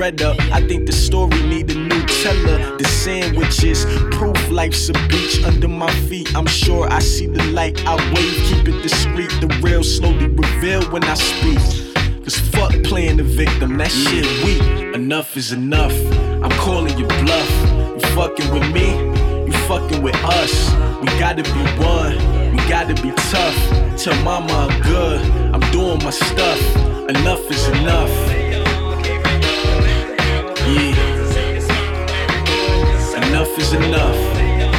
Bread 0.00 0.22
up. 0.22 0.40
I 0.50 0.66
think 0.66 0.86
the 0.86 0.92
story 0.92 1.42
need 1.42 1.70
a 1.70 1.74
new 1.74 2.02
teller. 2.22 2.78
The 2.78 2.84
sandwiches, 2.84 3.84
proof 4.10 4.50
life's 4.50 4.88
a 4.88 4.94
beach 5.08 5.44
under 5.44 5.68
my 5.68 5.92
feet. 6.08 6.34
I'm 6.34 6.46
sure 6.46 6.90
I 6.90 7.00
see 7.00 7.26
the 7.26 7.44
light. 7.52 7.84
I 7.86 7.96
wave, 8.14 8.36
keep 8.48 8.66
it 8.66 8.82
discreet. 8.82 9.30
The 9.42 9.48
real 9.62 9.84
slowly 9.84 10.28
reveal 10.28 10.82
when 10.90 11.04
I 11.04 11.14
speak. 11.14 11.60
Cause 12.24 12.38
fuck 12.52 12.72
playing 12.84 13.18
the 13.18 13.24
victim, 13.24 13.76
that 13.76 13.90
shit 13.90 14.26
weak. 14.42 14.94
Enough 14.94 15.36
is 15.36 15.52
enough. 15.52 15.96
I'm 16.44 16.54
calling 16.64 16.96
you 16.98 17.06
bluff. 17.06 17.52
You 18.00 18.08
fucking 18.16 18.50
with 18.54 18.72
me, 18.72 18.88
you 19.46 19.52
fucking 19.68 20.02
with 20.02 20.16
us. 20.24 20.54
We 21.02 21.08
gotta 21.18 21.42
be 21.42 21.62
one, 21.84 22.16
we 22.52 22.58
gotta 22.70 22.94
be 23.02 23.10
tough. 23.34 23.58
Tell 24.02 24.16
mama 24.22 24.52
I'm 24.64 24.82
good, 24.82 25.20
I'm 25.54 25.64
doing 25.72 26.02
my 26.02 26.10
stuff. 26.10 26.60
Enough 27.10 27.50
is 27.50 27.68
enough. 27.68 28.39
Enough. 33.72 34.16
Yeah. 34.36 34.70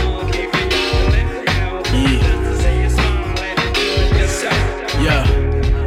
Yeah. 5.02 5.25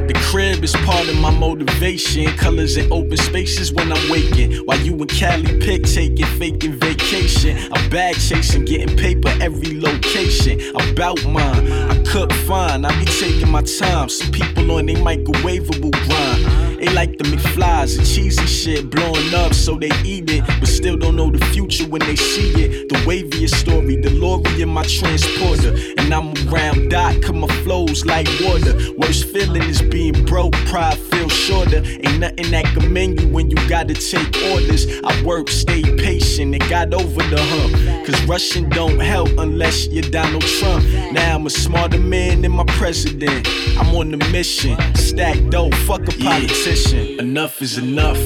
The 0.07 0.15
crib 0.31 0.65
is 0.65 0.73
part 0.73 1.09
of 1.09 1.17
my 1.19 1.31
motivation. 1.31 2.27
Colors 2.37 2.77
in 2.77 2.93
open 2.93 3.17
spaces 3.17 3.73
when 3.73 3.93
I'm 3.93 4.11
waking. 4.11 4.55
While 4.67 4.81
you 4.81 4.95
in 4.95 5.07
Cali 5.07 5.59
pick 5.61 5.85
taking, 5.85 6.27
faking 6.39 6.73
vacation. 6.73 7.59
I'm 7.73 7.91
bag 7.91 8.15
chasing, 8.15 8.65
getting 8.65 8.97
paper 8.97 9.33
every 9.41 9.81
location. 9.81 10.61
About 10.75 11.25
mine, 11.25 11.73
I 11.73 12.03
cook 12.05 12.33
fine. 12.33 12.85
I 12.85 12.99
be 12.99 13.07
taking 13.07 13.51
my 13.51 13.63
time. 13.63 14.09
Some 14.09 14.33
people 14.33 14.71
on 14.73 14.87
they 14.87 14.95
microwavable 14.95 15.93
grind. 16.07 16.54
They 16.85 16.93
like 16.93 17.17
the 17.17 17.25
McFlies, 17.25 17.97
the 17.97 18.05
cheesy 18.05 18.45
shit 18.45 18.91
blowing 18.91 19.33
up, 19.33 19.55
so 19.55 19.79
they 19.79 19.91
eat 20.05 20.29
it, 20.29 20.45
but 20.61 20.69
still 20.69 20.99
don't 20.99 21.17
know 21.17 21.31
the 21.31 21.43
future 21.47 21.89
when 21.89 22.03
they 22.03 22.15
see 22.15 22.51
it. 22.63 22.91
The 22.91 22.97
waviest 23.07 23.55
story, 23.55 23.97
the 23.97 24.11
lorry 24.11 24.61
in 24.61 24.69
my 24.69 24.83
transporter, 24.83 25.75
and 25.97 26.13
I'm 26.13 26.35
around 26.47 26.91
dot, 26.91 27.23
cause 27.23 27.33
my 27.33 27.49
flows 27.65 28.05
like 28.05 28.29
water. 28.43 28.77
Worst 28.99 29.29
feeling 29.29 29.63
is 29.63 29.81
being 29.81 30.27
broke, 30.27 30.53
pride 30.67 30.99
feels 30.99 31.33
shorter. 31.33 31.83
Ain't 31.87 32.19
nothing 32.19 32.51
that 32.51 32.67
can 32.75 32.93
mend 32.93 33.19
you 33.19 33.29
when 33.29 33.49
you 33.49 33.57
gotta 33.67 33.95
take 33.95 34.37
orders. 34.53 34.87
I 35.05 35.23
work, 35.23 35.49
stay 35.49 35.81
patient, 35.97 36.55
and 36.55 36.69
got 36.69 36.93
over 36.93 37.23
the 37.23 37.41
hump. 37.41 38.07
Cause 38.07 38.23
rushing 38.25 38.69
don't 38.69 39.01
help 39.01 39.31
unless 39.39 39.87
you're 39.89 40.11
Donald 40.11 40.43
Trump. 40.43 40.85
Now 41.13 41.37
I'm 41.37 41.47
a 41.47 41.51
smarter 41.51 41.99
man 41.99 42.43
than 42.43 42.53
my 42.53 42.67
president. 42.77 43.49
I'm 43.79 43.95
on 43.97 44.11
the 44.11 44.19
mission, 44.31 44.77
stack 44.95 45.39
dough, 45.49 45.71
fuck 45.87 46.03
a 46.03 46.13
politician. 46.23 46.74
Enough 46.75 47.63
is 47.63 47.79
enough. 47.79 48.19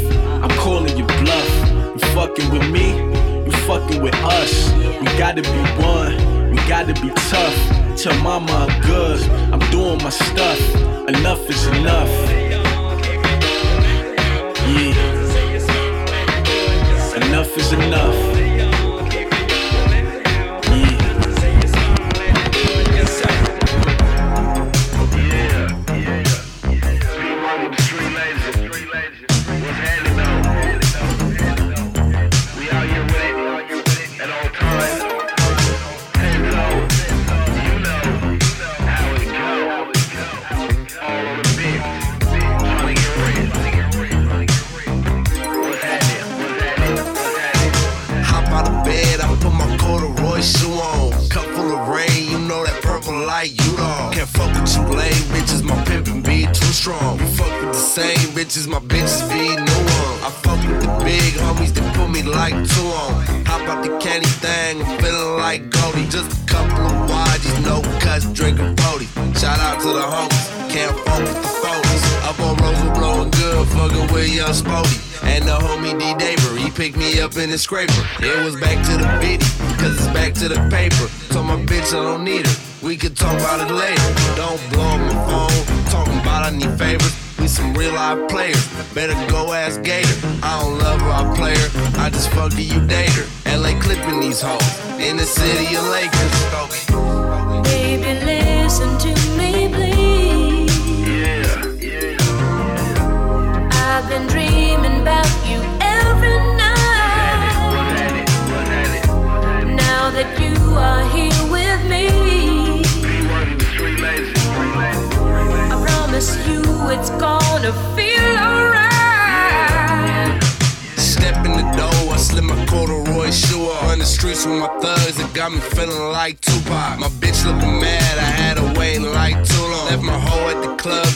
I'm 0.43 0.49
calling 0.57 0.97
you 0.97 1.05
bluff. 1.05 1.51
You 1.93 1.99
fucking 2.15 2.51
with 2.51 2.71
me, 2.71 2.97
you 3.45 3.53
fucking 3.67 4.01
with 4.01 4.15
us. 4.25 4.73
We 4.73 5.05
gotta 5.19 5.43
be 5.43 5.61
one, 5.85 6.51
we 6.51 6.57
gotta 6.67 6.95
be 6.95 7.11
tough. 7.29 7.99
Tell 7.99 8.17
mama 8.23 8.51
I'm 8.51 8.81
good, 8.81 9.21
I'm 9.53 9.61
doing 9.71 10.03
my 10.03 10.09
stuff. 10.09 10.59
Enough 11.09 11.51
is 11.51 11.67
enough. 11.67 12.09
Yeah. 14.67 14.95
Enough 17.17 17.55
is 17.59 17.73
enough. 17.75 18.28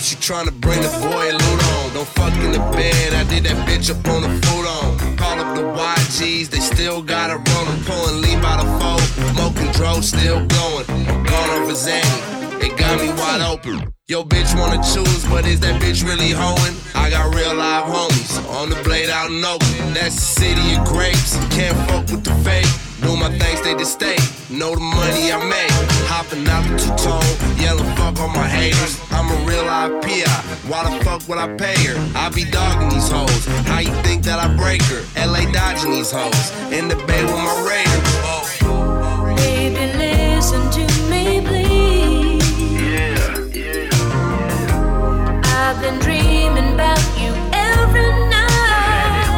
She 0.03 0.17
tryna 0.17 0.53
bring 0.61 0.81
the 0.83 0.89
boy 0.99 1.31
loot 1.31 1.63
on. 1.75 1.95
Don't 1.95 2.09
fuck 2.09 2.35
in 2.35 2.51
the 2.51 2.59
bed, 2.75 3.15
I 3.15 3.23
did 3.31 3.45
that 3.45 3.57
bitch 3.69 3.89
up 3.91 4.05
on 4.09 4.23
the 4.23 4.33
foot 4.47 4.67
on. 4.67 5.17
Call 5.17 5.39
up 5.39 5.55
the 5.55 5.63
YGs, 5.63 6.49
they 6.49 6.59
still 6.59 7.01
got 7.03 7.31
a 7.31 7.37
run. 7.37 7.67
I'm 7.69 7.85
pulling 7.85 8.21
leap 8.21 8.43
out 8.43 8.65
of 8.65 8.69
four, 8.83 8.99
smoking 9.33 9.71
dro, 9.73 10.01
still. 10.01 10.39
I'm 10.39 10.49
gone 10.49 11.51
over 11.51 11.73
Zanny. 11.73 12.63
It 12.63 12.77
got 12.77 13.01
me 13.01 13.09
wide 13.11 13.43
open. 13.43 13.93
Yo, 14.09 14.25
bitch 14.25 14.59
wanna 14.59 14.83
choose, 14.83 15.25
but 15.27 15.47
is 15.47 15.61
that 15.61 15.81
bitch 15.81 16.05
really 16.05 16.31
hoeing? 16.31 16.77
I 16.95 17.09
got 17.09 17.33
real 17.35 17.55
live 17.55 17.85
homies 17.87 18.35
on 18.61 18.71
the 18.71 18.77
blade 18.83 19.09
out 19.09 19.31
in 19.31 19.45
Oakland. 19.45 19.95
That's 19.95 20.17
the 20.17 20.41
city 20.41 20.77
of 20.77 20.85
grapes. 20.85 21.37
Can't 21.55 21.77
fuck 21.89 22.11
with 22.11 22.25
the 22.25 22.35
fake. 22.43 22.92
Do 23.03 23.17
my 23.17 23.29
things, 23.39 23.59
stay 23.61 23.75
to 23.75 23.85
stay. 23.85 24.17
Know 24.51 24.75
the 24.75 24.81
money 24.81 25.33
I 25.33 25.39
make. 25.45 25.71
Hopping 26.09 26.47
out 26.49 26.65
the 26.69 26.77
two 26.79 26.95
tone, 26.97 27.25
yelling 27.59 27.91
fuck 27.97 28.19
on 28.21 28.33
my 28.33 28.47
haters. 28.47 29.01
I'm 29.11 29.31
a 29.31 29.37
real 29.49 29.65
live 29.65 30.01
PI. 30.03 30.31
Why 30.69 30.85
the 30.89 31.05
fuck 31.05 31.27
would 31.29 31.39
I 31.39 31.49
pay 31.57 31.75
her? 31.87 31.97
I 32.15 32.29
be 32.31 32.45
dogging 32.45 32.91
these 32.91 33.09
hoes. 33.11 33.47
How 33.67 33.81
you 33.81 33.93
think 34.03 34.23
that 34.25 34.39
I 34.39 34.49
break 34.57 34.83
her? 34.83 35.03
LA 35.17 35.51
dodging 35.53 35.91
these 35.91 36.11
hoes. 36.13 36.53
In 36.73 36.89
the 36.89 36.97
bay 37.07 37.23
with 37.25 37.35
my 37.49 37.57
raiders. 37.69 38.03
Oh. 38.25 39.35
Baby, 39.37 39.93
listen 39.99 40.71
to 40.71 40.85
me, 41.11 41.41
please. 41.41 42.43
Yeah, 42.73 43.39
yeah, 43.53 43.91
yeah. 43.91 45.41
I've 45.45 45.81
been 45.83 45.99
dreaming 45.99 46.75
about 46.75 47.01
you 47.21 47.33
every 47.53 48.11
night. 48.31 49.29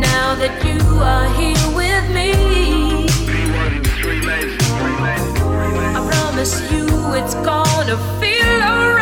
Now 0.00 0.34
that 0.36 0.54
you 0.64 0.80
are 1.00 1.28
here 1.36 1.43
I 6.44 6.46
you 6.76 7.14
it's 7.14 7.34
gonna 7.36 7.96
feel 8.20 8.62
alright. 8.62 8.93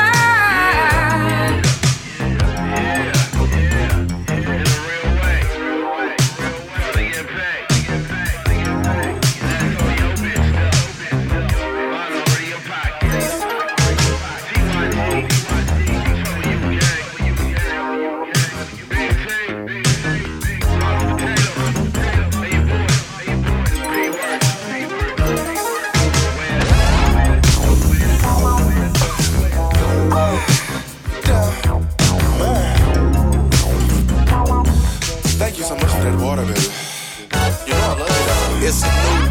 You. 38.81 39.22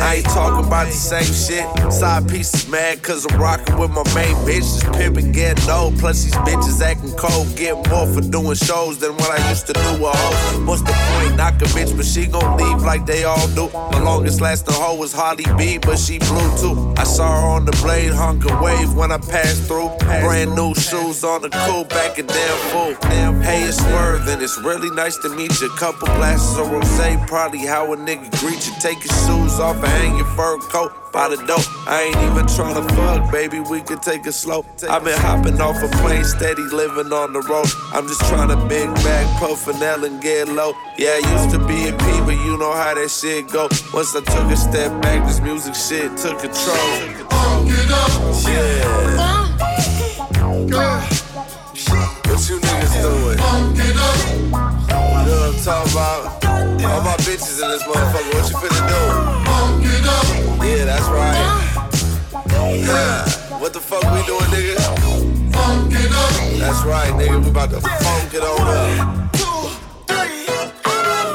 I 0.00 0.16
ain't 0.16 0.24
talking 0.26 0.66
about 0.66 0.86
the 0.86 0.92
same 0.92 1.24
shit. 1.24 1.92
Side 1.92 2.28
pieces 2.28 2.68
mad 2.68 3.02
cause 3.02 3.26
I'm 3.30 3.40
rocking 3.40 3.78
with 3.78 3.90
my 3.90 4.02
main 4.14 4.34
bitch. 4.46 4.60
This 4.60 4.82
pimpin' 4.84 5.32
getting 5.32 5.70
old. 5.70 5.98
Plus 5.98 6.24
these 6.24 6.34
bitches 6.34 6.80
acting 6.80 7.12
cold. 7.16 7.54
Get 7.56 7.74
more 7.88 8.06
for 8.06 8.20
doing 8.20 8.56
shows 8.56 8.98
than 8.98 9.12
what 9.12 9.30
I 9.38 9.48
used 9.50 9.66
to 9.66 9.72
do 9.72 9.92
with 10.02 10.14
hoes. 10.14 10.66
What's 10.66 10.82
the 10.82 10.92
point? 10.92 11.36
Knock 11.36 11.54
a 11.62 11.66
bitch, 11.76 11.96
but 11.96 12.06
she 12.06 12.26
gon' 12.26 12.56
leave 12.56 12.82
like 12.82 13.06
they 13.06 13.24
all 13.24 13.46
do. 13.48 13.68
The 13.92 14.00
longest 14.02 14.40
lasting 14.40 14.74
hoe 14.74 14.96
was 14.96 15.12
Holly 15.12 15.44
B, 15.58 15.78
but 15.78 15.98
she 15.98 16.18
blue 16.18 16.50
too. 16.58 16.94
I 16.96 17.04
saw 17.04 17.40
her 17.40 17.46
on 17.48 17.64
the 17.64 17.72
blade, 17.82 18.12
hunk 18.12 18.44
a 18.50 18.62
wave 18.62 18.94
when 18.94 19.12
I 19.12 19.18
passed 19.18 19.64
through. 19.64 19.90
Brand 19.98 20.54
new 20.54 20.74
shoes 20.74 21.22
on 21.24 21.42
the 21.42 21.50
cool, 21.66 21.84
back 21.84 22.18
a 22.18 22.22
damn 22.22 22.58
fool. 22.70 22.94
Hey, 23.42 23.62
it's 23.64 23.78
Swerve, 23.78 24.28
and 24.28 24.42
it's 24.42 24.58
really 24.58 24.90
nice 24.90 25.16
to 25.18 25.28
meet 25.28 25.60
you. 25.60 25.68
Couple 25.70 26.08
glasses 26.08 26.58
of 26.58 26.70
rose, 26.70 26.88
probably 27.26 27.60
how 27.60 27.92
a 27.92 27.96
nigga 27.96 28.30
greet 28.40 28.66
you. 28.66 28.72
Take 28.80 29.02
your 29.04 29.14
shoes 29.26 29.49
off 29.58 29.76
and 29.76 29.86
hang 29.86 30.16
your 30.16 30.26
fur 30.36 30.58
coat 30.58 30.92
by 31.12 31.28
the 31.28 31.36
door. 31.46 31.58
I 31.86 32.02
ain't 32.02 32.16
even 32.16 32.46
tryna 32.46 32.86
fuck, 32.94 33.32
baby. 33.32 33.60
We 33.60 33.80
could 33.80 34.02
take 34.02 34.26
it 34.26 34.32
slow. 34.32 34.64
I've 34.88 35.04
been 35.04 35.18
hopping 35.18 35.60
off 35.60 35.82
a 35.82 35.88
plane, 35.98 36.24
steady 36.24 36.62
living 36.62 37.12
on 37.12 37.32
the 37.32 37.40
road. 37.40 37.66
I'm 37.92 38.06
just 38.06 38.20
tryna 38.22 38.68
big 38.68 38.92
bag, 38.96 39.26
puffin' 39.40 39.82
L 39.82 40.04
and 40.04 40.20
get 40.20 40.48
low. 40.48 40.74
Yeah, 40.98 41.18
I 41.22 41.42
used 41.42 41.50
to 41.54 41.58
be 41.66 41.88
a 41.88 41.92
P, 41.92 42.04
but 42.20 42.38
you 42.44 42.56
know 42.58 42.72
how 42.72 42.94
that 42.94 43.10
shit 43.10 43.48
go. 43.48 43.68
Once 43.92 44.14
I 44.14 44.20
took 44.20 44.50
a 44.52 44.56
step 44.56 45.02
back, 45.02 45.26
this 45.26 45.40
music 45.40 45.74
shit 45.74 46.16
took 46.16 46.38
control. 46.38 46.76
Yeah. 48.46 49.10
What 52.30 52.48
you 52.48 52.58
niggas 52.58 53.02
doing? 53.02 53.38
You 53.78 53.94
know 55.26 55.38
what 55.40 55.54
I'm 55.54 55.64
talking 55.64 55.92
about? 55.92 56.39
All 56.82 57.02
my 57.02 57.14
bitches 57.18 57.62
in 57.62 57.68
this 57.68 57.82
motherfucker, 57.82 58.32
what 58.34 58.50
you 58.50 58.56
finna 58.56 58.82
do? 58.88 59.00
Yeah, 60.66 60.84
that's 60.86 61.08
right. 61.08 61.38
Yeah. 62.78 63.58
What 63.58 63.72
the 63.72 63.80
fuck 63.80 64.02
we 64.02 64.24
doing, 64.24 64.48
nigga? 64.50 64.76
That's 66.58 66.84
right, 66.84 67.12
nigga. 67.12 67.42
We 67.44 67.50
about 67.50 67.70
to 67.70 67.80
funk 67.80 68.34
it 68.34 68.42
on 68.42 68.60
up. 68.60 69.30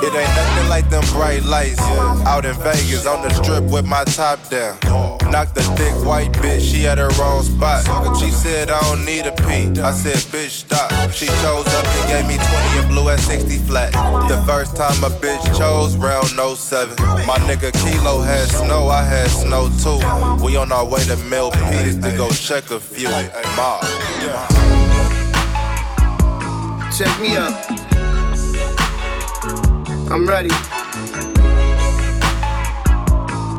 It 0.04 0.14
ain't 0.14 0.36
nothing 0.36 0.70
like 0.70 0.90
them 0.90 1.04
bright 1.14 1.44
lights. 1.44 1.80
Out 2.26 2.46
in 2.46 2.56
Vegas 2.56 3.06
on 3.06 3.22
the 3.22 3.30
strip 3.30 3.64
with 3.66 3.86
my 3.86 4.04
top 4.04 4.40
down. 4.50 4.78
Knocked 5.36 5.56
the 5.56 5.64
thick 5.76 5.94
white 6.06 6.32
bitch, 6.32 6.62
she 6.62 6.88
at 6.88 6.98
her 6.98 7.10
wrong 7.20 7.44
spot. 7.44 7.84
She 8.16 8.32
said, 8.32 8.70
I 8.70 8.80
don't 8.84 9.04
need 9.04 9.26
a 9.26 9.34
P. 9.34 9.82
I 9.82 9.92
said, 9.92 10.16
bitch, 10.32 10.64
stop. 10.64 10.90
She 11.12 11.26
chose 11.26 11.68
up 11.76 11.86
and 11.86 12.08
gave 12.08 12.26
me 12.26 12.36
20 12.36 12.80
and 12.80 12.88
blew 12.88 13.10
at 13.10 13.20
60 13.20 13.58
flat. 13.68 13.92
The 14.30 14.42
first 14.48 14.78
time 14.78 15.04
a 15.04 15.10
bitch 15.10 15.44
chose 15.58 15.98
round 15.98 16.34
no 16.38 16.56
07. 16.56 16.96
My 17.28 17.38
nigga 17.50 17.74
Kilo 17.84 18.22
had 18.22 18.48
snow, 18.48 18.88
I 18.88 19.04
had 19.04 19.28
snow 19.28 19.68
too. 19.84 20.00
We 20.42 20.56
on 20.56 20.72
our 20.72 20.86
way 20.86 21.04
to 21.04 21.18
Mill 21.28 21.52
Peace 21.52 21.98
to 21.98 22.16
go 22.16 22.30
check 22.30 22.72
a 22.72 22.80
few. 22.80 23.10
Ma. 23.58 23.82
Check 26.98 27.12
me 27.20 27.36
up. 27.36 27.52
I'm 30.10 30.26
ready. 30.26 30.56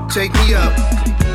Take 0.09 0.33
me 0.33 0.54
up. 0.54 1.25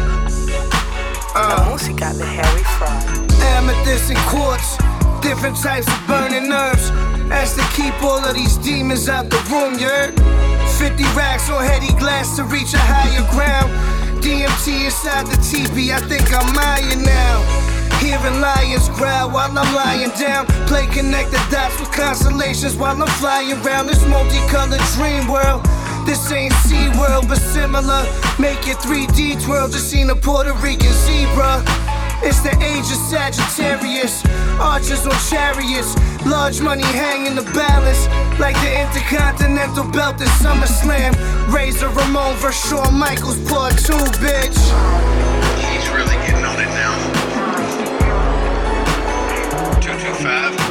Uh, 1.34 1.70
música 1.70 2.12
de 2.14 2.26
Harry 2.26 2.64
Fraud. 2.76 3.32
amethyst 3.56 4.10
and 4.10 4.20
quartz, 4.28 4.78
different 5.22 5.56
types 5.56 5.88
of 5.88 6.08
burning 6.08 6.50
nerves. 6.50 6.92
As 7.32 7.56
to 7.56 7.64
keep 7.72 7.96
all 8.04 8.20
of 8.20 8.36
these 8.36 8.58
demons 8.58 9.08
out 9.08 9.30
the 9.30 9.40
room, 9.50 9.80
you 9.80 9.88
heard? 9.88 10.20
50 10.78 11.04
racks 11.16 11.50
on 11.50 11.64
heady 11.64 11.94
glass 12.00 12.36
to 12.36 12.44
reach 12.44 12.74
a 12.74 12.80
higher 12.80 13.24
ground. 13.32 13.72
DMT 14.22 14.86
inside 14.86 15.26
the 15.28 15.38
TV, 15.40 15.96
I 15.96 16.02
think 16.02 16.28
I'm 16.36 16.52
Maya 16.54 16.96
now. 17.00 17.62
Hearing 18.02 18.42
lions 18.42 18.90
growl 18.90 19.32
while 19.32 19.58
I'm 19.58 19.74
lying 19.74 20.12
down. 20.20 20.48
Play 20.68 20.88
connect 20.88 21.32
the 21.32 21.40
dots 21.50 21.80
with 21.80 21.92
constellations 21.92 22.76
while 22.76 23.00
I'm 23.02 23.08
flying 23.22 23.54
around 23.64 23.88
this 23.88 24.06
multicolored 24.06 24.82
dream 24.96 25.32
world. 25.32 25.62
This 26.06 26.32
ain't 26.32 26.54
Sea 26.66 26.90
World, 27.00 27.28
but 27.28 27.38
similar. 27.38 28.04
Make 28.40 28.68
it 28.68 28.78
3D 28.78 29.44
twirl, 29.44 29.68
just 29.68 29.90
seen 29.90 30.10
a 30.10 30.16
Puerto 30.16 30.54
Rican 30.54 30.92
zebra. 30.92 31.64
It's 32.24 32.42
the 32.42 32.54
age 32.62 32.86
of 32.86 33.02
Sagittarius. 33.10 34.24
Archers 34.60 35.08
on 35.08 35.18
chariots. 35.30 35.96
Large 36.26 36.62
money 36.62 36.84
hanging 36.84 37.36
the 37.36 37.44
balance. 37.54 38.08
Like 38.40 38.56
the 38.62 38.82
Intercontinental 38.82 39.90
Belt 39.92 40.22
at 40.22 40.28
SummerSlam. 40.38 41.14
Razor 41.52 41.90
Ramon 41.90 42.36
vs. 42.36 42.70
Shawn 42.70 42.94
Michaels 42.94 43.40
part 43.50 43.74
2, 43.74 43.94
bitch. 44.22 44.60
He's 45.58 45.90
really 45.90 46.16
getting 46.26 46.46
on 46.46 46.60
it 46.62 46.70
now. 46.78 46.94
225, 49.82 50.71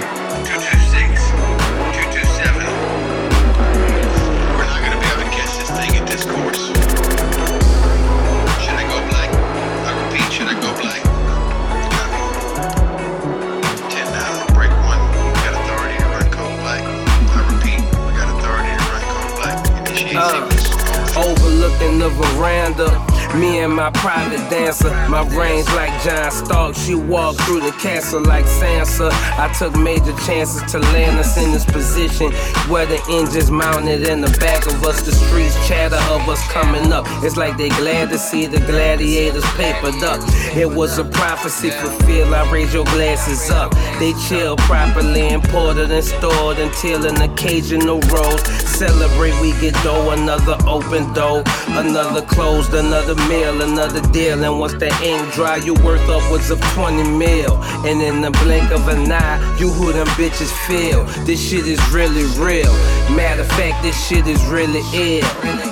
veranda. 22.11 23.10
Me 23.37 23.61
and 23.61 23.73
my 23.73 23.91
private 23.91 24.43
dancer, 24.51 24.91
my 25.09 25.23
range 25.37 25.67
like 25.69 25.91
John 26.03 26.31
Stark. 26.33 26.75
She 26.75 26.97
walked 26.97 27.41
through 27.43 27.61
the 27.61 27.71
castle 27.73 28.23
like 28.23 28.45
Sansa. 28.45 29.11
I 29.39 29.53
took 29.57 29.75
major 29.77 30.17
chances 30.27 30.63
to 30.73 30.81
land 30.81 31.17
us 31.19 31.37
in 31.39 31.53
this 31.53 31.65
position 31.65 32.33
where 32.69 32.87
the 32.87 33.01
engines 33.09 33.51
mounted 33.51 34.09
in 34.09 34.21
the 34.21 34.37
back 34.41 34.67
of 34.67 34.83
us. 34.83 35.03
The 35.03 35.13
streets 35.13 35.55
chatter 35.69 36.03
of 36.13 36.29
us 36.29 36.43
coming 36.49 36.93
up. 36.93 37.07
It's 37.23 37.37
like 37.37 37.57
they 37.57 37.69
glad 37.69 38.11
to 38.11 38.19
see 38.19 38.47
the 38.47 38.59
gladiators 38.67 39.45
papered 39.55 40.03
up. 40.03 40.21
It 40.57 40.69
was 40.69 40.99
a 40.99 41.05
prophecy 41.05 41.71
fulfilled. 41.71 42.35
I 42.35 42.51
raise 42.51 42.75
your 42.75 42.85
glasses 42.87 43.49
up. 43.51 43.73
They 44.01 44.13
chill 44.29 44.57
properly, 44.57 45.29
imported 45.29 45.93
and 45.93 46.05
stored 46.05 46.59
until 46.59 47.07
an 47.07 47.23
occasional 47.23 48.01
rose. 48.01 48.43
Celebrate, 48.69 49.39
we 49.41 49.53
get 49.61 49.75
dough, 49.85 50.11
another 50.11 50.57
open 50.67 51.13
door, 51.13 51.45
another 51.69 52.23
closed, 52.23 52.75
another 52.75 53.15
meal, 53.29 53.63
another 53.63 54.01
deal. 54.13 54.43
And 54.43 54.59
once 54.59 54.75
the 54.75 54.89
ink 55.03 55.33
dry, 55.35 55.57
you 55.57 55.75
worth 55.75 56.09
upwards 56.09 56.51
of 56.51 56.61
20 56.75 57.03
mil. 57.17 57.57
And 57.87 58.01
in 58.01 58.21
the 58.21 58.31
blink 58.43 58.71
of 58.71 58.89
an 58.89 59.11
eye, 59.11 59.39
you 59.59 59.69
who 59.71 59.93
them 59.93 60.07
bitches 60.09 60.53
feel. 60.67 61.05
This 61.25 61.41
shit 61.41 61.67
is 61.67 61.81
really 61.91 62.25
real. 62.39 62.73
Matter 63.15 63.43
of 63.43 63.49
fact, 63.49 63.83
this 63.83 63.97
shit 64.07 64.27
is 64.27 64.43
really 64.47 64.83
ill. 64.95 65.29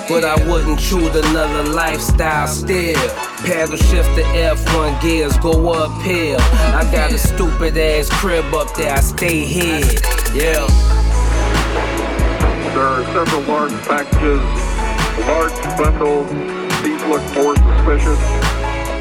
But 0.07 0.25
I 0.25 0.35
wouldn't 0.49 0.79
choose 0.79 1.15
another 1.15 1.63
lifestyle 1.63 2.47
still. 2.47 3.09
Paddle 3.45 3.77
shift 3.77 4.13
the 4.15 4.23
F1 4.23 5.01
gears, 5.01 5.37
go 5.37 5.71
uphill. 5.71 6.39
I 6.39 6.89
got 6.91 7.11
a 7.11 7.17
stupid 7.17 7.77
ass 7.77 8.09
crib 8.09 8.53
up 8.53 8.75
there, 8.75 8.93
I 8.93 8.99
stay 8.99 9.45
here. 9.45 9.85
Yeah. 10.33 10.67
There 12.73 12.83
are 12.83 13.03
several 13.13 13.41
large 13.43 13.71
packages, 13.87 14.41
large 15.27 15.77
bundles. 15.77 16.58
These 17.09 17.17
look 17.17 17.33
more 17.41 17.55
suspicious. 17.57 18.21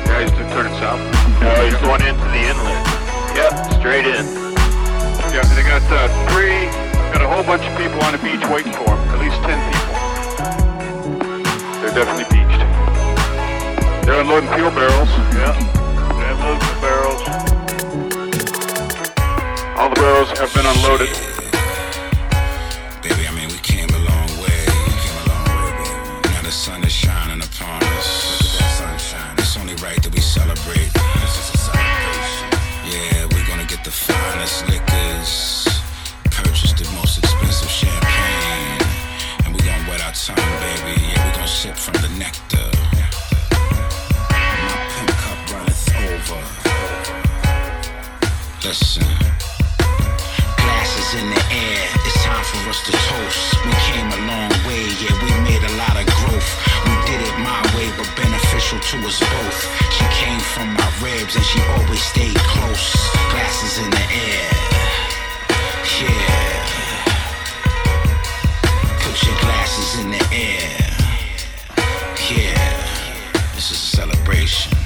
Yeah, 0.09 0.25
he's 0.25 0.33
turning 0.33 0.73
south. 0.81 0.97
No, 1.43 1.53
he's 1.61 1.77
going 1.85 2.01
into 2.01 2.25
the 2.33 2.41
inlet. 2.49 2.81
Yep, 3.37 3.53
straight 3.77 4.07
in. 4.07 4.25
Yeah, 5.29 5.45
they 5.53 5.61
got 5.63 5.85
uh, 5.93 6.09
three, 6.33 6.73
got 7.13 7.21
a 7.21 7.29
whole 7.29 7.45
bunch 7.45 7.65
of 7.69 7.77
people 7.77 8.01
on 8.01 8.13
the 8.13 8.19
beach 8.25 8.41
waiting 8.49 8.73
for 8.73 8.97
him. 8.97 8.99
At 9.13 9.21
least 9.21 9.37
ten 9.45 9.61
people. 9.69 9.93
They're 11.83 11.93
definitely 11.93 12.25
beached. 12.33 12.65
They're 14.07 14.21
unloading 14.23 14.49
fuel 14.57 14.71
barrels. 14.71 15.11
Yeah, 15.37 15.53
they're 16.17 16.33
unloading 16.33 16.65
the 16.65 16.81
barrels. 16.81 17.21
All 19.77 19.91
the 19.91 20.01
barrels 20.01 20.31
have 20.39 20.55
been 20.55 20.65
unloaded. 20.65 21.28
Only 29.69 29.83
right 29.83 30.03
that 30.03 30.15
we 30.15 30.21
celebrate. 30.21 30.89
This 31.21 31.35
is 31.41 31.55
a 31.55 31.59
celebration. 31.69 32.49
Yeah, 32.89 33.29
we're 33.33 33.47
gonna 33.49 33.67
get 33.67 33.85
the 33.85 33.91
finest 33.91 34.65
liquors. 34.69 35.69
Purchase 36.31 36.73
the 36.73 36.89
most 36.97 37.19
expensive 37.19 37.69
champagne. 37.69 38.81
And 39.45 39.55
we 39.55 39.61
gonna 39.61 39.85
wet 39.89 40.01
our 40.01 40.13
tongue, 40.13 40.37
baby. 40.65 40.97
Yeah, 41.13 41.21
we 41.25 41.31
gonna 41.37 41.49
sip 41.49 41.77
from 41.77 42.01
the 42.01 42.09
nectar. 42.17 42.71
My 44.65 44.77
pimp 44.93 45.13
cup 45.23 45.39
runneth 45.53 45.89
over. 46.07 46.43
Listen. 48.65 49.05
Glasses 50.65 51.11
in 51.21 51.29
the 51.29 51.43
air, 51.53 51.85
it's 52.07 52.25
time 52.25 52.45
for 52.45 52.71
us 52.71 52.81
to 52.87 52.93
toast. 52.93 53.43
We 53.67 53.73
came 53.89 54.09
a 54.17 54.21
long 54.33 54.53
way, 54.65 54.85
yeah, 55.03 55.15
we 55.21 55.31
made 55.45 55.63
a 55.63 55.75
lot 55.77 55.97
of 56.01 56.07
growth. 56.17 56.51
We 56.87 56.95
did 57.09 57.21
it 57.21 57.37
my 57.45 57.61
way, 57.77 57.89
but 57.97 58.09
beneficial 58.71 59.01
to 59.01 59.07
us 59.07 59.21
both. 59.21 59.93
She 59.93 60.05
came 60.25 60.41
from 60.41 60.75
my 60.75 60.93
ribs 61.03 61.37
and 61.37 61.45
she 61.45 61.61
always 61.61 62.03
stayed 62.03 62.37
close. 62.37 62.95
Glasses 63.31 63.79
in 63.85 63.91
the 63.91 63.97
air, 63.99 64.51
yeah. 66.01 66.65
Put 69.01 69.23
your 69.27 69.39
glasses 69.41 70.01
in 70.01 70.11
the 70.11 70.29
air, 70.33 70.87
yeah. 72.31 73.53
This 73.55 73.71
is 73.71 73.83
a 73.83 73.97
celebration. 73.97 74.78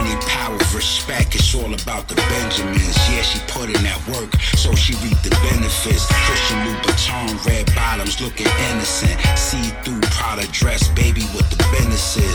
Money, 0.00 0.16
power, 0.24 0.56
respect, 0.72 1.34
it's 1.34 1.52
all 1.52 1.68
about 1.76 2.08
the 2.08 2.16
Benjamins. 2.16 2.96
Yeah, 3.12 3.20
she 3.20 3.36
put 3.52 3.68
in 3.68 3.84
that 3.84 4.00
work, 4.08 4.32
so 4.56 4.72
she 4.72 4.96
reaped 5.04 5.20
the 5.20 5.36
benefits. 5.44 6.08
Christian 6.24 6.56
Louboutin, 6.64 7.36
red 7.44 7.68
bottoms, 7.76 8.16
looking 8.16 8.48
innocent. 8.72 9.12
See 9.36 9.60
through 9.84 10.00
Prada 10.08 10.48
dress, 10.56 10.88
baby, 10.96 11.28
with 11.36 11.52
the 11.52 11.60
businesses. 11.68 12.32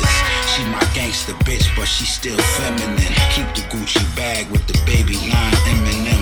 She 0.54 0.62
my 0.70 0.86
gangster 0.94 1.34
bitch, 1.42 1.66
but 1.74 1.90
she 1.90 2.06
still 2.06 2.38
feminine. 2.62 3.14
Keep 3.34 3.50
the 3.58 3.66
Gucci 3.74 4.06
bag 4.14 4.46
with 4.54 4.70
the 4.70 4.78
baby 4.86 5.18
line 5.26 5.58
Eminem. 5.66 6.22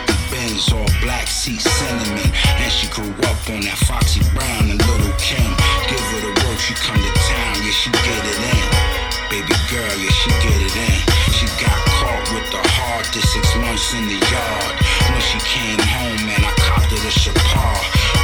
550 0.00 0.16
Benz, 0.32 0.72
all 0.72 0.88
black 1.04 1.28
seat 1.28 1.60
cinnamon. 1.60 2.24
And 2.56 2.72
she 2.72 2.88
grew 2.88 3.12
up 3.28 3.36
on 3.52 3.68
that 3.68 3.76
Foxy 3.84 4.24
Brown 4.32 4.72
and 4.72 4.80
Lil' 4.80 5.12
Kim. 5.20 5.44
Give 5.92 6.00
her 6.00 6.20
the 6.24 6.32
work, 6.48 6.56
she 6.56 6.72
come 6.72 6.96
to 6.96 7.12
town, 7.28 7.52
yeah, 7.60 7.76
she 7.76 7.92
get 7.92 8.24
it 8.24 8.40
in. 8.48 9.03
Baby 9.30 9.56
girl, 9.72 9.94
yeah, 9.98 10.10
she 10.10 10.30
get 10.44 10.60
it 10.60 10.76
in. 10.76 11.00
She 11.32 11.46
got 11.58 11.74
caught 11.98 12.24
with 12.32 12.46
the 12.52 12.62
hardest 12.76 13.32
six 13.32 13.56
months 13.56 13.94
in 13.94 14.06
the 14.06 14.18
yard. 14.30 14.74
When 15.10 15.22
she 15.24 15.38
came 15.42 15.80
home, 15.80 16.20
man, 16.28 16.44
I 16.44 16.52
copped 16.60 16.92
her 16.92 17.00
the 17.00 17.10
Chapar. 17.10 17.76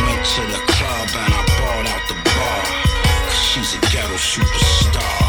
Went 0.07 0.23
to 0.37 0.43
the 0.53 0.61
club 0.77 1.09
and 1.17 1.33
I 1.35 1.43
bought 1.59 1.87
out 1.91 2.05
the 2.07 2.19
bar. 2.21 2.63
Cause 3.27 3.43
she's 3.43 3.75
a 3.75 3.81
ghetto 3.91 4.15
superstar. 4.21 5.25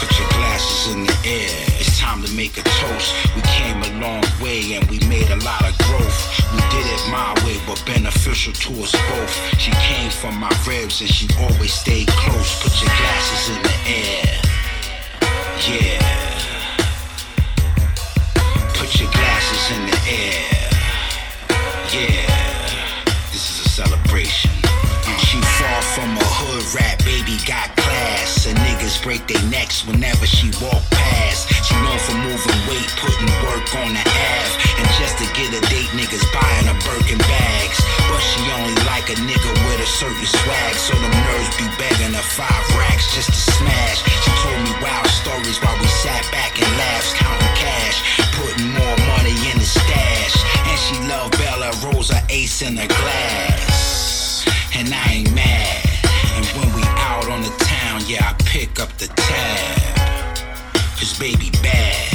Put 0.00 0.10
your 0.18 0.28
glasses 0.34 0.94
in 0.94 1.06
the 1.06 1.16
air. 1.28 1.54
It's 1.78 1.98
time 2.00 2.24
to 2.24 2.30
make 2.34 2.58
a 2.58 2.64
toast. 2.82 3.14
We 3.36 3.42
came 3.46 3.78
a 3.78 3.90
long 4.00 4.24
way 4.42 4.74
and 4.74 4.84
we 4.90 4.98
made 5.06 5.30
a 5.30 5.38
lot 5.44 5.62
of 5.62 5.76
growth. 5.86 6.18
We 6.50 6.60
did 6.72 6.86
it 6.88 7.02
my 7.12 7.30
way, 7.44 7.60
but 7.68 7.78
beneficial 7.86 8.52
to 8.52 8.70
us 8.82 8.92
both. 9.12 9.34
She 9.60 9.70
came 9.76 10.10
from 10.10 10.40
my 10.40 10.52
ribs 10.66 11.00
and 11.00 11.10
she 11.10 11.28
always 11.38 11.72
stayed 11.72 12.08
close. 12.08 12.62
Put 12.62 12.74
your 12.80 12.90
glasses 12.96 13.54
in 13.54 13.62
the 13.62 13.76
air. 13.86 14.51
Yeah. 15.64 16.02
Put 18.74 18.98
your 18.98 19.08
glasses 19.12 19.76
in 19.76 19.86
the 19.86 19.98
air. 20.10 20.70
Yeah. 21.92 23.04
This 23.30 23.48
is 23.48 23.66
a 23.66 23.68
celebration. 23.68 24.50
She 25.18 25.40
from 25.94 26.16
a 26.16 26.24
hood 26.24 26.74
rat, 26.74 26.98
baby 27.04 27.38
got 27.46 27.81
And 28.42 28.58
niggas 28.66 28.98
break 29.06 29.22
their 29.30 29.38
necks 29.54 29.86
whenever 29.86 30.26
she 30.26 30.50
walk 30.58 30.82
past. 30.90 31.46
She 31.62 31.78
known 31.78 31.94
for 32.02 32.18
moving 32.26 32.58
weight, 32.66 32.90
putting 32.98 33.30
work 33.46 33.62
on 33.78 33.94
the 33.94 34.02
Ave. 34.02 34.52
And 34.82 34.86
just 34.98 35.14
to 35.22 35.26
get 35.38 35.54
a 35.54 35.62
date, 35.70 35.86
niggas 35.94 36.26
buying 36.34 36.66
her 36.66 36.74
Birkin 36.82 37.22
bags. 37.22 37.78
But 38.10 38.18
she 38.18 38.42
only 38.58 38.74
like 38.90 39.06
a 39.14 39.16
nigga 39.22 39.50
with 39.70 39.78
a 39.78 39.86
certain 39.86 40.26
swag. 40.26 40.74
So 40.74 40.90
them 40.98 41.14
nerves 41.22 41.54
be 41.54 41.70
begging 41.78 42.18
her 42.18 42.28
five 42.34 42.66
racks 42.74 43.14
just 43.14 43.30
to 43.30 43.40
smash. 43.62 44.02
She 44.02 44.30
told 44.42 44.58
me 44.66 44.74
wild 44.82 45.06
stories 45.06 45.62
while 45.62 45.78
we 45.78 45.86
sat 46.02 46.26
back 46.34 46.58
and 46.58 46.66
laughed, 46.82 47.14
counting 47.22 47.54
cash. 47.54 48.02
Putting 48.42 48.74
more 48.74 48.98
money 49.06 49.38
in 49.54 49.62
the 49.62 49.68
stash. 49.70 50.34
And 50.66 50.78
she 50.82 50.98
loved 51.06 51.38
Bella 51.38 51.70
Rosa 51.86 52.18
Ace 52.26 52.66
in 52.66 52.74
her 52.74 52.90
glass. 52.90 54.50
And 54.74 54.90
I 54.90 55.22
ain't 55.22 55.30
mad. 55.30 55.78
And 56.34 56.42
when 56.58 56.74
we 56.74 56.82
out 57.06 57.30
on 57.30 57.46
the 57.46 57.61
yeah, 58.12 58.28
I 58.28 58.34
pick 58.44 58.78
up 58.78 58.92
the 58.98 59.06
tab. 59.08 60.36
Cause 60.98 61.18
baby 61.18 61.48
bad. 61.62 62.12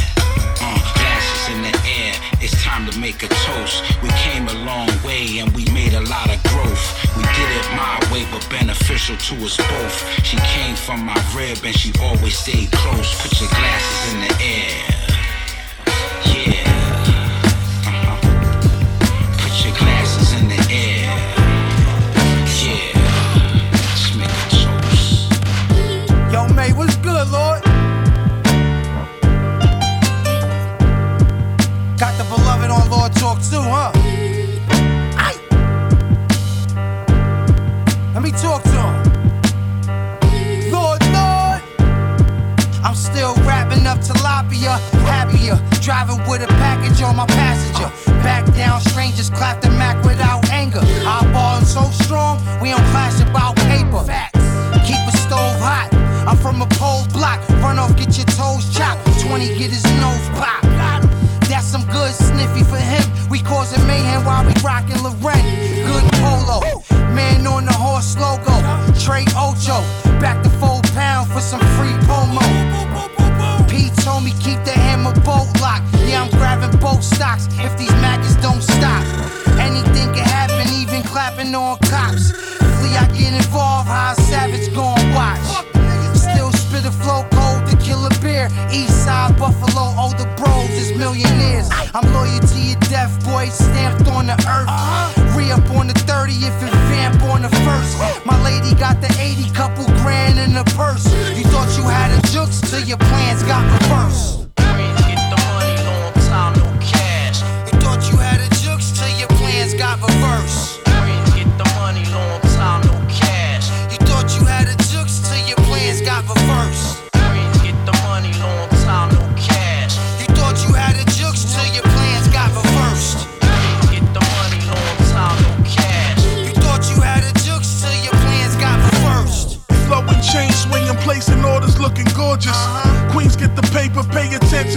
Uh, 0.61 0.77
glasses 0.93 1.55
in 1.55 1.61
the 1.63 1.73
air, 1.89 2.13
it's 2.39 2.53
time 2.63 2.85
to 2.89 2.99
make 2.99 3.23
a 3.23 3.27
toast. 3.27 3.81
We 4.03 4.09
came 4.09 4.47
a 4.47 4.53
long 4.63 4.89
way 5.03 5.39
and 5.39 5.49
we 5.55 5.65
made 5.73 5.93
a 5.93 6.01
lot 6.01 6.29
of 6.29 6.37
growth. 6.43 6.85
We 7.17 7.23
did 7.23 7.49
it 7.49 7.67
my 7.73 7.97
way, 8.13 8.27
but 8.31 8.47
beneficial 8.49 9.17
to 9.17 9.33
us 9.45 9.57
both. 9.57 9.97
She 10.23 10.37
came 10.53 10.75
from 10.75 11.03
my 11.03 11.17
rib 11.35 11.57
and 11.65 11.75
she 11.75 11.91
always 11.99 12.37
stayed 12.37 12.71
close. 12.71 13.09
Put 13.21 13.41
your 13.41 13.49
glasses 13.49 14.13
in 14.13 14.19
the 14.21 14.33
air. 14.43 15.06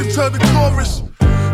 Attention 0.00 0.32
to 0.32 0.38
the 0.38 0.44
chorus. 0.52 1.02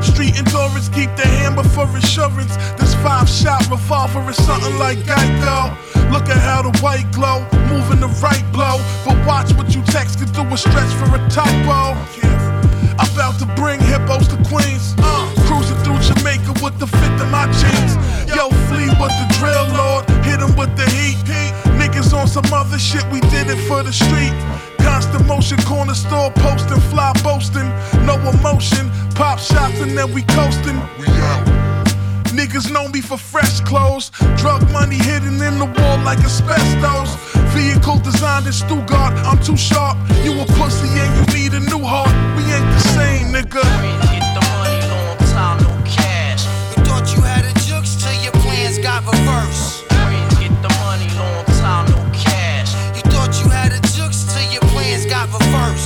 Street 0.01 0.39
endurance, 0.39 0.89
keep 0.89 1.11
the 1.17 1.27
hammer 1.27 1.65
for 1.65 1.87
insurance. 1.95 2.57
This 2.79 2.95
five 3.03 3.29
shot 3.29 3.69
revolver 3.71 4.29
is 4.31 4.37
something 4.45 4.79
like 4.79 4.99
Geico. 4.99 5.75
Look 6.13 6.29
at 6.29 6.39
how 6.39 6.63
the 6.63 6.79
white 6.79 7.11
glow, 7.13 7.41
moving 7.69 8.01
the 8.01 8.09
right 8.23 8.45
blow. 8.53 8.79
But 9.05 9.17
watch 9.27 9.53
what 9.55 9.75
you 9.75 9.83
text 9.85 10.19
can 10.19 10.31
do 10.33 10.43
a 10.43 10.57
stretch 10.57 10.93
for 10.95 11.15
a 11.15 11.29
typo. 11.29 11.97
About 12.95 13.39
to 13.41 13.47
bring 13.57 13.81
hippos 13.81 14.29
to 14.29 14.37
Queens. 14.49 14.95
Uh, 14.99 15.36
through 15.97 16.15
Jamaica 16.15 16.53
with 16.63 16.79
the 16.79 16.87
fit 16.87 17.13
in 17.21 17.31
my 17.31 17.47
jeans. 17.53 17.95
Yo, 18.35 18.49
flee 18.69 18.89
with 19.01 19.15
the 19.21 19.27
drill 19.39 19.67
lord, 19.77 20.05
hit 20.25 20.41
him 20.41 20.55
with 20.57 20.75
the 20.77 20.89
heat. 20.91 21.17
Niggas 21.79 22.13
on 22.13 22.27
some 22.27 22.45
other 22.53 22.79
shit, 22.79 23.05
we 23.11 23.21
did 23.33 23.49
it 23.49 23.61
for 23.69 23.83
the 23.83 23.93
street. 23.93 24.35
Constant 24.79 25.27
motion, 25.27 25.59
corner 25.63 25.95
store 25.95 26.31
posting, 26.37 26.81
fly 26.93 27.13
boasting, 27.23 27.69
no 28.07 28.17
emotion. 28.31 28.91
Pop 29.15 29.39
shots 29.39 29.81
and 29.81 29.97
then 29.97 30.13
we 30.13 30.23
coasting. 30.23 30.77
We 30.99 31.07
out. 31.31 31.47
Niggas 32.33 32.71
know 32.71 32.89
me 32.89 33.01
for 33.01 33.17
fresh 33.17 33.61
clothes. 33.61 34.11
Drug 34.37 34.61
money 34.73 34.97
hidden 34.97 35.41
in 35.43 35.59
the 35.59 35.65
wall 35.65 35.99
like 36.05 36.19
asbestos. 36.19 37.15
Vehicle 37.55 37.99
designed 38.01 38.47
in 38.47 38.53
Stuttgart, 38.53 39.15
I'm 39.25 39.43
too 39.43 39.57
sharp. 39.57 39.97
You 40.23 40.41
a 40.41 40.47
pussy 40.59 40.89
and 40.89 41.11
you 41.17 41.39
need 41.39 41.53
a 41.55 41.61
new 41.61 41.83
heart. 41.85 42.13
We 42.37 42.43
ain't 42.53 42.71
the 42.75 42.81
same, 42.81 43.33
nigga. 43.33 44.16
Reversed. 49.07 49.89
Get 50.41 50.51
the 50.63 50.73
money, 50.83 51.09
long 51.17 51.45
time, 51.63 51.87
no 51.91 51.99
cash. 52.13 52.75
You 52.97 53.03
thought 53.11 53.33
you 53.43 53.49
had 53.51 53.73
a 53.73 53.81
jukes 53.95 54.25
till 54.33 54.53
your 54.53 54.63
plans 54.73 55.07
got 55.07 55.33
reversed. 55.33 55.86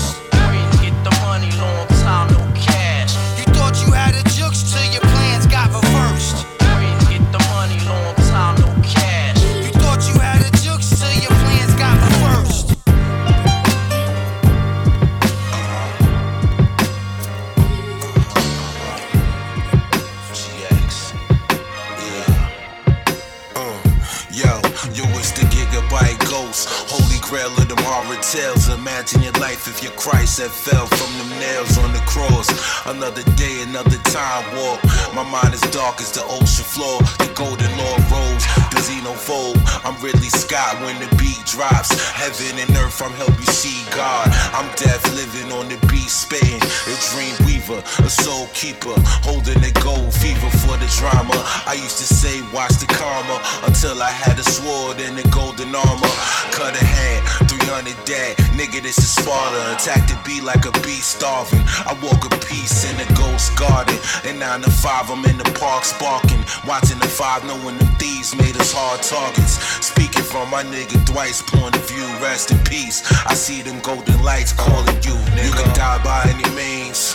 Tales. 28.23 28.69
Imagine 28.69 29.23
your 29.23 29.33
life 29.41 29.67
if 29.69 29.83
your 29.83 29.93
Christ 29.93 30.41
had 30.41 30.51
fell 30.51 30.87
from 30.87 31.11
the 31.19 31.27
nails 31.41 31.79
on 31.79 31.93
the 31.93 32.03
cross. 32.05 32.49
Another 32.87 33.23
day, 33.37 33.63
another 33.63 33.97
time 34.13 34.45
walk. 34.57 34.81
My 35.15 35.25
mind 35.25 35.55
is 35.55 35.61
dark 35.73 36.01
as 36.01 36.13
the 36.13 36.23
ocean 36.25 36.65
floor. 36.65 37.01
The 37.19 37.31
golden 37.35 37.71
law 37.77 37.97
rose. 38.13 38.45
The 38.73 38.81
xenophobe. 38.85 39.59
I'm 39.85 39.97
Ridley 40.03 40.29
Scott 40.29 40.81
when 40.83 40.97
the 41.01 41.09
beat 41.17 41.41
drops. 41.47 41.91
Heaven 42.13 42.61
and 42.61 42.71
earth, 42.77 43.01
I'm 43.03 43.13
help 43.13 43.37
you 43.39 43.51
see 43.53 43.85
God. 43.97 44.29
I'm 44.53 44.69
death 44.77 45.03
living 45.17 45.53
on 45.53 45.69
the 45.69 45.79
beat, 45.89 46.11
spitting. 46.11 46.61
A 46.61 46.95
dream 47.13 47.35
weaver, 47.47 47.81
a 48.05 48.11
soul 48.11 48.49
keeper, 48.53 48.95
holding 49.25 49.61
the 49.61 49.73
gold 49.81 50.13
fever 50.13 50.51
for 50.63 50.77
the 50.77 50.89
drama. 51.01 51.37
I 51.71 51.75
used 51.75 51.99
to 51.99 52.05
say, 52.05 52.43
watch 52.51 52.83
the 52.83 52.91
karma 52.91 53.39
until 53.63 54.03
I 54.03 54.11
had 54.11 54.37
a 54.41 54.43
sword 54.43 54.99
and 54.99 55.15
a 55.15 55.23
golden 55.31 55.71
armor. 55.71 56.15
Cut 56.51 56.75
a 56.75 56.83
hand, 56.83 57.23
300 57.47 57.95
dead. 58.05 58.35
Nigga, 58.59 58.83
this 58.83 58.99
is 58.99 59.15
Sparta. 59.15 59.79
Attack 59.79 60.11
the 60.11 60.19
beat 60.27 60.43
like 60.43 60.67
a 60.67 60.75
beast 60.83 61.23
starving. 61.23 61.63
I 61.87 61.95
walk 62.03 62.27
a 62.27 62.35
piece 62.43 62.91
in 62.91 62.99
a 62.99 63.07
ghost 63.15 63.55
garden. 63.55 63.95
And 64.27 64.41
9 64.41 64.63
to 64.63 64.71
5, 64.83 65.11
I'm 65.15 65.25
in 65.31 65.39
the 65.39 65.47
park 65.63 65.85
sparking. 65.85 66.43
Watching 66.67 66.99
the 66.99 67.07
5, 67.07 67.47
knowing 67.47 67.79
them 67.79 67.95
thieves 68.03 68.35
made 68.35 68.59
us 68.59 68.75
hard 68.75 69.07
targets. 69.07 69.63
Speaking 69.79 70.27
from 70.27 70.51
my 70.51 70.65
nigga 70.65 70.99
Dwight's 71.07 71.41
point 71.41 71.77
of 71.77 71.87
view, 71.87 72.03
rest 72.19 72.51
in 72.51 72.59
peace. 72.67 73.07
I 73.31 73.35
see 73.35 73.63
them 73.63 73.79
golden 73.79 74.21
lights 74.25 74.53
calling 74.53 74.99
you. 75.07 75.15
You 75.39 75.55
can 75.55 75.71
die 75.79 76.03
by 76.03 76.27
any 76.35 76.51
means. 76.59 77.15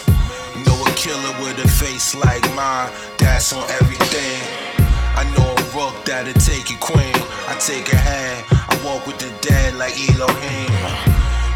A 1.05 1.07
killer 1.07 1.43
with 1.43 1.63
a 1.63 1.67
face 1.67 2.15
like 2.15 2.41
mine, 2.55 2.89
that's 3.19 3.53
on 3.53 3.61
everything. 3.69 4.41
I 5.13 5.23
know 5.37 5.53
a 5.53 5.65
rook 5.77 6.03
that'll 6.03 6.33
take 6.33 6.71
your 6.71 6.79
queen. 6.79 7.13
I 7.47 7.55
take 7.59 7.93
a 7.93 7.95
hand, 7.95 8.43
I 8.49 8.81
walk 8.83 9.05
with 9.05 9.19
the 9.19 9.29
dead 9.47 9.75
like 9.75 9.93
Elohim. 10.09 10.71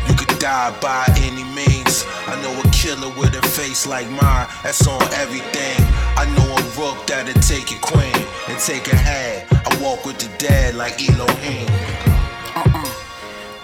You 0.07 0.13
could 0.13 0.37
die 0.37 0.77
by 0.79 1.03
any 1.17 1.43
means. 1.55 2.05
I 2.27 2.39
know 2.43 2.53
a 2.61 2.69
killer 2.69 3.09
with 3.17 3.33
a 3.33 3.47
face 3.47 3.87
like 3.87 4.07
mine, 4.11 4.47
that's 4.61 4.85
on 4.85 5.01
everything. 5.13 5.81
I 6.15 6.25
know 6.37 6.45
a 6.45 6.61
rook 6.77 7.07
that'll 7.07 7.33
take 7.41 7.71
your 7.71 7.81
queen 7.81 8.21
and 8.49 8.59
take 8.59 8.85
a 8.93 8.95
hand. 8.95 9.47
I 9.51 9.81
walk 9.81 10.05
with 10.05 10.19
the 10.19 10.29
dead 10.37 10.75
like 10.75 11.01
Elohim. 11.09 11.67
Uh-uh. 12.55 12.88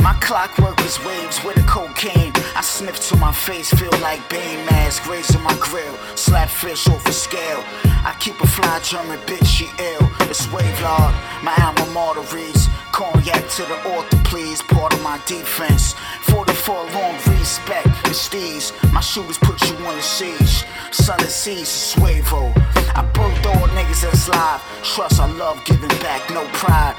My 0.06 0.14
clockwork 0.22 0.80
is 0.86 1.04
waves 1.04 1.44
with 1.44 1.58
a 1.58 1.64
cocaine. 1.64 2.32
I 2.56 2.62
sniff 2.62 3.00
to 3.10 3.18
my 3.18 3.32
face, 3.32 3.74
feel 3.74 3.90
like 4.04 4.22
Bane 4.30 4.64
mask, 4.68 5.10
raising 5.10 5.42
my 5.42 5.58
grill. 5.60 5.98
Slap 6.14 6.48
fish 6.48 6.88
off 6.88 7.08
a 7.08 7.12
scale. 7.12 7.64
I 8.06 8.16
keep 8.20 8.40
a 8.40 8.46
fly 8.46 8.80
German 8.82 9.18
bitch, 9.22 9.48
she 9.48 9.66
ill. 9.80 10.08
It's 10.30 10.46
wave 10.54 10.80
lord, 10.84 11.12
my 11.42 11.56
alma 11.58 11.92
mater 11.92 12.22
reads. 12.36 12.70
Cognac 12.92 13.50
to 13.58 13.64
the 13.64 13.80
author, 13.98 14.18
please. 14.26 14.62
Part 14.62 14.94
of 14.94 15.02
my 15.02 15.20
defense. 15.26 15.94
44 16.30 16.76
long 16.92 17.16
respect, 17.40 17.88
prestige. 18.04 18.70
My 18.94 19.02
shooters 19.02 19.40
put 19.40 19.60
you 19.68 19.76
on 19.88 19.96
the 19.96 20.04
siege. 20.04 20.66
Sun 20.92 21.20
and 21.20 21.30
seas, 21.30 21.68
Suevo. 21.68 22.54
I 22.94 23.02
birthed 23.12 23.46
all 23.48 23.68
niggas 23.70 24.04
that's 24.04 24.30
live. 24.30 24.62
Trust, 24.84 25.20
I 25.20 25.32
love 25.32 25.66
giving 25.66 25.90
back, 26.06 26.30
no 26.30 26.46
pride. 26.54 26.96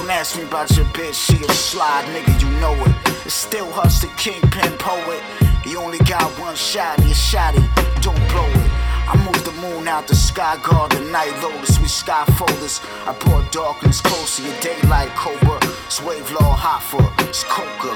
Don't 0.00 0.08
ask 0.12 0.38
me 0.38 0.44
about 0.44 0.74
your 0.78 0.86
bitch, 0.96 1.12
she 1.12 1.36
a 1.44 1.52
slide, 1.52 2.06
nigga, 2.06 2.32
you 2.40 2.48
know 2.58 2.72
it. 2.88 3.30
Still 3.30 3.70
Hush 3.70 3.98
the 4.00 4.06
kingpin 4.16 4.72
poet. 4.78 5.20
You 5.66 5.78
only 5.78 5.98
got 5.98 6.24
one 6.40 6.56
shot, 6.56 6.98
and 6.98 7.06
you 7.06 7.14
shot 7.14 7.54
it, 7.54 7.68
don't 8.00 8.16
blow 8.32 8.48
it. 8.48 8.70
I 9.04 9.20
moved 9.26 9.44
the 9.44 9.52
moon 9.60 9.86
out 9.86 10.08
the 10.08 10.14
sky, 10.16 10.56
guard 10.64 10.92
the 10.92 11.00
night 11.12 11.36
lotus, 11.42 11.78
we 11.78 11.86
sky 11.86 12.24
folders. 12.38 12.80
I 13.04 13.12
brought 13.20 13.52
darkness 13.52 14.00
close 14.00 14.38
to 14.38 14.42
your 14.42 14.58
daylight, 14.62 15.10
Cobra. 15.10 15.60
It's 15.84 16.00
wave 16.02 16.32
law 16.32 16.56
hot 16.56 16.82
for 16.82 17.04
it's 17.28 17.44
coca. 17.44 17.92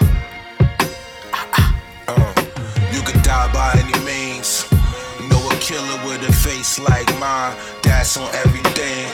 Uh, 2.07 2.35
you 2.93 3.01
could 3.01 3.23
die 3.23 3.51
by 3.51 3.81
any 3.81 3.97
means. 4.05 4.71
Know 5.31 5.41
a 5.49 5.57
killer 5.57 5.99
with 6.05 6.29
a 6.29 6.33
face 6.33 6.79
like 6.79 7.09
mine, 7.19 7.57
that's 7.83 8.19
on 8.19 8.29
everything. 8.45 9.09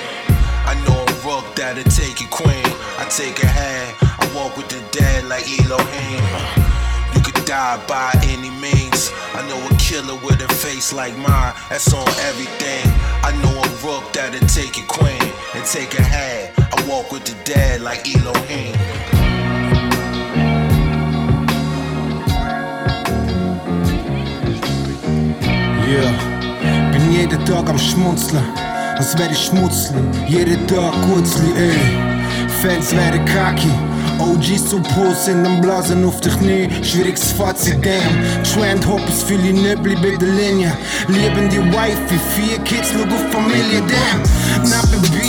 I 0.67 0.75
know 0.85 1.10
a 1.21 1.27
rook 1.27 1.55
that'll 1.57 1.85
take 1.85 2.21
your 2.21 2.29
queen. 2.31 2.65
I 2.99 3.07
take 3.09 3.43
a 3.43 3.47
hand, 3.47 3.97
I 4.01 4.31
walk 4.35 4.57
with 4.57 4.69
the 4.69 4.81
dead 4.97 5.25
like 5.25 5.45
Elohim. 5.61 6.25
You 7.15 7.21
could 7.23 7.45
die 7.45 7.83
by 7.87 8.13
any 8.25 8.51
means. 8.61 9.11
I 9.35 9.47
know 9.49 9.59
a 9.67 9.75
killer 9.79 10.19
with 10.25 10.41
a 10.43 10.49
face 10.49 10.93
like 10.93 11.17
mine, 11.17 11.55
that's 11.69 11.93
on 11.93 12.09
everything. 12.29 12.85
I 13.23 13.33
know 13.43 13.55
a 13.57 13.69
rook 13.87 14.13
that'll 14.13 14.47
take 14.49 14.79
a 14.79 14.87
queen 14.87 15.33
and 15.55 15.65
take 15.65 15.99
a 15.99 16.03
hat. 16.03 16.53
I 16.59 16.89
walk 16.89 17.13
with 17.13 17.25
the 17.25 17.37
dead 17.45 17.81
like 17.81 18.07
Elohim. 18.15 18.75
Yeah. 25.91 26.31
Bin 26.93 27.13
jeden 27.13 27.45
Tag 27.45 27.69
am 27.69 27.79
Schmunzeln, 27.79 28.45
als 29.01 29.17
wäre 29.17 29.33
ich 29.33 29.47
Schmutzli. 29.47 29.97
Jeden 30.29 30.67
Tag 30.67 30.93
Kurzli, 31.07 31.51
ey. 31.57 32.11
Fans 32.61 32.95
werden 32.95 33.25
kaki. 33.25 33.71
OGs 34.19 34.69
zu 34.69 34.79
Puls 34.83 35.25
sind 35.25 35.47
am 35.47 35.63
Blasen 35.63 36.05
auf 36.05 36.21
dich 36.21 36.39
nie. 36.43 36.69
Schwieriges 36.83 37.33
Fazit, 37.33 37.79
damn. 37.83 38.45
Trend 38.45 38.87
Hoppers 38.87 39.23
für 39.23 39.39
die 39.39 39.55
Nöbli 39.55 39.95
bei 39.95 40.17
der 40.17 40.29
Linie. 40.29 40.73
Lieben 41.09 41.49
die 41.49 41.63
Wife, 41.73 42.15
vier 42.35 42.59
Kids, 42.59 42.93
look 42.93 43.11
auf 43.11 43.33
Familie, 43.33 43.81
damn. 43.89 44.69
Nappe 44.69 44.99
B, 45.13 45.20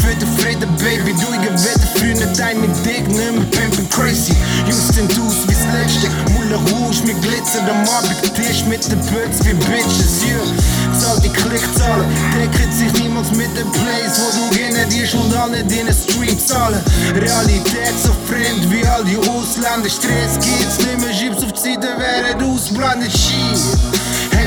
Für 0.00 0.14
den 0.14 0.28
Frieden, 0.38 0.70
Baby. 0.76 1.12
Du, 1.14 1.28
ich 1.32 1.42
gewette, 1.42 1.86
früher 1.96 2.32
Time 2.32 2.66
mit 2.66 2.74
Dick, 2.84 3.06
nimm 3.08 3.40
mit 3.40 3.50
Pimpin' 3.50 3.88
Crazy. 3.90 4.34
Houston, 4.66 5.08
du's 5.08 5.46
wie's 5.46 5.64
letzte. 5.72 6.08
Moulin 6.32 6.54
Rouge 6.70 7.02
mit 7.04 7.20
Glitzer, 7.22 7.60
der 7.66 7.74
Marbig 7.86 8.18
Tisch 8.34 8.64
mit 8.68 8.84
den 8.90 9.00
Birds 9.10 9.44
wie 9.44 9.54
Bitches, 9.54 10.24
yeah. 10.24 10.98
Zahl 10.98 11.20
die 11.20 11.28
Klickzahlen, 11.28 12.06
der 12.34 12.48
kriegt 12.48 12.74
sich 12.74 12.92
niemals 12.94 13.30
mit 13.32 13.56
dem 13.56 13.70
Place, 13.72 14.18
wo 14.18 14.48
du 14.48 14.58
die 14.88 15.06
schon 15.06 15.32
alle 15.36 15.58
in 15.58 15.68
den 15.68 15.88
Street 15.92 16.40
zahlen. 16.40 16.80
Realität 17.14 17.94
so 18.02 18.12
fremd 18.26 18.70
wie 18.70 18.86
all 18.86 19.04
die 19.04 19.18
Ausländer. 19.28 19.88
Stress 19.88 20.34
geht's 20.40 20.78
nicht 20.78 21.00
mehr, 21.00 21.12
schieb's 21.12 21.42
auf 21.42 21.52
die 21.52 21.74
Seite, 21.74 21.88
während 21.98 22.42
ausblendet 22.42 23.12
Shit. 23.12 23.97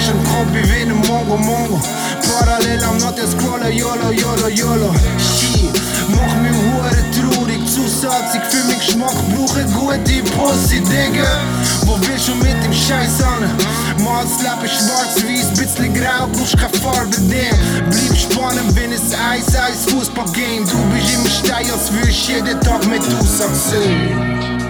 Hast 0.01 0.09
einen 0.09 0.23
Kopf 0.23 0.51
wie 0.53 0.81
ein 0.81 0.95
Mongo 0.95 1.37
Mongo. 1.37 1.79
Parallel 2.27 2.83
am 2.85 2.97
Not 2.97 3.19
scrollen, 3.19 3.71
YOLO, 3.71 4.09
YOLO, 4.09 4.47
YOLO. 4.47 4.95
Shit, 5.19 5.79
mach 6.09 6.35
mich 6.41 6.57
hure 6.57 6.89
traurig, 7.13 7.63
zu 7.67 7.87
salzig 7.87 8.41
für 8.49 8.65
meinen 8.65 8.79
Geschmack, 8.79 9.13
brauche 9.29 9.63
gute 9.65 10.23
Pussy, 10.31 10.79
Digga. 10.79 11.27
Wo 11.85 11.99
willst 12.01 12.27
du 12.27 12.35
mit 12.35 12.63
dem 12.63 12.73
Scheiß 12.73 13.21
an? 13.21 13.45
Mal 14.03 14.23
das 14.23 14.41
Leben 14.41 14.67
schwarz-weiß, 14.67 15.59
bisschen 15.59 15.93
grau, 15.93 16.27
brauchst 16.33 16.57
keine 16.57 16.73
Farbe, 16.79 17.17
damn. 17.29 17.89
Bleib 17.91 18.17
spannend, 18.17 18.75
wenn 18.75 18.91
es 18.93 19.13
Eis, 19.13 19.55
Eis, 19.55 19.85
Fußball-Game. 19.91 20.65
Du 20.65 20.77
bist 20.95 21.13
immer 21.13 21.29
steil, 21.29 21.71
als 21.71 21.91
würdest 21.93 22.27
jeden 22.27 22.59
Tag 22.61 22.87
mit 22.87 23.01
Aussage 23.19 24.60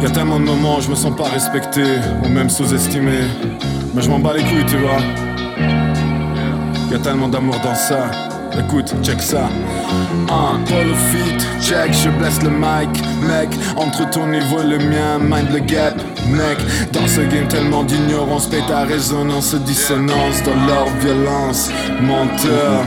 Y 0.00 0.06
a 0.06 0.10
tellement 0.10 0.40
de 0.40 0.46
moments 0.46 0.78
où 0.78 0.80
je 0.80 0.88
me 0.88 0.94
sens 0.94 1.14
pas 1.14 1.28
respecté 1.28 1.82
ou 2.24 2.28
même 2.28 2.48
sous-estimé. 2.48 3.18
Mais 3.94 4.00
je 4.00 4.08
m'en 4.08 4.18
bats 4.18 4.32
les 4.34 4.42
couilles, 4.42 4.64
tu 4.66 4.78
vois. 4.78 4.98
Y 6.90 6.94
a 6.94 6.98
tellement 6.98 7.28
d'amour 7.28 7.56
dans 7.62 7.74
ça. 7.74 8.29
Écoute, 8.58 8.94
check 9.02 9.22
ça. 9.22 9.48
Un 10.28 10.58
polo 10.64 10.94
fit, 11.10 11.64
check, 11.64 11.92
je 11.92 12.08
blesse 12.10 12.42
le 12.42 12.50
mic, 12.50 12.90
mec. 13.22 13.48
Entre 13.76 14.08
ton 14.10 14.26
niveau 14.26 14.60
et 14.60 14.66
le 14.66 14.78
mien, 14.78 15.18
mind 15.20 15.50
le 15.52 15.60
gap, 15.60 15.94
mec. 16.28 16.58
Dans 16.92 17.06
ce 17.06 17.20
game, 17.20 17.48
tellement 17.48 17.84
d'ignorance, 17.84 18.46
paye 18.46 18.62
ta 18.66 18.84
résonance, 18.84 19.54
dissonance 19.54 20.42
dans 20.44 20.66
leur 20.66 20.86
violence. 21.00 21.70
Menteur, 22.00 22.84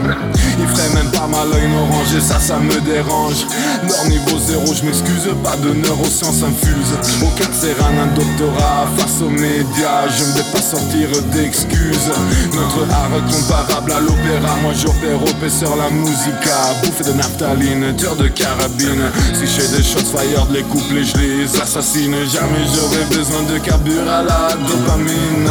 il 0.58 0.66
ferait 0.66 1.02
même 1.02 1.10
pas 1.12 1.26
mal 1.26 1.48
l'œil 1.50 1.68
m'oranger, 1.68 2.20
ça, 2.20 2.38
ça 2.38 2.58
me 2.58 2.80
dérange. 2.80 3.46
Leur 3.88 4.06
niveau 4.08 4.38
zéro, 4.38 4.66
je 4.66 4.84
m'excuse, 4.84 5.28
pas 5.42 5.56
de 5.56 5.72
neurosciences 5.74 6.42
infuse. 6.42 6.94
Aucun 7.22 7.50
terrain, 7.60 7.92
un 8.02 8.14
doctorat 8.14 8.86
face 8.96 9.20
aux 9.22 9.30
médias, 9.30 10.08
je 10.08 10.24
ne 10.24 10.32
vais 10.36 10.52
pas 10.52 10.62
sortir 10.62 11.08
d'excuses. 11.32 12.10
Notre 12.54 12.90
art 12.92 13.10
comparable 13.30 13.92
à 13.92 14.00
l'opéra, 14.00 14.56
moi 14.62 14.72
j'opère 14.74 15.22
OP 15.22 15.48
sur 15.54 15.76
la 15.76 15.88
musica. 15.90 16.74
Bouffé 16.82 17.04
de 17.04 17.12
naphtaline, 17.12 17.92
dur 17.92 18.16
de 18.16 18.28
carabine. 18.28 19.04
Si 19.34 19.46
j'ai 19.46 19.68
des 19.76 19.82
shots 19.82 20.10
fire, 20.10 20.46
de 20.46 20.54
les 20.54 20.62
couples, 20.64 21.02
je 21.02 21.16
les 21.18 21.60
assassine. 21.60 22.16
Jamais 22.26 22.64
j'aurais 22.74 23.04
besoin 23.16 23.42
de 23.42 23.58
carbure 23.58 24.08
à 24.10 24.22
la 24.22 24.56
dopamine. 24.66 25.48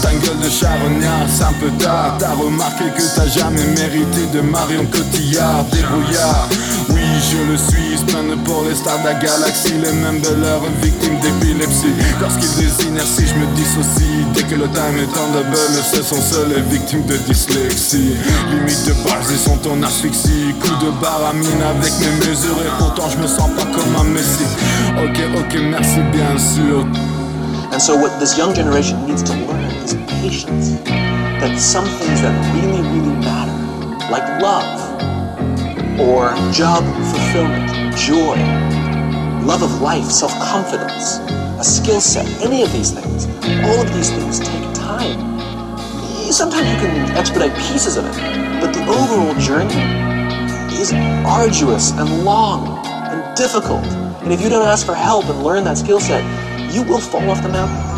Ta 0.00 0.10
gueule 0.12 0.38
de 0.42 0.48
charognard, 0.48 1.26
c'est 1.28 1.44
un 1.44 1.52
peu 1.60 1.70
tard. 1.82 2.16
T'as 2.18 2.32
remarqué 2.32 2.84
que 2.96 3.02
t'as 3.14 3.26
jamais 3.26 3.66
mérité 3.76 4.26
de 4.32 4.40
Marion 4.40 4.86
Cotillard, 4.86 5.64
débrouillard. 5.70 6.48
Oui, 6.88 7.01
je 7.22 7.38
le 7.50 7.56
suis, 7.56 7.98
se 7.98 8.04
plaignent 8.04 8.36
pour 8.44 8.64
les 8.64 8.74
stars 8.74 8.98
de 9.00 9.04
la 9.04 9.14
galaxie, 9.14 9.74
les 9.74 9.92
mêmes 9.92 10.20
de 10.20 10.34
leurs 10.42 10.62
victimes 10.82 11.18
d'épilepsie. 11.20 11.94
Lorsqu'ils 12.20 12.54
désignent 12.56 13.00
si 13.04 13.26
je 13.26 13.34
me 13.34 13.46
dissocie, 13.54 14.26
dès 14.34 14.42
que 14.42 14.54
le 14.54 14.68
time 14.68 14.98
est 14.98 15.16
en 15.18 15.28
double, 15.32 15.56
ce 15.56 16.02
sont 16.02 16.20
seuls 16.20 16.48
les 16.54 16.62
victimes 16.62 17.04
de 17.06 17.16
dyslexie. 17.16 18.16
Limite 18.50 18.86
de 18.86 18.92
base, 19.04 19.30
ils 19.30 19.38
sont 19.38 19.60
en 19.70 19.82
asphyxie. 19.82 20.54
Coup 20.60 20.84
de 20.84 20.90
baramine 21.00 21.62
avec 21.62 21.92
mes 22.00 22.28
mesures, 22.28 22.58
et 22.60 22.72
pourtant 22.78 23.08
je 23.08 23.18
me 23.18 23.26
sens 23.26 23.50
pas 23.56 23.66
comme 23.66 23.96
un 24.00 24.10
messie. 24.10 24.50
Ok, 24.98 25.20
ok, 25.36 25.60
merci 25.70 26.00
bien 26.12 26.36
sûr. 26.38 26.84
And 27.72 27.80
so, 27.80 27.96
what 27.96 28.18
this 28.20 28.36
young 28.36 28.54
generation 28.54 28.98
needs 29.06 29.22
to 29.22 29.32
learn 29.32 29.64
is 29.84 29.94
patience. 30.20 30.76
That 31.40 31.58
some 31.58 31.86
things 31.86 32.20
that 32.20 32.34
really, 32.54 32.82
really 32.82 33.16
matter, 33.24 33.50
like 34.10 34.42
love, 34.42 34.66
or 36.02 36.34
job 36.52 36.82
fulfillment, 37.12 37.96
joy, 37.96 38.36
love 39.46 39.62
of 39.62 39.80
life, 39.80 40.04
self 40.04 40.32
confidence, 40.40 41.18
a 41.60 41.64
skill 41.64 42.00
set, 42.00 42.26
any 42.42 42.62
of 42.62 42.72
these 42.72 42.90
things, 42.90 43.26
all 43.64 43.80
of 43.80 43.94
these 43.94 44.10
things 44.10 44.40
take 44.40 44.74
time. 44.74 45.18
Sometimes 46.32 46.68
you 46.70 46.76
can 46.76 47.16
expedite 47.16 47.54
pieces 47.54 47.96
of 47.96 48.04
it, 48.06 48.14
but 48.60 48.72
the 48.72 48.82
overall 48.82 49.34
journey 49.38 49.74
is 50.80 50.92
arduous 51.24 51.92
and 51.92 52.24
long 52.24 52.84
and 52.86 53.36
difficult. 53.36 53.84
And 54.22 54.32
if 54.32 54.40
you 54.40 54.48
don't 54.48 54.66
ask 54.66 54.84
for 54.86 54.94
help 54.94 55.26
and 55.26 55.42
learn 55.44 55.64
that 55.64 55.78
skill 55.78 56.00
set, 56.00 56.22
you 56.72 56.82
will 56.82 57.00
fall 57.00 57.30
off 57.30 57.42
the 57.42 57.48
mountain. 57.48 57.91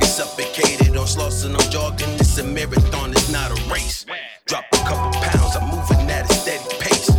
It's 0.00 0.14
suffocated. 0.14 0.96
On 0.96 1.06
slots 1.06 1.44
and 1.44 1.56
I'm 1.56 1.70
jogging. 1.70 2.10
It's 2.20 2.38
a 2.38 2.44
marathon, 2.44 3.10
it's 3.12 3.30
not 3.30 3.50
a 3.50 3.70
race. 3.70 4.06
Drop 4.46 4.64
a 4.72 4.76
couple 4.88 5.12
pounds, 5.20 5.56
I'm 5.56 5.68
moving 5.70 6.10
at 6.10 6.30
a 6.30 6.34
steady 6.34 6.64
pace. 6.80 7.10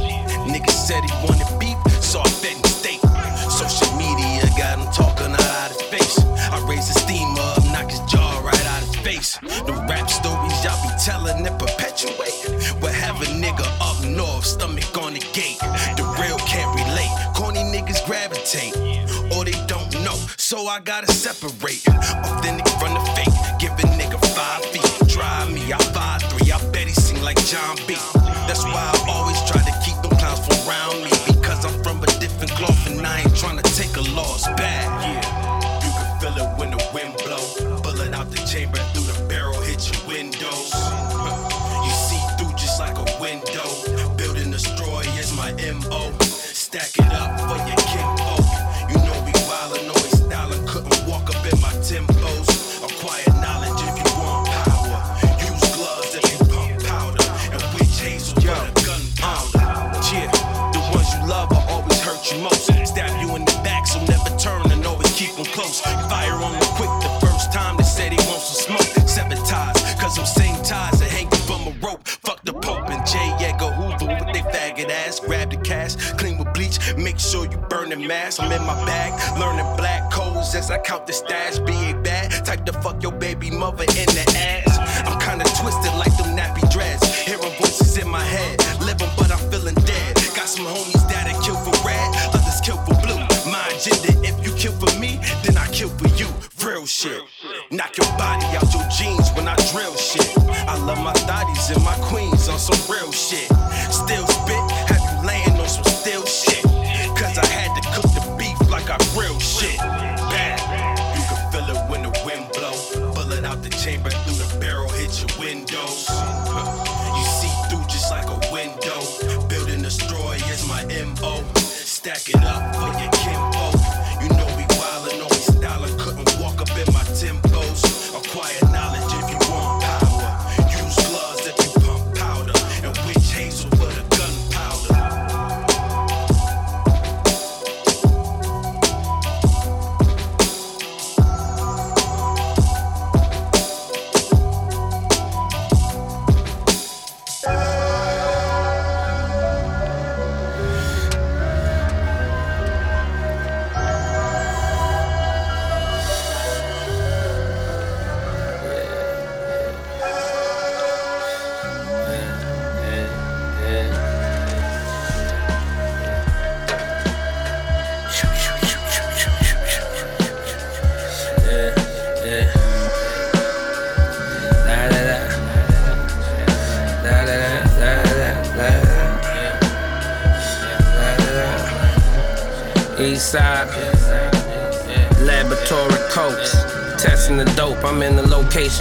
Nigga 0.46 0.70
said 0.70 1.04
he 1.04 1.12
wanted 1.26 1.50
beef, 1.60 1.78
so 2.04 2.22
I 2.22 2.30
fed 2.30 2.56
him 2.56 2.64
steak. 2.64 3.02
Social 3.50 3.92
media 3.98 4.46
got 4.58 4.80
him 4.80 4.88
talking 4.94 5.34
out, 5.34 5.42
out 5.42 5.72
his 5.72 5.82
face. 5.84 6.20
I 6.52 6.64
raise 6.70 6.88
his 6.88 7.02
steam 7.02 7.36
up, 7.38 7.64
knock 7.74 7.90
his 7.90 8.00
jaw 8.12 8.42
right 8.44 8.66
out 8.68 8.84
his 8.84 8.96
face. 8.98 9.38
The 9.40 9.74
rap 9.90 10.10
stories 10.10 10.64
y'all 10.64 10.82
be 10.84 10.94
telling 11.04 11.44
that 11.44 11.58
perpetuate. 11.58 12.36
What 12.82 12.94
have 12.94 13.22
a 13.22 13.26
nigga 13.26 13.66
up 13.82 13.98
north, 14.06 14.46
stomach 14.46 14.98
on 14.98 15.14
the 15.14 15.26
gate. 15.34 15.60
The 15.98 16.06
real 16.22 16.38
can't 16.46 16.72
relate, 16.78 17.12
corny 17.36 17.64
niggas 17.64 18.06
gravitate. 18.06 18.76
Or 19.34 19.44
they 19.44 19.58
don't 19.68 19.92
know, 20.04 20.18
so 20.38 20.68
I 20.68 20.80
gotta 20.80 21.12
separate. 21.12 21.84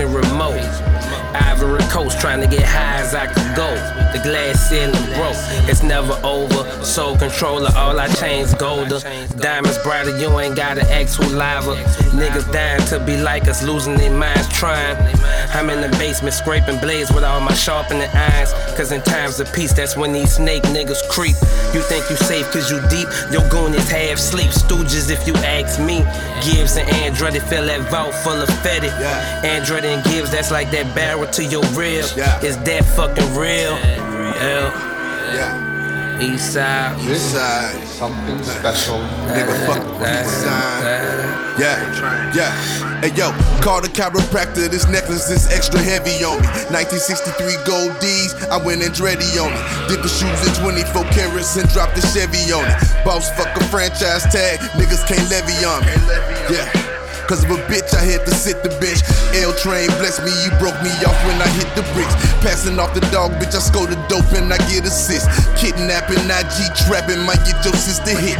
Remote. 0.02 0.58
Ivory 1.34 1.82
Coast 1.84 2.20
trying 2.20 2.40
to 2.40 2.46
get 2.46 2.64
high 2.64 3.00
as 3.00 3.14
I 3.14 3.26
could 3.26 3.56
go. 3.56 3.70
The 4.12 4.20
glass 4.22 4.68
ceiling 4.68 4.92
broke, 5.14 5.36
it's 5.70 5.82
never 5.82 6.14
over. 6.24 6.84
Soul 6.84 7.16
controller, 7.16 7.70
all 7.76 7.98
I 7.98 8.08
change 8.08 8.56
golder. 8.58 9.00
Diamonds 9.38 9.78
brighter, 9.78 10.16
you 10.18 10.38
ain't 10.40 10.56
gotta 10.56 10.82
ask 10.92 11.20
who 11.20 11.26
liver. 11.36 11.76
Niggas 12.10 12.52
dying 12.52 12.84
to 12.88 12.98
be 13.04 13.20
like 13.20 13.46
us, 13.48 13.62
losing 13.62 13.96
their 13.96 14.16
minds 14.16 14.48
trying. 14.52 14.96
I'm 15.54 15.70
in 15.70 15.80
the 15.80 15.96
basement 15.98 16.34
scraping 16.34 16.78
blades 16.78 17.12
with 17.12 17.24
all 17.24 17.40
my 17.40 17.54
sharpening 17.54 18.10
eyes. 18.14 18.52
Cause 18.76 18.90
in 18.92 19.02
times 19.02 19.38
of 19.40 19.52
peace, 19.52 19.72
that's 19.72 19.96
when 19.96 20.12
these 20.12 20.34
snake 20.34 20.64
niggas 20.64 21.08
creep. 21.08 21.36
You 21.74 21.82
think 21.82 22.08
you 22.08 22.16
safe 22.16 22.50
cause 22.52 22.70
you 22.70 22.80
deep, 22.88 23.08
your 23.32 23.42
goon 23.50 23.74
is 23.74 23.90
half 23.90 24.18
sleep. 24.18 24.50
Stooges 24.50 25.10
if 25.10 25.26
you 25.26 25.34
ask 25.42 25.80
me. 25.80 25.98
Gibbs 26.44 26.76
and 26.76 26.88
Andretti 26.88 27.42
fill 27.42 27.66
that 27.66 27.80
vault 27.90 28.14
full 28.14 28.40
of 28.40 28.48
fetty. 28.62 28.90
Andretti 29.42 29.92
and 29.94 30.04
Gibbs, 30.04 30.30
that's 30.30 30.50
like 30.52 30.70
that 30.70 30.94
barrel 30.94 31.26
to 31.32 31.44
your 31.44 31.62
rib. 31.72 32.04
Is 32.44 32.56
that 32.58 32.84
fucking 32.96 33.34
real? 33.34 33.74
Yeah. 35.34 35.73
East 36.20 36.54
side. 36.54 36.98
East 37.00 37.32
side. 37.32 37.82
Something 37.88 38.42
special. 38.44 38.98
Nigga, 39.26 39.66
fuck 39.66 39.82
east 39.98 40.42
side. 40.42 41.58
Yeah, 41.58 42.32
yeah. 42.34 42.50
Hey 43.00 43.10
yo, 43.14 43.32
call 43.62 43.80
the 43.80 43.88
chiropractor. 43.88 44.70
This 44.70 44.86
necklace 44.88 45.28
is 45.30 45.50
extra 45.50 45.80
heavy 45.80 46.22
on 46.24 46.38
me. 46.38 46.46
1963 46.70 47.58
gold 47.66 47.98
D's. 47.98 48.34
I 48.46 48.58
went 48.62 48.82
and 48.82 48.94
dready 48.94 49.26
on 49.42 49.50
it. 49.50 49.88
Dip 49.88 50.02
the 50.02 50.08
shoes 50.08 50.38
in 50.46 50.54
24 50.62 51.02
carats 51.10 51.56
and 51.56 51.68
dropped 51.70 51.96
the 51.96 52.02
Chevy 52.14 52.52
on 52.52 52.62
it. 52.62 52.78
Boss 53.04 53.30
fuck 53.34 53.50
a 53.56 53.64
franchise 53.64 54.22
tag. 54.30 54.60
Niggas 54.78 55.06
can't 55.06 55.28
levy 55.30 55.58
on 55.66 55.82
me. 55.82 55.94
Yeah. 56.54 56.94
Cause 57.26 57.42
of 57.42 57.50
a 57.52 57.56
bitch, 57.72 57.88
I 57.96 58.04
had 58.04 58.20
to 58.28 58.34
sit 58.36 58.60
the 58.62 58.68
bench. 58.84 59.00
L 59.40 59.56
train 59.56 59.88
bless 59.96 60.20
me, 60.20 60.28
you 60.44 60.52
broke 60.60 60.76
me 60.84 60.92
off 61.08 61.16
when 61.24 61.40
I 61.40 61.48
hit 61.56 61.72
the 61.72 61.80
bricks. 61.96 62.12
Passing 62.44 62.78
off 62.78 62.92
the 62.92 63.00
dog, 63.08 63.32
bitch, 63.40 63.56
I 63.56 63.64
score 63.64 63.86
the 63.88 63.93
dope 64.08 64.30
and 64.34 64.52
I 64.52 64.58
get 64.70 64.84
assist. 64.84 65.28
Kidnapping, 65.56 66.24
IG 66.26 66.58
trapping, 66.86 67.22
might 67.24 67.42
get 67.44 67.58
your 67.64 67.74
sister 67.74 68.14
hit. 68.14 68.38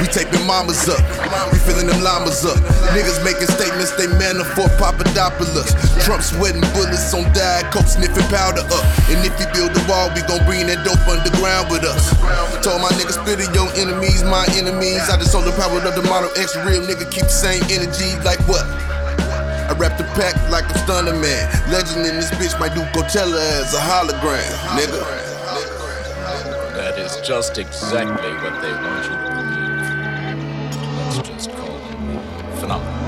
We 0.00 0.06
taping 0.06 0.46
mamas 0.46 0.86
up, 0.86 1.02
we 1.50 1.58
filling 1.58 1.90
them 1.90 2.00
llamas 2.02 2.44
up. 2.46 2.58
Niggas 2.94 3.18
making 3.26 3.50
statements, 3.50 3.90
they 3.98 4.06
manna 4.06 4.44
for 4.54 4.70
Papadopoulos. 4.78 5.74
Trump 6.04 6.22
sweating 6.22 6.62
bullets 6.74 7.12
on 7.14 7.26
diet 7.34 7.66
coke, 7.74 7.90
sniffing 7.90 8.28
powder 8.30 8.62
up. 8.62 8.84
And 9.10 9.18
if 9.26 9.34
you 9.42 9.46
build 9.50 9.74
a 9.74 9.82
wall, 9.90 10.10
we 10.14 10.22
gon' 10.30 10.44
bring 10.46 10.70
that 10.70 10.86
dope 10.86 11.02
underground 11.10 11.70
with 11.70 11.82
us. 11.82 12.14
Told 12.62 12.82
my 12.82 12.94
niggas, 12.94 13.18
spit 13.18 13.42
it, 13.42 13.50
your 13.54 13.66
enemies, 13.74 14.22
my 14.22 14.46
enemies. 14.54 15.02
I 15.10 15.18
just 15.18 15.32
sold 15.32 15.46
the 15.46 15.52
power 15.58 15.82
of 15.82 15.94
the 15.94 16.04
model 16.06 16.30
X, 16.38 16.54
real 16.62 16.82
nigga, 16.82 17.10
keep 17.10 17.26
the 17.26 17.34
same 17.34 17.62
energy 17.66 18.14
like 18.22 18.38
what? 18.46 18.66
I 19.78 19.80
rap 19.80 19.96
the 19.96 20.02
pack 20.18 20.34
like 20.50 20.64
a 20.64 20.78
stunner 20.80 21.14
man. 21.14 21.48
Legend 21.70 22.04
in 22.04 22.16
this 22.16 22.30
bitch 22.32 22.58
might 22.58 22.74
do 22.74 22.80
Coachella 22.98 23.38
as 23.38 23.74
a 23.74 23.78
hologram, 23.78 24.42
nigga. 24.76 25.04
That 26.74 26.98
is 26.98 27.16
just 27.24 27.58
exactly 27.58 28.32
what 28.42 28.60
they 28.60 28.72
want 28.72 29.04
you 29.04 29.12
to 29.12 29.18
believe. 29.36 29.78
Let's 31.14 31.28
just 31.28 31.50
call 31.52 31.76
it 31.76 32.58
phenomenal. 32.58 32.98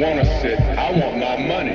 Don't 0.00 0.16
want 0.16 0.26
to 0.26 0.40
sit. 0.40 0.58
I 0.60 0.90
want 0.90 1.18
my 1.18 1.36
money. 1.36 1.70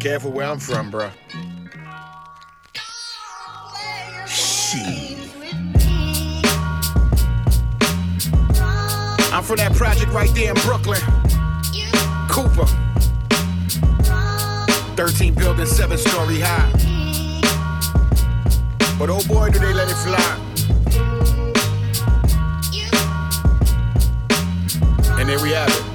Careful 0.00 0.30
where 0.32 0.46
I'm 0.46 0.58
from, 0.58 0.90
bro. 0.90 1.10
I'm 4.78 5.05
from 9.46 9.58
that 9.58 9.72
project 9.74 10.10
right 10.10 10.34
there 10.34 10.48
in 10.48 10.60
Brooklyn. 10.62 11.00
Cooper. 12.28 12.66
13 14.96 15.34
building, 15.34 15.66
7 15.66 15.96
story 15.96 16.40
high. 16.40 16.72
But 18.98 19.08
oh 19.08 19.22
boy, 19.28 19.50
do 19.50 19.60
they 19.60 19.72
let 19.72 19.88
it 19.88 19.94
fly. 19.94 20.42
And 25.20 25.28
there 25.28 25.40
we 25.40 25.50
have 25.50 25.68
it. 25.68 25.85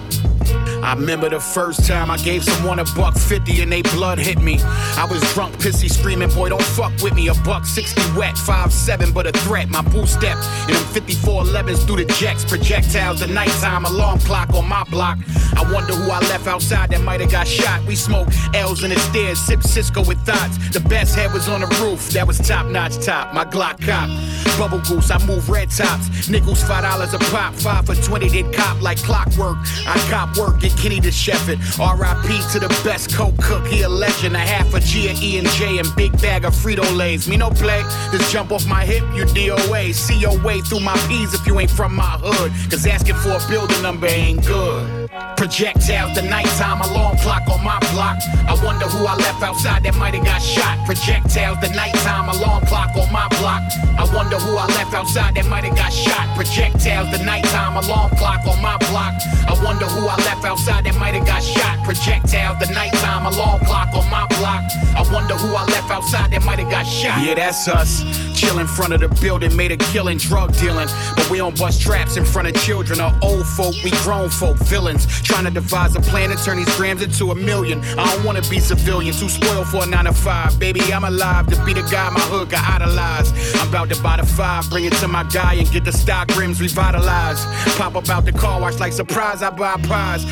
I 0.83 0.93
remember 0.95 1.29
the 1.29 1.39
first 1.39 1.85
time 1.85 2.09
I 2.09 2.17
gave 2.17 2.43
someone 2.43 2.79
a 2.79 2.85
buck 2.95 3.15
fifty 3.15 3.61
and 3.61 3.71
they 3.71 3.81
blood 3.81 4.17
hit 4.17 4.41
me. 4.41 4.59
I 4.97 5.07
was 5.09 5.21
drunk, 5.33 5.55
pissy, 5.55 5.89
screaming, 5.89 6.29
boy, 6.29 6.49
don't 6.49 6.61
fuck 6.61 6.91
with 7.01 7.13
me. 7.13 7.27
A 7.27 7.33
buck 7.45 7.65
sixty 7.65 8.01
wet, 8.17 8.37
five 8.37 8.73
seven, 8.73 9.13
but 9.13 9.27
a 9.27 9.31
threat. 9.31 9.69
My 9.69 9.81
boo 9.81 10.07
step 10.07 10.37
in 10.67 10.73
them 10.73 10.83
54 10.93 11.43
11s 11.43 11.85
through 11.85 12.03
the 12.03 12.13
jacks, 12.13 12.43
projectiles, 12.43 13.19
the 13.19 13.27
nighttime 13.27 13.85
alarm 13.85 14.19
clock 14.19 14.53
on 14.53 14.67
my 14.67 14.83
block. 14.85 15.19
I 15.55 15.71
wonder 15.71 15.93
who 15.93 16.09
I 16.09 16.19
left 16.21 16.47
outside 16.47 16.89
that 16.91 17.01
might 17.01 17.21
have 17.21 17.31
got 17.31 17.47
shot. 17.47 17.85
We 17.85 17.95
smoke 17.95 18.27
L's 18.53 18.83
in 18.83 18.89
the 18.89 18.99
stairs, 18.99 19.39
sip 19.39 19.61
Cisco 19.61 20.03
with 20.03 20.19
thoughts. 20.25 20.57
The 20.71 20.79
best 20.79 21.15
head 21.15 21.31
was 21.31 21.47
on 21.47 21.61
the 21.61 21.67
roof, 21.81 22.09
that 22.11 22.25
was 22.25 22.39
top 22.39 22.65
notch 22.65 22.97
top. 23.05 23.33
My 23.33 23.45
Glock 23.45 23.79
cop. 23.85 24.09
Bubble 24.57 24.81
goose, 24.81 25.11
I 25.11 25.23
move 25.25 25.49
red 25.49 25.69
tops. 25.69 26.29
Nickels, 26.29 26.63
five 26.63 26.83
dollars 26.83 27.13
a 27.13 27.19
pop, 27.19 27.53
five 27.53 27.85
for 27.85 27.95
20, 27.95 28.29
did 28.29 28.53
cop 28.53 28.81
like 28.81 28.97
clockwork. 28.97 29.57
I 29.85 29.97
cop 30.09 30.37
work, 30.37 30.63
Kenny 30.77 30.99
the 30.99 31.11
Shepherd. 31.11 31.59
RIP 31.79 32.29
to 32.51 32.59
the 32.59 32.69
best 32.83 33.13
coke 33.13 33.37
cook, 33.37 33.65
he 33.67 33.81
a 33.81 33.89
legend. 33.89 34.35
A 34.35 34.39
half 34.39 34.73
a 34.73 34.79
G 34.79 35.09
of 35.09 35.21
E 35.21 35.37
and 35.37 35.47
J 35.49 35.79
and 35.79 35.95
big 35.95 36.11
bag 36.21 36.45
of 36.45 36.53
Frito 36.53 36.85
Lays. 36.95 37.27
Me 37.27 37.37
no 37.37 37.49
play, 37.49 37.81
just 38.11 38.31
jump 38.31 38.51
off 38.51 38.65
my 38.67 38.85
hip, 38.85 39.03
you 39.15 39.25
DOA. 39.25 39.93
See 39.93 40.17
your 40.17 40.37
way 40.43 40.61
through 40.61 40.81
my 40.81 40.97
P's 41.07 41.33
if 41.33 41.45
you 41.45 41.59
ain't 41.59 41.71
from 41.71 41.95
my 41.95 42.17
hood. 42.21 42.51
Cause 42.69 42.85
asking 42.85 43.15
for 43.15 43.31
a 43.31 43.49
building 43.49 43.81
number 43.81 44.07
ain't 44.07 44.45
good. 44.45 45.00
Projectiles, 45.37 46.13
the 46.13 46.21
nighttime 46.21 46.81
alarm 46.81 47.17
clock 47.17 47.47
on 47.49 47.63
my 47.63 47.79
block. 47.91 48.17
I 48.47 48.53
wonder 48.63 48.85
who 48.85 49.05
I 49.05 49.15
left 49.15 49.41
outside 49.41 49.83
that 49.83 49.95
might 49.95 50.13
have 50.13 50.23
got 50.23 50.41
shot. 50.41 50.77
Projectiles, 50.85 51.57
the 51.61 51.69
nighttime 51.69 52.29
alarm 52.29 52.65
clock 52.65 52.95
on 52.95 53.11
my 53.11 53.27
block. 53.39 53.63
I 53.97 54.05
wonder 54.13 54.37
who 54.37 54.55
I 54.55 54.67
left 54.77 54.93
outside 54.93 55.35
that 55.35 55.47
might 55.47 55.63
have 55.63 55.75
got 55.75 55.91
shot. 55.91 56.29
Projectiles, 56.35 57.11
the 57.11 57.23
nighttime 57.23 57.75
alarm 57.75 58.11
clock 58.17 58.45
on 58.45 58.61
my 58.61 58.77
block. 58.89 59.13
I 59.49 59.57
wonder 59.63 59.85
who 59.85 60.07
I 60.07 60.15
left 60.17 60.45
outside 60.45 60.85
that 60.85 60.95
might 60.99 61.15
have 61.15 61.25
got 61.25 61.43
shot. 61.43 61.83
Projectiles, 61.83 62.59
the 62.59 62.71
nighttime 62.73 63.25
alarm 63.25 63.65
clock 63.65 63.93
on 63.93 64.09
my 64.09 64.27
block. 64.37 64.63
I 64.95 65.03
wonder 65.11 65.33
who 65.35 65.55
I 65.55 65.65
left 65.65 65.89
outside 65.89 66.31
that 66.31 66.43
might 66.45 66.59
have 66.59 66.69
got 66.69 66.85
shot. 66.85 67.21
Yeah, 67.23 67.35
that's 67.35 67.67
us. 67.67 68.30
Chill 68.41 68.57
in 68.57 68.65
front 68.65 68.91
of 68.91 69.01
the 69.01 69.07
building, 69.21 69.55
made 69.55 69.71
a 69.71 69.77
killing, 69.77 70.17
drug 70.17 70.51
dealing. 70.57 70.87
But 71.15 71.29
we 71.29 71.37
don't 71.37 71.55
bust 71.59 71.79
traps 71.79 72.17
in 72.17 72.25
front 72.25 72.47
of 72.47 72.55
children 72.55 72.99
or 72.99 73.13
old 73.21 73.45
folk. 73.45 73.75
We 73.83 73.91
grown 74.01 74.29
folk, 74.31 74.57
villains. 74.57 75.05
Trying 75.21 75.45
to 75.45 75.51
devise 75.51 75.95
a 75.95 76.01
plan 76.01 76.31
to 76.31 76.43
turn 76.43 76.57
these 76.57 76.75
grams 76.75 77.03
into 77.03 77.29
a 77.29 77.35
million. 77.35 77.81
I 77.99 78.11
don't 78.11 78.25
wanna 78.25 78.41
be 78.49 78.59
civilian, 78.59 79.13
too 79.13 79.29
spoiled 79.29 79.67
for 79.67 79.83
a 79.83 79.85
nine 79.85 80.05
to 80.05 80.13
five. 80.13 80.57
Baby, 80.57 80.81
I'm 80.91 81.03
alive 81.03 81.45
to 81.51 81.65
be 81.65 81.75
the 81.75 81.83
guy 81.83 82.09
my 82.09 82.19
hood 82.21 82.49
got 82.49 82.67
idolized. 82.67 83.35
I'm 83.59 83.69
about 83.69 83.89
to 83.89 84.01
buy 84.01 84.17
the 84.17 84.25
five, 84.25 84.67
bring 84.71 84.85
it 84.85 84.93
to 84.93 85.07
my 85.07 85.23
guy 85.25 85.53
and 85.53 85.69
get 85.71 85.85
the 85.85 85.91
stock 85.91 86.35
rims 86.35 86.59
revitalized. 86.59 87.47
Pop 87.77 87.95
up 87.95 88.09
out 88.09 88.25
the 88.25 88.31
car 88.31 88.59
wash 88.59 88.79
like 88.79 88.93
surprise, 88.93 89.43
I 89.43 89.51
buy. 89.51 89.77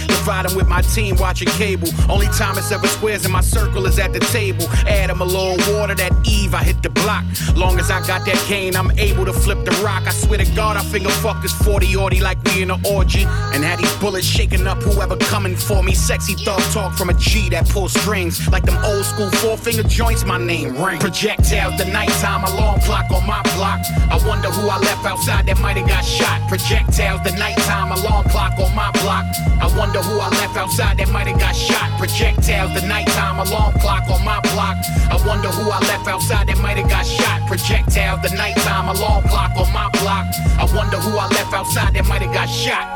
Divide 0.07 0.49
'em 0.49 0.55
with 0.55 0.67
my 0.67 0.81
team 0.81 1.15
watching 1.17 1.47
cable. 1.49 1.89
Only 2.09 2.27
time 2.27 2.57
it's 2.57 2.71
ever 2.71 2.87
squares 2.87 3.25
in 3.25 3.31
my 3.31 3.41
circle 3.41 3.85
is 3.85 3.99
at 3.99 4.13
the 4.13 4.19
table. 4.19 4.67
Add 4.87 5.11
'em 5.11 5.21
a 5.21 5.25
little 5.25 5.57
water 5.73 5.93
that 5.95 6.11
eve, 6.23 6.55
I 6.55 6.63
hit 6.63 6.81
the 6.81 6.89
block. 6.89 7.23
Long 7.55 7.79
as 7.79 7.91
I 7.91 7.98
got 8.07 8.25
that 8.25 8.37
cane, 8.47 8.75
I'm 8.75 8.91
able 8.99 9.25
to 9.25 9.33
flip 9.33 9.65
the 9.65 9.71
rock. 9.83 10.07
I 10.07 10.11
swear 10.11 10.39
to 10.39 10.55
God, 10.55 10.77
I 10.77 10.83
finger 10.83 11.09
fuck 11.09 11.41
this 11.41 11.53
40 11.53 11.87
orty 11.93 12.21
like 12.21 12.41
we 12.43 12.61
in 12.61 12.71
an 12.71 12.79
orgy. 12.85 13.23
And 13.53 13.63
had 13.63 13.79
these 13.79 13.95
bullets 13.97 14.25
shaking 14.25 14.67
up 14.67 14.81
whoever 14.83 15.17
coming 15.17 15.55
for 15.55 15.83
me. 15.83 15.93
Sexy 15.93 16.35
thug 16.35 16.61
talk 16.71 16.93
from 16.93 17.09
a 17.09 17.13
G 17.15 17.49
that 17.49 17.67
pulls 17.67 17.93
strings. 17.93 18.47
Like 18.49 18.63
them 18.63 18.77
old 18.85 19.05
school 19.05 19.29
four 19.41 19.57
finger 19.57 19.83
joints, 19.83 20.23
my 20.23 20.37
name 20.37 20.81
ring. 20.81 20.99
Projectiles, 20.99 21.77
the 21.77 21.85
nighttime 21.85 22.43
alarm 22.43 22.79
clock 22.81 23.09
on 23.11 23.25
my 23.27 23.41
block. 23.55 23.81
I 24.09 24.19
wonder 24.27 24.49
who 24.49 24.69
I 24.69 24.77
left 24.77 25.05
outside 25.05 25.47
that 25.47 25.59
might 25.59 25.77
have 25.77 25.87
got 25.87 26.05
shot. 26.05 26.47
Projectiles, 26.47 27.21
the 27.23 27.31
nighttime 27.31 27.91
alarm 27.91 28.29
clock 28.29 28.57
on 28.59 28.73
my 28.75 28.91
block. 29.01 29.25
I 29.61 29.67
wonder 29.77 29.99
who 29.99 30.19
I 30.19 30.29
left 30.29 30.55
outside 30.57 30.97
that 30.99 31.09
might 31.09 31.27
have 31.27 31.39
got 31.39 31.55
shot. 31.55 31.89
Projectiles, 31.97 32.73
the 32.79 32.87
nighttime 32.87 33.39
alarm 33.39 33.73
clock 33.79 34.09
on 34.09 34.23
my 34.23 34.39
block. 34.53 34.77
I 35.11 35.17
wonder 35.25 35.49
who 35.49 35.69
I 35.69 35.79
left 35.79 36.07
outside 36.07 36.47
that 36.47 36.57
might 36.59 36.77
have 36.77 36.89
got 36.89 37.05
shot. 37.05 37.47
Projectiles, 37.47 37.88
the 38.21 38.29
nighttime 38.35 38.95
alarm 38.95 39.23
clock 39.27 39.51
on 39.57 39.73
my 39.73 39.89
block. 40.01 40.27
I 40.57 40.65
wonder 40.75 40.97
who 40.97 41.17
I 41.17 41.27
left 41.27 41.53
outside 41.53 41.93
that 41.95 42.05
might 42.07 42.21
have 42.21 42.33
got 42.33 42.47
shot. 42.47 42.87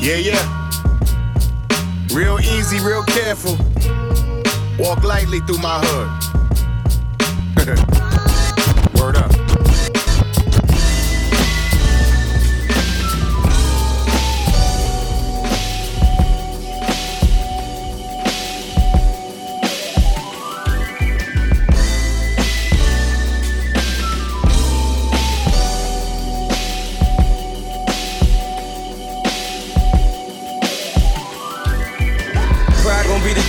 Yeah, 0.00 0.16
yeah. 0.16 0.42
Real 2.12 2.40
easy, 2.40 2.80
real 2.80 3.04
careful. 3.04 3.56
Walk 4.78 5.04
lightly 5.04 5.40
through 5.40 5.58
my 5.58 5.80
hood. 5.82 6.08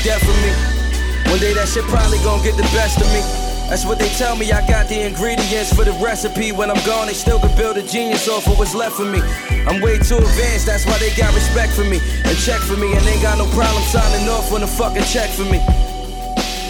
Death 0.07 0.23
of 0.23 0.39
me. 0.39 0.55
One 1.29 1.37
day 1.43 1.51
that 1.51 1.67
shit 1.67 1.83
probably 1.91 2.17
gonna 2.23 2.41
get 2.41 2.55
the 2.55 2.63
best 2.71 2.95
of 2.95 3.11
me. 3.11 3.19
That's 3.67 3.83
what 3.83 3.99
they 3.99 4.07
tell 4.15 4.37
me. 4.37 4.49
I 4.53 4.65
got 4.65 4.87
the 4.87 5.03
ingredients 5.05 5.73
for 5.73 5.83
the 5.83 5.91
recipe. 5.99 6.53
When 6.53 6.71
I'm 6.71 6.79
gone, 6.87 7.07
they 7.07 7.13
still 7.13 7.41
could 7.41 7.53
build 7.57 7.75
a 7.75 7.83
genius 7.83 8.29
off 8.29 8.47
of 8.47 8.57
what's 8.57 8.73
left 8.73 8.95
for 8.95 9.03
me. 9.03 9.19
I'm 9.67 9.81
way 9.81 9.99
too 9.99 10.15
advanced, 10.15 10.65
that's 10.65 10.85
why 10.85 10.97
they 10.99 11.11
got 11.19 11.35
respect 11.35 11.73
for 11.73 11.83
me 11.83 11.99
and 12.23 12.37
check 12.39 12.61
for 12.61 12.77
me. 12.77 12.95
And 12.95 13.05
ain't 13.05 13.21
got 13.21 13.37
no 13.37 13.51
problem 13.51 13.83
signing 13.83 14.29
off 14.29 14.49
on 14.53 14.63
a 14.63 14.67
fucking 14.79 15.03
check 15.03 15.29
for 15.29 15.43
me. 15.43 15.59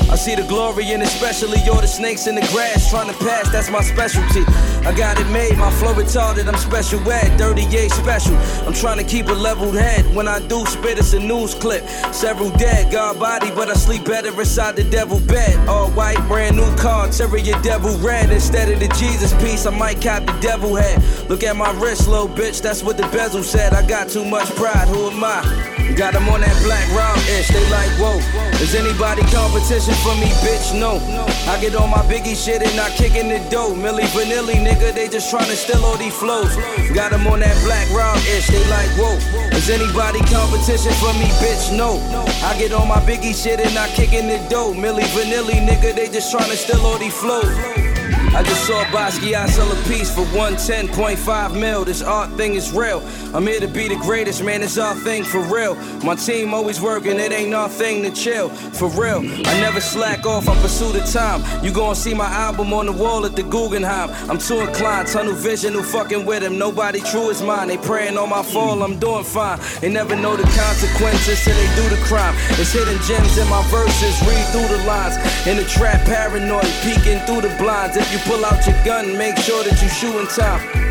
I 0.10 0.16
see 0.16 0.36
the 0.36 0.44
glory 0.44 0.92
and 0.92 1.04
especially 1.04 1.60
all 1.70 1.82
the 1.82 1.88
snakes 1.88 2.28
in 2.28 2.36
the 2.36 2.48
grass 2.54 2.90
trying 2.90 3.12
to 3.12 3.18
pass, 3.18 3.52
that's 3.52 3.70
my 3.70 3.82
specialty. 3.82 4.44
I 4.88 4.94
got 4.96 5.20
it 5.20 5.28
made, 5.32 5.58
my 5.58 5.70
flow 5.72 5.94
retarded, 5.94 6.48
I'm 6.48 6.56
special 6.56 7.00
ed, 7.12 7.38
38 7.38 7.92
special. 7.92 8.38
I'm 8.66 8.74
trying 8.74 8.98
to 9.00 9.04
keep 9.04 9.28
a 9.28 9.34
leveled 9.34 9.76
head. 9.76 10.06
When 10.16 10.28
I 10.28 10.40
do 10.48 10.66
spit, 10.66 10.98
it's 10.98 11.12
a 11.12 11.20
news 11.20 11.54
clip. 11.54 11.86
Several 12.14 12.50
dead, 12.52 12.92
God 12.92 13.20
body, 13.20 13.52
but 13.52 13.70
I 13.70 13.74
sleep 13.74 14.06
better 14.06 14.30
inside 14.40 14.78
the 14.78 14.86
devil 14.86 15.20
bed. 15.20 15.56
All 15.68 15.92
white, 15.92 16.26
brand 16.28 16.56
new 16.56 16.76
car, 16.78 17.10
your 17.10 17.62
devil 17.62 17.98
red. 17.98 18.32
Instead 18.32 18.70
of 18.70 18.80
the 18.80 18.88
Jesus 18.96 19.34
piece, 19.44 19.66
I 19.66 19.78
might 19.78 20.00
cap 20.00 20.26
the 20.26 20.40
devil 20.40 20.76
head. 20.76 21.04
Look 21.30 21.44
at 21.44 21.56
my 21.56 21.72
wrist, 21.82 22.08
little 22.08 22.30
bitch, 22.30 22.62
that's 22.62 22.82
what 22.82 22.96
the 22.96 23.08
bezel 23.10 23.44
said. 23.44 23.74
I 23.74 23.86
got 23.86 24.10
too 24.10 24.24
much 24.24 24.48
pride, 24.56 24.88
who 24.88 25.10
am 25.10 25.24
I? 25.24 25.77
Got 25.96 26.14
them 26.14 26.28
on 26.30 26.42
that 26.42 26.58
black 26.64 26.86
rob 26.94 27.18
ish, 27.40 27.48
they 27.48 27.64
like, 27.72 27.90
whoa. 27.98 28.20
Is 28.62 28.76
anybody 28.76 29.22
competition 29.34 29.94
for 30.04 30.14
me, 30.18 30.30
bitch? 30.44 30.78
No. 30.78 31.00
I 31.50 31.60
get 31.62 31.76
on 31.76 31.90
my 31.90 32.04
biggie 32.10 32.36
shit 32.36 32.62
and 32.62 32.80
I 32.80 32.90
kick 32.90 33.16
in 33.16 33.30
the 33.30 33.40
dough. 33.50 33.74
Milli 33.74 34.06
Vanilli, 34.14 34.56
nigga, 34.62 34.94
they 34.94 35.08
just 35.08 35.34
tryna 35.34 35.56
steal 35.56 35.84
all 35.86 35.98
these 35.98 36.14
flows. 36.14 36.56
Got 36.94 37.12
them 37.12 37.26
on 37.28 37.40
that 37.40 37.56
black 37.64 37.90
rob 37.92 38.18
ish, 38.36 38.48
they 38.48 38.64
like, 38.70 38.90
whoa. 38.98 39.16
Is 39.56 39.70
anybody 39.70 40.20
competition 40.30 40.94
for 41.02 41.14
me, 41.18 41.30
bitch? 41.42 41.76
No. 41.76 41.98
I 42.44 42.58
get 42.60 42.74
on 42.74 42.88
my 42.88 43.00
biggie 43.02 43.34
shit 43.34 43.60
and 43.60 43.78
I 43.78 43.88
kick 43.90 44.14
in 44.14 44.28
the 44.28 44.38
dough. 44.50 44.74
Milli 44.74 45.06
Vanilli, 45.16 45.66
nigga, 45.66 45.96
they 45.96 46.10
just 46.10 46.34
tryna 46.34 46.56
steal 46.56 46.86
all 46.86 46.98
these 46.98 47.16
flows. 47.16 47.87
I 48.38 48.44
just 48.44 48.68
saw 48.68 48.84
Basquiat 48.94 49.50
sell 49.50 49.72
a 49.72 49.76
piece 49.90 50.14
for 50.14 50.22
110.5 50.26 51.60
mil. 51.60 51.84
This 51.84 52.04
art 52.04 52.30
thing 52.34 52.54
is 52.54 52.72
real. 52.72 53.02
I'm 53.34 53.48
here 53.48 53.60
to 53.60 53.68
be 53.68 53.88
the 53.88 53.96
greatest, 53.96 54.44
man. 54.44 54.62
It's 54.62 54.78
our 54.78 54.94
thing 54.94 55.24
for 55.24 55.42
real. 55.42 55.74
My 56.06 56.14
team 56.14 56.54
always 56.54 56.80
working, 56.80 57.18
it 57.20 57.32
ain't 57.32 57.56
our 57.56 57.68
thing 57.68 58.04
to 58.04 58.12
chill. 58.12 58.50
For 58.50 58.90
real, 58.90 59.22
I 59.26 59.60
never 59.60 59.82
slack 59.82 60.28
off, 60.28 60.48
I 60.48 60.56
pursue 60.62 60.92
the 60.92 61.00
time. 61.00 61.42
You 61.66 61.72
gon' 61.72 61.96
see 61.96 62.14
my 62.14 62.28
album 62.28 62.74
on 62.74 62.86
the 62.86 62.92
wall 62.92 63.26
at 63.26 63.36
the 63.36 63.42
Guggenheim. 63.42 64.12
I'm 64.30 64.38
too 64.38 64.60
inclined, 64.60 65.08
tunnel 65.08 65.34
vision, 65.34 65.74
who 65.74 65.82
fucking 65.82 66.24
with 66.24 66.44
him. 66.44 66.60
Nobody 66.60 67.00
true 67.02 67.32
is 67.32 67.42
mine. 67.42 67.70
They 67.70 67.78
praying 67.78 68.20
on 68.20 68.30
my 68.30 68.44
fall, 68.44 68.84
I'm 68.84 69.00
doing 69.00 69.24
fine. 69.24 69.60
They 69.82 69.90
never 69.92 70.16
know 70.16 70.36
the 70.36 70.44
consequences 70.44 71.44
till 71.44 71.56
they 71.56 71.76
do 71.76 71.90
the 71.90 72.02
crime. 72.04 72.36
It's 72.62 72.72
hidden 72.72 73.02
gems 73.02 73.36
in 73.40 73.50
my 73.50 73.64
verses, 73.72 74.22
read 74.30 74.46
through 74.54 74.78
the 74.78 74.84
lines. 74.86 75.18
In 75.48 75.58
the 75.58 75.66
trap, 75.66 76.06
paranoid, 76.06 76.70
peeking 76.84 77.18
through 77.26 77.42
the 77.42 77.56
blinds. 77.58 77.98
If 77.98 78.14
you 78.14 78.27
pull 78.28 78.44
out 78.44 78.66
your 78.68 78.76
gun, 78.84 79.18
make 79.18 79.38
sure 79.38 79.64
that 79.64 79.82
you 79.82 79.88
shoot 79.88 80.20
in 80.20 80.28
time. 80.28 80.87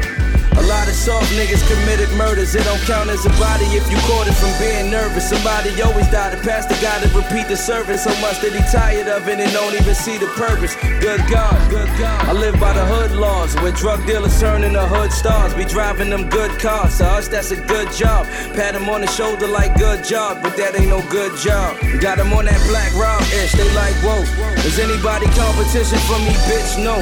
A 0.57 0.63
lot 0.67 0.89
of 0.89 0.95
soft 0.95 1.31
niggas 1.33 1.61
committed 1.69 2.11
murders. 2.17 2.55
It 2.55 2.65
don't 2.65 2.81
count 2.89 3.11
as 3.11 3.27
a 3.27 3.31
body 3.37 3.67
if 3.77 3.91
you 3.91 3.99
caught 4.09 4.27
it 4.27 4.35
from 4.35 4.53
being 4.59 4.91
nervous. 4.91 5.29
Somebody 5.29 5.71
always 5.83 6.09
died. 6.09 6.33
The 6.33 6.43
pastor 6.43 6.75
got 6.81 7.03
to 7.03 7.09
repeat 7.17 7.49
the 7.49 7.57
service 7.57 8.05
so 8.05 8.11
much 8.21 8.41
that 8.41 8.53
he 8.53 8.63
tired 8.73 9.07
of 9.09 9.29
it 9.29 9.39
and 9.39 9.53
don't 9.53 9.75
even 9.75 9.95
see 9.95 10.17
the 10.17 10.27
purpose. 10.33 10.75
Good 11.01 11.21
God, 11.29 11.55
good 11.71 11.89
God. 11.99 12.25
I 12.25 12.33
live 12.33 12.59
by 12.59 12.73
the 12.73 12.85
hood 12.87 13.13
laws 13.13 13.55
where 13.57 13.73
drug 13.73 14.05
dealers 14.07 14.41
turning 14.41 14.73
the 14.73 14.87
hood 14.87 15.13
stars. 15.13 15.53
Be 15.55 15.65
driving 15.65 16.09
them 16.09 16.29
good 16.31 16.51
cars. 16.59 16.97
To 16.99 17.05
us, 17.05 17.29
that's 17.29 17.51
a 17.51 17.61
good 17.69 17.93
job. 17.93 18.27
Pat 18.57 18.75
him 18.75 18.89
on 18.89 19.03
the 19.03 19.09
shoulder 19.09 19.47
like 19.47 19.77
good 19.77 20.03
job, 20.05 20.43
but 20.43 20.57
that 20.57 20.75
ain't 20.75 20.89
no 20.89 21.03
good 21.11 21.37
job. 21.37 21.77
Got 22.01 22.19
him 22.19 22.33
on 22.33 22.47
that 22.47 22.61
black 22.69 22.93
rob 22.97 23.21
ish. 23.37 23.53
They 23.53 23.69
like, 23.75 23.95
whoa. 24.01 24.25
Is 24.65 24.79
anybody 24.79 25.27
competition 25.37 26.01
for 26.09 26.19
me, 26.25 26.33
bitch? 26.49 26.83
No. 26.83 26.97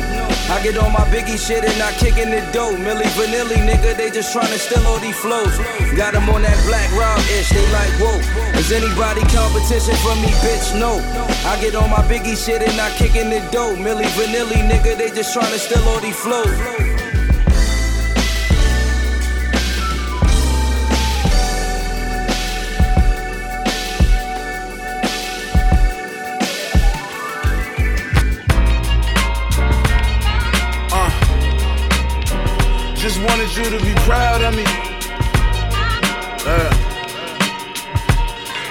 I 0.50 0.60
get 0.62 0.76
on 0.76 0.92
my 0.92 1.06
biggie 1.14 1.38
shit 1.38 1.64
and 1.64 1.80
I 1.80 1.92
kick 1.92 2.18
in 2.18 2.30
the 2.30 2.42
dough. 2.52 2.74
Milli 2.74 3.06
Vanilli 3.14 3.43
vanilla, 3.48 3.72
nigga, 3.72 3.96
they 3.96 4.10
just 4.10 4.34
tryna 4.34 4.58
steal 4.58 4.86
all 4.86 4.98
these 4.98 5.16
flows. 5.16 5.56
Got 5.96 6.14
them 6.14 6.28
on 6.30 6.42
that 6.42 6.58
black 6.66 6.90
rob 6.92 7.18
ish, 7.38 7.50
they 7.50 7.64
like, 7.72 7.92
whoa. 8.00 8.18
Is 8.58 8.72
anybody 8.72 9.20
competition 9.32 9.94
for 9.96 10.14
me, 10.16 10.28
bitch? 10.42 10.78
No. 10.78 10.98
I 11.48 11.60
get 11.60 11.74
on 11.74 11.90
my 11.90 12.02
biggie 12.08 12.36
shit 12.36 12.62
and 12.62 12.80
I 12.80 12.90
kickin' 12.96 13.30
the 13.30 13.40
dough. 13.50 13.76
Milli 13.76 14.04
Vanilli, 14.16 14.68
nigga, 14.68 14.96
they 14.96 15.10
just 15.10 15.36
tryna 15.36 15.58
steal 15.58 15.82
all 15.88 16.00
these 16.00 16.16
flows. 16.16 17.03
Proud 34.04 34.42
of 34.42 34.54
me. 34.54 34.64
Yeah. 36.44 36.70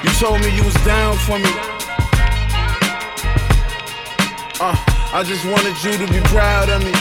You 0.04 0.10
told 0.22 0.40
me 0.42 0.56
you 0.56 0.64
was 0.64 0.76
down 0.86 1.18
for 1.18 1.40
me. 1.40 1.50
Uh, 4.60 4.78
I 5.12 5.24
just 5.26 5.44
wanted 5.46 5.76
you 5.84 5.98
to 5.98 6.14
be 6.14 6.20
proud 6.30 6.70
of 6.70 6.84
me. 6.84 6.92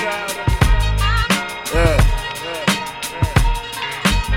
Yeah. 1.75 1.99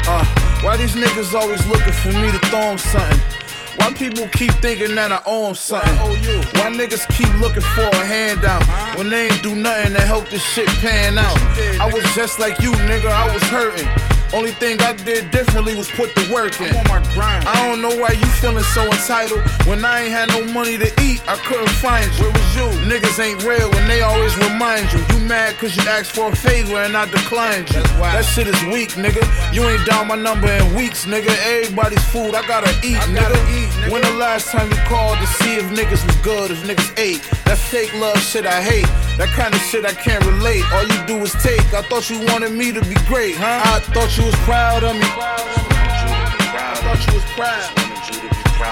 Uh, 0.07 0.25
why 0.61 0.75
these 0.75 0.95
niggas 0.95 1.33
always 1.33 1.65
looking 1.65 1.93
for 1.93 2.09
me 2.09 2.31
to 2.31 2.39
throw 2.49 2.59
them 2.59 2.77
something? 2.77 3.34
Why 3.77 3.93
people 3.93 4.27
keep 4.29 4.51
thinking 4.61 4.95
that 4.95 5.11
I 5.11 5.21
owe 5.25 5.47
'em 5.49 5.55
something? 5.55 5.95
Why 5.97 6.69
niggas 6.71 7.05
keep 7.17 7.31
looking 7.39 7.61
for 7.75 7.87
a 7.87 8.05
handout 8.05 8.63
when 8.97 9.09
they 9.09 9.27
ain't 9.27 9.43
do 9.43 9.55
nothing 9.55 9.93
to 9.93 10.01
help 10.01 10.29
this 10.29 10.43
shit 10.43 10.67
pan 10.81 11.17
out? 11.17 11.37
I 11.79 11.85
was 11.91 12.03
just 12.15 12.39
like 12.39 12.59
you, 12.59 12.71
nigga, 12.71 13.09
I 13.11 13.31
was 13.33 13.43
hurting. 13.43 13.87
Only 14.35 14.51
thing 14.51 14.81
I 14.81 14.91
did 14.91 15.31
differently 15.31 15.75
was 15.75 15.89
put 15.89 16.13
the 16.13 16.27
work 16.29 16.59
in. 16.59 16.75
I 16.75 17.55
don't 17.65 17.81
know 17.81 17.95
why 17.95 18.11
you 18.11 18.25
feeling 18.43 18.65
so 18.75 18.83
entitled. 18.83 19.39
When 19.65 19.85
I 19.85 20.01
ain't 20.01 20.11
had 20.11 20.27
no 20.27 20.43
money 20.51 20.77
to 20.77 20.91
eat, 21.01 21.23
I 21.25 21.37
couldn't 21.47 21.69
find 21.79 22.03
you. 22.19 22.25
Where 22.25 22.33
was 22.33 22.55
you? 22.55 22.67
Niggas 22.83 23.17
ain't 23.23 23.45
real 23.45 23.73
and 23.73 23.89
they 23.89 24.01
always 24.01 24.35
remind 24.35 24.91
you. 24.91 24.99
You 25.15 25.23
mad 25.23 25.55
cause 25.55 25.77
you 25.77 25.83
asked 25.83 26.11
for 26.11 26.33
a 26.33 26.35
favor 26.35 26.75
and 26.75 26.97
I 26.97 27.05
declined 27.05 27.69
you. 27.71 27.81
That 28.03 28.25
shit 28.25 28.47
is 28.47 28.61
weak, 28.65 28.99
nigga. 28.99 29.23
You 29.53 29.63
ain't 29.69 29.85
down 29.85 30.09
my 30.09 30.17
number 30.17 30.51
in 30.51 30.75
weeks, 30.75 31.05
nigga. 31.05 31.31
Everybody's 31.47 32.03
food, 32.11 32.35
I 32.35 32.45
gotta 32.45 32.71
eat, 32.83 32.99
nigga. 33.15 33.89
When 33.89 34.01
the 34.01 34.15
last 34.19 34.51
time 34.51 34.69
you 34.69 34.77
called 34.83 35.17
to 35.19 35.27
see 35.27 35.55
if 35.55 35.65
niggas 35.71 36.05
was 36.05 36.15
good, 36.17 36.51
if 36.51 36.61
niggas 36.67 36.91
ate? 36.99 37.23
That 37.45 37.57
fake 37.57 37.93
love 37.93 38.17
shit 38.19 38.45
I 38.45 38.61
hate. 38.61 38.89
That 39.17 39.29
kind 39.29 39.53
of 39.53 39.61
shit 39.61 39.85
I 39.85 39.93
can't 39.93 40.23
relate. 40.25 40.65
All 40.73 40.83
you 40.83 40.99
do 41.05 41.17
is 41.23 41.33
take. 41.41 41.73
I 41.73 41.81
thought 41.83 42.09
you 42.09 42.19
wanted 42.33 42.51
me 42.51 42.71
to 42.73 42.81
be 42.81 42.95
great, 43.07 43.35
huh? 43.37 43.61
I 43.63 43.79
thought 43.79 44.17
you 44.17 44.25
was 44.25 44.35
proud 44.43 44.83
of 44.83 44.95
me. 44.95 45.05
I 45.05 46.75
thought 46.83 47.01
you 47.07 47.13
was 47.13 47.27
proud. 47.37 47.69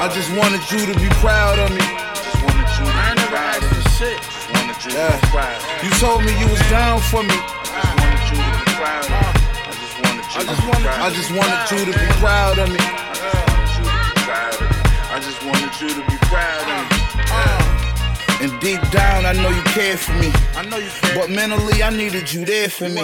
I 0.01 0.09
just 0.09 0.29
wanted 0.35 0.63
you 0.73 0.85
to 0.91 0.99
be 0.99 1.09
proud 1.21 1.59
of 1.59 1.69
me. 1.71 1.85
I 1.85 3.09
ain't 3.09 3.19
never 3.21 3.37
asked 3.37 3.69
for 3.69 3.89
shit. 3.95 4.19
Yeah. 4.91 5.15
You 5.81 5.89
told 6.01 6.25
me 6.25 6.37
you 6.39 6.47
was 6.47 6.59
down 6.69 6.99
for 6.99 7.23
me. 7.23 7.37
I 7.37 7.39
just 7.93 8.11
wanted, 8.11 8.27
you 8.29 8.43
to 8.43 8.65
be 8.65 8.73
proud 8.75 9.05
of 9.05 9.09
me. 9.09 9.21
I 10.97 11.09
just 11.13 11.31
wanted 11.31 11.71
you 11.71 11.85
to 11.85 11.99
be 11.99 12.07
proud 12.19 12.59
of 12.59 12.69
me. 12.69 12.79
I 12.79 12.89
just 12.89 13.39
wanted 13.39 13.79
you 13.79 13.85
to 13.93 13.99
be 14.09 14.17
proud 14.25 14.57
of 14.57 14.59
me. 14.59 14.63
I 15.09 15.19
just 15.21 15.39
wanted 15.45 15.73
you 15.79 15.89
to 15.89 16.03
be 16.09 16.17
proud 16.27 16.67
of 16.67 16.91
me. 16.91 16.92
And 18.43 18.59
deep 18.59 18.81
down, 18.91 19.25
I 19.25 19.31
know 19.31 19.47
you 19.47 19.63
care 19.71 19.95
for 19.95 20.11
me. 20.19 20.29
I 20.53 20.65
know 20.67 20.75
you. 20.75 20.89
But 21.15 21.29
mentally, 21.29 21.81
I 21.81 21.89
needed 21.89 22.33
you 22.33 22.43
there 22.43 22.67
for 22.67 22.89
me. 22.89 22.99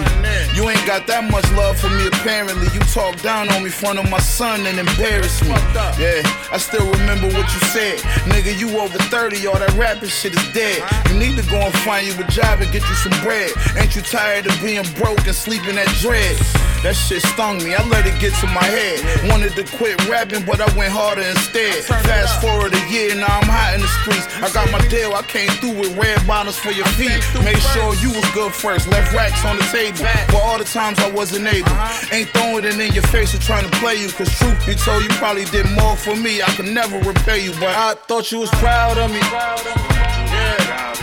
You 0.54 0.68
ain't 0.68 0.84
got 0.84 1.06
that 1.06 1.24
much 1.30 1.50
love 1.52 1.80
for 1.80 1.88
me, 1.88 2.08
apparently. 2.08 2.68
You 2.74 2.80
talked 2.92 3.22
down 3.22 3.48
on 3.48 3.60
me 3.64 3.72
in 3.72 3.72
front 3.72 3.98
of 3.98 4.10
my 4.10 4.18
son 4.20 4.66
and 4.66 4.78
embarrassed 4.78 5.42
me. 5.44 5.56
Yeah, 5.96 6.20
I 6.52 6.58
still 6.58 6.84
remember 6.92 7.28
what 7.28 7.48
you 7.56 7.60
said. 7.72 8.00
Nigga, 8.28 8.52
you 8.60 8.78
over 8.78 8.98
30, 9.08 9.46
all 9.46 9.58
that 9.58 9.72
rapping 9.80 10.10
shit 10.10 10.36
is 10.36 10.52
dead. 10.52 10.84
You 11.08 11.18
need 11.18 11.40
to 11.40 11.48
go 11.48 11.56
and 11.56 11.72
find 11.88 12.06
you 12.06 12.12
a 12.20 12.28
job 12.28 12.60
and 12.60 12.70
get 12.70 12.84
you 12.84 12.94
some 12.96 13.16
bread. 13.24 13.50
Ain't 13.78 13.96
you 13.96 14.02
tired 14.02 14.44
of 14.44 14.52
being 14.60 14.84
broke 15.00 15.24
and 15.24 15.34
sleeping 15.34 15.78
at 15.78 15.88
dread? 16.04 16.36
That 16.82 16.96
shit 16.96 17.20
stung 17.20 17.58
me, 17.60 17.74
I 17.76 17.84
let 17.92 18.06
it 18.08 18.16
get 18.18 18.32
to 18.40 18.46
my 18.48 18.64
head. 18.64 19.04
Wanted 19.28 19.52
to 19.60 19.64
quit 19.76 20.00
rapping, 20.08 20.46
but 20.48 20.64
I 20.64 20.68
went 20.72 20.88
harder 20.88 21.20
instead. 21.20 21.84
Fast 21.84 22.40
forward 22.40 22.72
a 22.72 22.82
year, 22.88 23.14
now 23.14 23.28
I'm 23.28 23.44
hot 23.44 23.76
in 23.76 23.84
the 23.84 23.92
streets. 24.00 24.24
I 24.40 24.48
got 24.48 24.64
my 24.72 24.80
deal, 24.88 25.12
I 25.12 25.20
came 25.20 25.52
through 25.60 25.76
with 25.76 25.92
red 26.00 26.24
bottoms 26.26 26.56
for 26.56 26.72
your 26.72 26.88
feet. 26.96 27.20
Made 27.44 27.60
sure 27.76 27.92
you 28.00 28.08
was 28.16 28.24
good 28.32 28.52
first, 28.56 28.88
left 28.88 29.12
racks 29.12 29.44
on 29.44 29.60
the 29.60 29.66
table. 29.68 30.08
For 30.32 30.40
all 30.40 30.56
the 30.56 30.64
times 30.64 30.98
I 31.00 31.12
wasn't 31.12 31.52
able. 31.52 31.68
Ain't 32.16 32.32
throwing 32.32 32.64
it 32.64 32.80
in 32.80 32.92
your 32.96 33.04
face 33.12 33.36
or 33.36 33.40
trying 33.44 33.68
to 33.68 33.72
play 33.76 34.00
you. 34.00 34.08
Cause 34.08 34.32
truth 34.40 34.56
be 34.64 34.72
told, 34.72 35.04
you 35.04 35.12
probably 35.20 35.44
did 35.52 35.68
more 35.76 35.96
for 36.00 36.16
me. 36.16 36.40
I 36.40 36.48
could 36.56 36.72
never 36.72 36.96
repay 37.04 37.44
you, 37.44 37.52
but 37.60 37.76
I 37.76 37.92
thought 38.08 38.32
you 38.32 38.40
was 38.40 38.50
proud 38.56 38.96
of 38.96 39.12
me. 39.12 39.20
Yeah. 40.32 40.96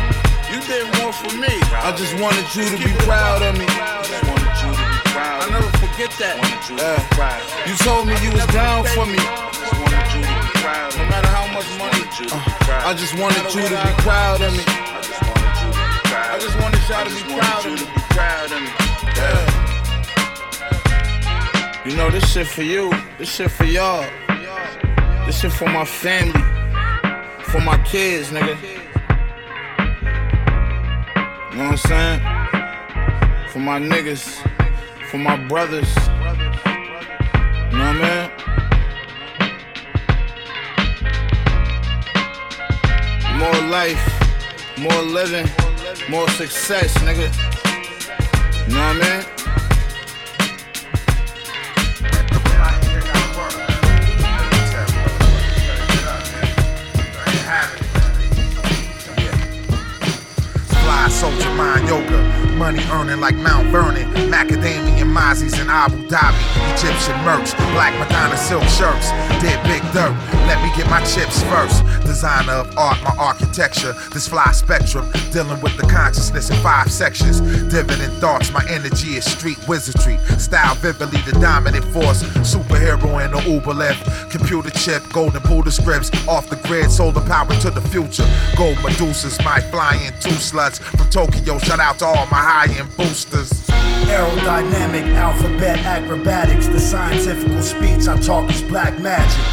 You 0.50 0.58
did 0.66 0.90
more 0.98 1.14
for 1.14 1.30
me. 1.38 1.54
I 1.86 1.94
just 1.94 2.18
wanted 2.18 2.50
you 2.58 2.66
to 2.66 2.78
be 2.82 2.94
proud 3.06 3.46
of 3.46 3.54
me. 3.62 4.47
I 5.28 5.50
never 5.50 5.68
forget 5.78 6.12
that. 6.20 6.40
Yeah. 6.72 7.04
You 7.68 7.76
told 7.84 8.08
me 8.08 8.16
you 8.24 8.32
was 8.32 8.48
down 8.48 8.86
for 8.96 9.06
me. 9.06 9.20
No 10.98 11.04
matter 11.12 11.28
how 11.28 11.48
much 11.52 11.68
money, 11.78 12.02
uh, 12.32 12.88
I 12.88 12.94
just 12.94 13.14
wanted 13.20 13.44
you 13.54 13.64
to 13.64 13.76
be 13.76 13.94
proud 14.02 14.42
of 14.42 14.54
me. 14.56 14.64
I 14.66 16.40
just 16.40 16.56
wanted 16.60 16.80
y'all 16.88 17.04
to 17.04 17.12
be 17.12 17.22
proud 17.36 17.66
of 17.66 18.62
me. 18.62 18.72
Yeah. 19.20 19.68
You 21.86 21.96
know 21.96 22.10
this 22.10 22.32
shit 22.32 22.48
for 22.48 22.64
you. 22.64 22.92
This 23.18 23.30
shit 23.34 23.52
for 23.52 23.66
y'all. 23.66 24.06
This 25.26 25.40
shit 25.42 25.52
for 25.52 25.70
my 25.70 25.86
family. 25.86 26.42
For 27.52 27.62
my 27.62 27.78
kids, 27.84 28.30
nigga. 28.30 28.58
You 31.52 31.58
know 31.58 31.70
what 31.70 31.72
I'm 31.72 31.78
saying? 31.78 32.20
For 33.50 33.60
my 33.60 33.80
niggas. 33.80 34.57
For 35.12 35.18
my 35.18 35.36
brothers. 35.47 35.88
You 35.95 36.01
know 37.72 37.72
what 37.72 37.80
I 37.80 37.82
mean? 38.03 38.30
More 43.39 43.60
life, 43.70 44.05
more 44.78 45.01
living, 45.01 45.47
more 46.10 46.28
success, 46.32 46.93
nigga. 46.99 47.32
You 48.68 48.74
know 48.74 48.82
what 48.82 49.01
I 49.01 49.18
mean? 49.18 49.26
Soldier 61.10 61.53
mind 61.55 61.88
yoga. 61.88 62.37
Money 62.58 62.84
earning 62.91 63.20
like 63.20 63.36
Mount 63.36 63.68
Vernon. 63.68 64.12
Macadamia 64.32 65.05
Mozzies 65.05 65.62
in 65.62 65.70
Abu 65.70 65.95
Dhabi. 66.08 66.41
Egyptian 66.74 67.16
merch. 67.24 67.55
Black 67.74 67.93
Madonna 67.99 68.36
silk 68.36 68.64
shirts. 68.64 69.12
Did 69.41 69.62
big 69.64 69.84
dirt. 69.93 70.16
Let 70.49 70.58
me 70.64 70.76
get 70.76 70.89
my 70.89 70.99
chips 71.05 71.43
first. 71.43 71.86
Designer 72.01 72.53
of 72.53 72.76
art, 72.76 72.97
my 73.03 73.16
architecture. 73.20 73.93
This 74.12 74.28
fly 74.28 74.51
spectrum. 74.53 75.05
Dealing 75.32 75.62
with 75.62 75.78
the 75.78 75.84
consciousness 75.84 76.49
in 76.49 76.58
five 76.64 76.91
sections. 76.91 77.41
Dividend 77.72 78.14
thoughts. 78.14 78.51
My 78.51 78.66
energy 78.70 79.18
is 79.18 79.26
street 79.26 79.60
wizardry. 79.68 80.18
Style 80.39 80.74
vividly 80.76 81.22
the 81.22 81.38
dominant 81.39 81.86
force. 81.86 82.24
Superhero 82.41 83.24
in 83.24 83.32
the 83.32 83.41
Uber 83.47 83.74
lift. 83.74 84.32
Computer 84.32 84.72
chip. 84.72 85.03
Golden 85.14 85.43
Buddha 85.43 85.70
scripts. 85.72 86.10
Off 86.28 86.49
the 86.49 86.55
grid. 86.68 86.89
Solar 86.89 87.22
power 87.22 87.53
to 87.62 87.70
the 87.70 87.82
future. 87.89 88.28
Gold 88.58 88.78
Medusas. 88.78 89.38
My 89.45 89.62
flying 89.70 90.12
two 90.20 90.38
sluts 90.41 90.80
from 90.80 91.08
Tokyo. 91.12 91.60
Shout 91.60 91.80
out 91.80 91.99
to 91.99 92.05
all 92.05 92.26
my 92.28 92.47
high-end 92.48 92.88
boosters. 92.95 93.52
Aerodynamic, 94.08 95.06
alphabet, 95.16 95.80
acrobatics, 95.80 96.68
the 96.68 96.80
scientific 96.80 97.62
speech 97.62 98.08
I 98.08 98.18
talk 98.22 98.50
is 98.50 98.62
black 98.62 98.98
magic. 99.02 99.43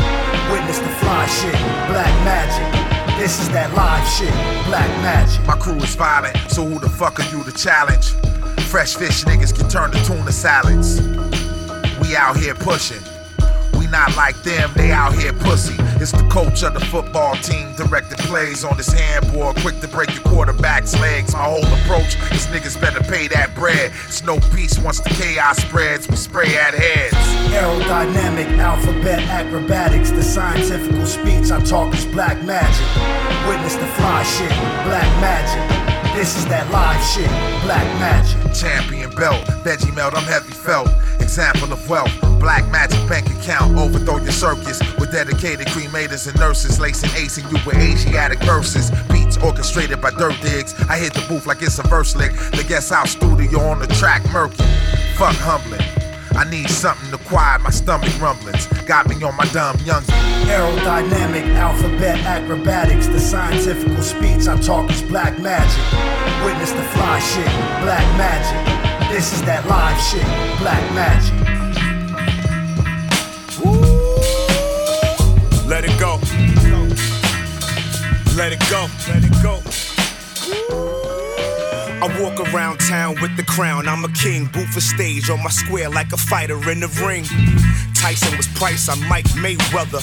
Witness 0.53 0.79
the 0.79 0.89
fly 1.03 1.27
shit, 1.27 1.59
black 1.91 2.15
magic. 2.23 2.71
This 3.19 3.41
is 3.41 3.49
that 3.51 3.75
live 3.75 4.07
shit, 4.07 4.33
black 4.69 4.89
magic. 5.03 5.45
My 5.45 5.57
crew 5.57 5.77
is 5.77 5.97
violent, 5.97 6.37
so 6.49 6.65
who 6.65 6.79
the 6.79 6.89
fuck 6.89 7.19
are 7.19 7.37
you 7.37 7.43
to 7.43 7.53
challenge? 7.53 8.13
Fresh 8.71 8.95
fish 8.95 9.25
niggas 9.25 9.53
can 9.53 9.69
turn 9.69 9.91
to 9.91 10.05
tuna 10.05 10.31
salads. 10.31 11.01
We 12.01 12.15
out 12.15 12.37
here 12.37 12.55
pushing. 12.55 13.14
Not 13.95 14.17
like 14.17 14.43
them, 14.43 14.73
they 14.75 14.91
out 14.91 15.15
here 15.15 15.33
pussy. 15.33 15.77
It's 16.03 16.11
the 16.11 16.27
coach 16.29 16.65
of 16.65 16.75
the 16.75 16.81
football 16.81 17.37
team, 17.37 17.77
directed 17.77 18.19
plays 18.19 18.65
on 18.65 18.77
this 18.77 18.93
handboard, 18.93 19.61
quick 19.61 19.79
to 19.83 19.87
break 19.87 20.13
your 20.13 20.25
quarterback's 20.25 20.99
legs. 20.99 21.33
My 21.33 21.45
whole 21.45 21.65
approach 21.65 22.17
is 22.33 22.49
niggas 22.49 22.81
better 22.81 22.99
pay 23.05 23.29
that 23.29 23.55
bread. 23.55 23.93
It's 24.07 24.25
no 24.25 24.41
peace 24.53 24.81
once 24.81 24.99
the 24.99 25.11
chaos 25.11 25.59
spreads, 25.59 26.09
we 26.09 26.17
spray 26.17 26.57
at 26.57 26.75
heads. 26.75 27.15
Aerodynamic, 27.55 28.59
alphabet, 28.59 29.21
acrobatics, 29.29 30.11
the 30.11 30.25
scientific 30.25 31.07
speech 31.07 31.53
I 31.53 31.61
talk 31.61 31.95
is 31.95 32.05
black 32.07 32.43
magic. 32.43 32.85
Witness 33.47 33.77
the 33.77 33.87
fly 33.95 34.25
shit, 34.25 34.51
black 34.89 35.07
magic. 35.21 35.84
This 36.15 36.37
is 36.37 36.47
that 36.47 36.71
live 36.71 37.03
shit, 37.03 37.29
black 37.67 37.85
magic. 37.99 38.39
Champion 38.55 39.11
belt, 39.17 39.45
veggie 39.67 39.93
melt, 39.97 40.15
I'm 40.15 40.23
heavy 40.23 40.53
felt. 40.53 40.89
Example 41.21 41.73
of 41.73 41.91
wealth, 41.91 42.13
black 42.39 42.65
magic 42.71 43.01
bank 43.09 43.27
account. 43.31 43.77
Overthrow 43.77 44.19
your 44.19 44.31
circus 44.31 44.79
with 44.97 45.11
dedicated 45.11 45.67
cremators 45.67 46.29
and 46.29 46.39
nurses, 46.39 46.79
lacing 46.79 47.11
acing 47.11 47.51
you 47.51 47.59
with 47.67 47.77
Asiatic 47.77 48.41
verses. 48.45 48.93
Beats 49.11 49.37
orchestrated 49.39 50.01
by 50.01 50.13
dirt 50.13 50.41
digs. 50.41 50.73
I 50.89 50.99
hit 50.99 51.15
the 51.15 51.25
booth 51.29 51.47
like 51.47 51.63
it's 51.63 51.81
a 51.81 51.83
verse 51.89 52.15
lick. 52.15 52.31
The 52.53 52.65
guest 52.67 52.91
house 52.91 53.11
studio 53.11 53.59
on 53.61 53.81
the 53.81 53.89
track, 53.89 54.23
murky. 54.31 54.63
Fuck 55.17 55.35
humbling. 55.35 55.94
I 56.37 56.45
need 56.51 56.69
something 56.69 57.11
to 57.11 57.19
quiet 57.25 57.63
my 57.63 57.71
stomach 57.71 58.11
rumblings. 58.21 58.67
Got 58.87 59.09
me 59.09 59.15
on 59.23 59.37
my 59.37 59.47
dumb 59.47 59.79
young. 59.85 60.03
Aerodynamic, 60.47 61.55
alphabet, 61.55 62.19
acrobatics, 62.27 63.07
the 63.07 63.21
scientific 63.21 63.97
speech 64.03 64.49
I 64.49 64.61
talk 64.61 64.91
is 64.91 65.03
black 65.03 65.39
magic. 65.39 65.85
Witness 66.45 66.73
the 66.73 66.83
fly 66.95 67.19
shit, 67.21 67.47
black 67.83 68.05
magic. 68.19 69.13
This 69.13 69.33
is 69.33 69.43
that 69.43 69.67
live 69.67 70.01
shit, 70.03 70.27
black 70.59 70.83
magic. 70.93 71.55
Let 75.67 75.85
it 75.85 75.99
go. 75.99 76.21
Let 78.37 78.53
it 78.53 78.61
go. 78.69 78.87
Let 79.09 79.25
it 79.25 79.33
go. 79.43 80.94
I 82.05 82.21
walk 82.21 82.39
around 82.53 82.81
town 82.81 83.17
with 83.23 83.35
the 83.35 83.43
crown. 83.43 83.89
I'm 83.89 84.05
a 84.05 84.13
king, 84.13 84.45
booth 84.53 84.69
for 84.75 84.83
stage 84.83 85.31
on 85.31 85.43
my 85.43 85.49
square 85.49 85.89
like 85.89 86.13
a 86.13 86.19
fighter 86.19 86.71
in 86.71 86.81
the 86.81 86.89
ring. 87.01 87.25
Tyson 87.95 88.37
was 88.37 88.47
Price, 88.49 88.91
I'm 88.91 89.01
Mike 89.09 89.25
Mayweather. 89.41 90.03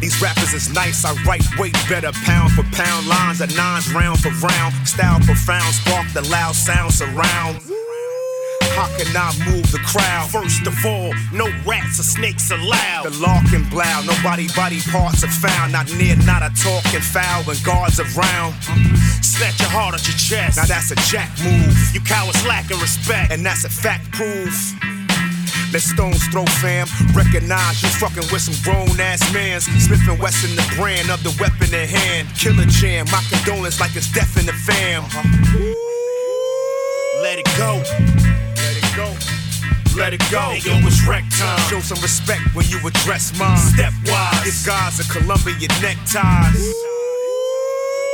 These 0.00 0.22
rappers 0.22 0.54
is 0.54 0.72
nice, 0.72 1.04
I 1.04 1.12
write 1.24 1.44
way 1.58 1.70
better. 1.86 2.12
Pound 2.24 2.52
for 2.52 2.62
pound, 2.72 3.06
lines 3.06 3.42
of 3.42 3.54
nines, 3.54 3.92
round 3.92 4.20
for 4.20 4.30
round. 4.30 4.72
Style 4.88 5.20
profound, 5.20 5.74
spark 5.74 6.10
the 6.14 6.22
loud 6.30 6.54
sound 6.54 6.94
surround. 6.94 7.60
How 8.84 8.92
can 9.00 9.16
I 9.16 9.32
move 9.48 9.64
the 9.72 9.80
crowd? 9.80 10.28
First 10.28 10.66
of 10.66 10.76
all, 10.84 11.08
no 11.32 11.48
rats 11.64 11.98
or 11.98 12.02
snakes 12.02 12.50
allowed. 12.50 13.08
The 13.08 13.16
lock 13.16 13.48
and 13.56 13.64
blow, 13.70 13.80
nobody 14.04 14.46
body 14.52 14.76
parts 14.92 15.24
are 15.24 15.32
found. 15.32 15.72
Not 15.72 15.88
near, 15.96 16.16
not 16.28 16.44
a 16.44 16.52
talking 16.52 17.00
foul 17.00 17.44
when 17.44 17.56
guards 17.64 17.96
around. 17.96 18.52
Snatch 19.24 19.56
your 19.56 19.72
heart 19.72 19.94
out 19.96 20.04
your 20.04 20.20
chest. 20.20 20.60
Now 20.60 20.68
that's 20.68 20.90
a 20.90 20.96
jack 21.08 21.32
move. 21.40 21.72
You 21.96 22.04
cowards 22.04 22.44
lacking 22.44 22.76
respect, 22.76 23.32
and 23.32 23.40
that's 23.40 23.64
a 23.64 23.70
fact 23.70 24.04
proof. 24.12 24.52
Let 25.72 25.80
stones 25.80 26.20
throw 26.28 26.44
fam. 26.60 26.86
Recognize 27.16 27.80
you 27.80 27.88
fucking 27.88 28.28
with 28.28 28.44
some 28.44 28.58
grown 28.60 29.00
ass 29.00 29.24
mans. 29.32 29.64
Smith 29.80 30.04
and 30.04 30.20
Wesson, 30.20 30.54
the 30.60 30.74
brand 30.76 31.08
of 31.08 31.24
the 31.24 31.32
weapon 31.40 31.72
in 31.72 31.88
hand. 31.88 32.28
Killer 32.36 32.68
jam, 32.68 33.06
my 33.08 33.24
condolence 33.32 33.80
like 33.80 33.96
it's 33.96 34.12
death 34.12 34.36
in 34.36 34.44
the 34.44 34.52
fam. 34.52 35.04
Uh-huh. 35.08 35.72
Let 37.24 37.38
it 37.38 37.48
go. 37.56 38.43
Let 39.96 40.12
it 40.12 40.20
go. 40.28 40.50
Let 40.50 40.58
it 40.58 40.64
go. 40.64 40.72
Hey, 40.74 40.80
yo, 40.82 40.86
it's 40.86 41.06
wreck 41.06 41.24
time. 41.30 41.58
Show 41.70 41.78
some 41.78 42.02
respect 42.02 42.42
when 42.54 42.66
you 42.66 42.78
address 42.84 43.30
mine. 43.38 43.56
Stepwise. 43.56 44.46
It's 44.46 44.66
guys 44.66 44.98
of 44.98 45.08
Colombia 45.08 45.68
neckties. 45.80 46.74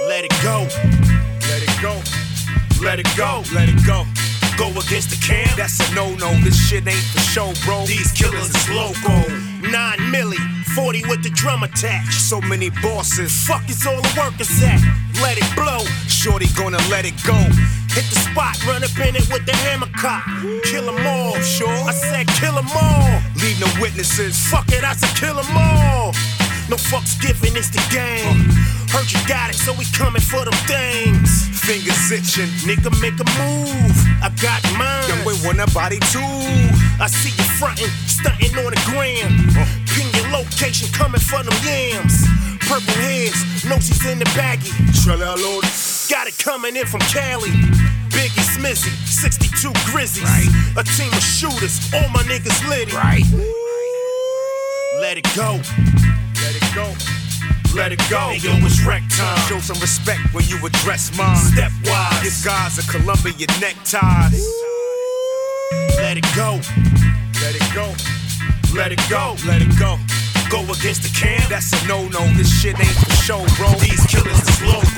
Let 0.07 0.25
it 0.25 0.35
go. 0.45 0.69
Let 1.49 1.63
it 1.65 1.73
go. 1.81 1.97
Let 2.85 3.01
it 3.01 3.09
go. 3.17 3.43
Let 3.55 3.69
it 3.71 3.81
go. 3.87 4.05
Go 4.59 4.69
against 4.79 5.09
the 5.09 5.17
camp. 5.25 5.57
That's 5.57 5.81
a 5.81 5.95
no-no. 5.95 6.29
This 6.45 6.61
shit 6.69 6.87
ain't 6.87 7.01
for 7.17 7.21
show, 7.21 7.53
bro. 7.65 7.87
These 7.87 8.13
killers 8.13 8.51
is 8.51 8.69
loco. 8.69 9.17
Nine 9.65 10.01
milli, 10.13 10.37
40 10.77 11.03
with 11.09 11.23
the 11.23 11.31
drum 11.31 11.63
attached. 11.63 12.21
So 12.21 12.43
many 12.43 12.69
bosses. 12.83 13.33
Fuck 13.47 13.69
is 13.71 13.87
all 13.87 13.97
the 13.97 14.15
workers 14.21 14.53
at? 14.63 14.81
Let 15.23 15.39
it 15.39 15.49
blow. 15.57 15.81
Shorty 16.09 16.47
gonna 16.57 16.81
let 16.91 17.07
it 17.07 17.17
go. 17.25 17.41
Hit 17.95 18.07
the 18.07 18.21
spot, 18.21 18.55
run 18.67 18.85
up 18.85 18.97
in 18.99 19.17
it 19.17 19.27
with 19.33 19.45
the 19.47 19.57
hammer 19.67 19.91
cock. 19.99 20.25
Kill 20.65 20.89
'em 20.89 21.07
all, 21.07 21.35
sure. 21.43 21.69
I 21.69 21.93
said 21.93 22.27
kill 22.39 22.57
'em 22.57 22.71
all. 22.71 23.23
Leave 23.43 23.59
no 23.59 23.67
witnesses. 23.81 24.39
Fuck 24.51 24.71
it, 24.71 24.85
I 24.85 24.95
said 24.95 25.15
kill 25.17 25.39
'em 25.39 25.57
all. 25.57 26.15
No 26.71 26.77
fucks 26.77 27.19
given, 27.21 27.57
it's 27.57 27.69
the 27.69 27.83
game. 27.91 28.47
Heard 28.93 29.11
you 29.11 29.19
got 29.27 29.51
it, 29.51 29.57
so 29.57 29.73
we 29.73 29.85
coming 29.91 30.23
for 30.23 30.45
them 30.45 30.55
things. 30.71 31.49
Fingers 31.67 32.13
itching, 32.13 32.51
nigga, 32.63 32.91
make 33.01 33.19
a 33.19 33.27
move. 33.43 33.97
I 34.23 34.31
got 34.41 34.63
mine. 34.79 35.09
Young 35.09 35.25
boy 35.25 35.35
want 35.45 35.59
a 35.59 35.67
body 35.75 35.99
too. 36.13 36.37
I 37.01 37.09
see 37.09 37.31
you 37.31 37.47
frontin', 37.59 37.91
stunting 38.07 38.55
on 38.59 38.71
the 38.71 38.81
gram. 38.87 39.31
Pin 39.93 40.07
your 40.15 40.29
location, 40.31 40.89
coming 40.93 41.21
for 41.21 41.43
them 41.43 41.59
yams. 41.67 42.23
Purple 42.69 42.95
heads, 43.03 43.65
noses 43.65 44.05
in 44.07 44.21
the 44.21 44.31
baggy. 44.39 44.71
Got 46.11 46.27
it 46.27 46.37
coming 46.39 46.75
in 46.75 46.87
from 46.87 46.99
Cali. 47.03 47.51
Biggie 48.11 48.43
Smizzy, 48.59 48.91
62 49.07 49.71
Grizzlies. 49.93 50.27
A 50.77 50.83
team 50.83 51.13
of 51.13 51.23
shooters, 51.23 51.79
all 51.95 52.09
my 52.09 52.25
niggas 52.25 52.69
litty. 52.69 52.91
Right. 52.91 53.23
Let 54.99 55.19
it 55.19 55.29
go. 55.37 55.61
Let 56.43 56.57
it 56.57 56.75
go. 56.75 56.93
Let 57.77 57.93
it 57.93 58.01
go. 58.11 58.35
Hey, 58.35 58.39
yo, 58.43 58.51
it's 58.67 58.85
wreck 58.85 59.05
time. 59.09 59.39
Show 59.47 59.61
some 59.61 59.79
respect 59.79 60.19
when 60.35 60.45
you 60.49 60.57
address 60.67 61.17
mine. 61.17 61.37
Stepwise. 61.37 62.23
This 62.25 62.45
guys 62.45 62.77
are 62.81 62.91
Colombia 62.91 63.47
neckties. 63.61 64.45
Let 65.95 66.17
it 66.17 66.27
go. 66.35 66.59
Let 67.39 67.55
it 67.55 67.73
go. 67.73 67.95
Let 68.75 68.91
it 68.91 69.01
go. 69.09 69.37
Let 69.47 69.63
it 69.63 69.79
go. 69.79 69.97
Go 70.51 70.63
against 70.73 71.07
the 71.07 71.13
camp. 71.15 71.49
That's 71.49 71.71
a 71.71 71.87
no-no. 71.87 72.27
This 72.35 72.51
shit 72.61 72.75
ain't 72.81 72.99
for 72.99 73.11
show, 73.23 73.47
bro. 73.55 73.71
These 73.79 74.05
killers 74.07 74.43
is 74.43 74.63
loco. 74.67 74.90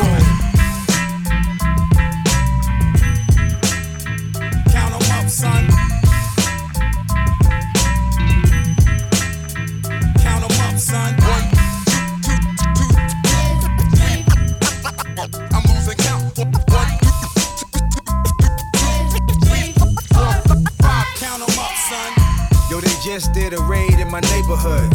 Neighborhood. 24.52 24.90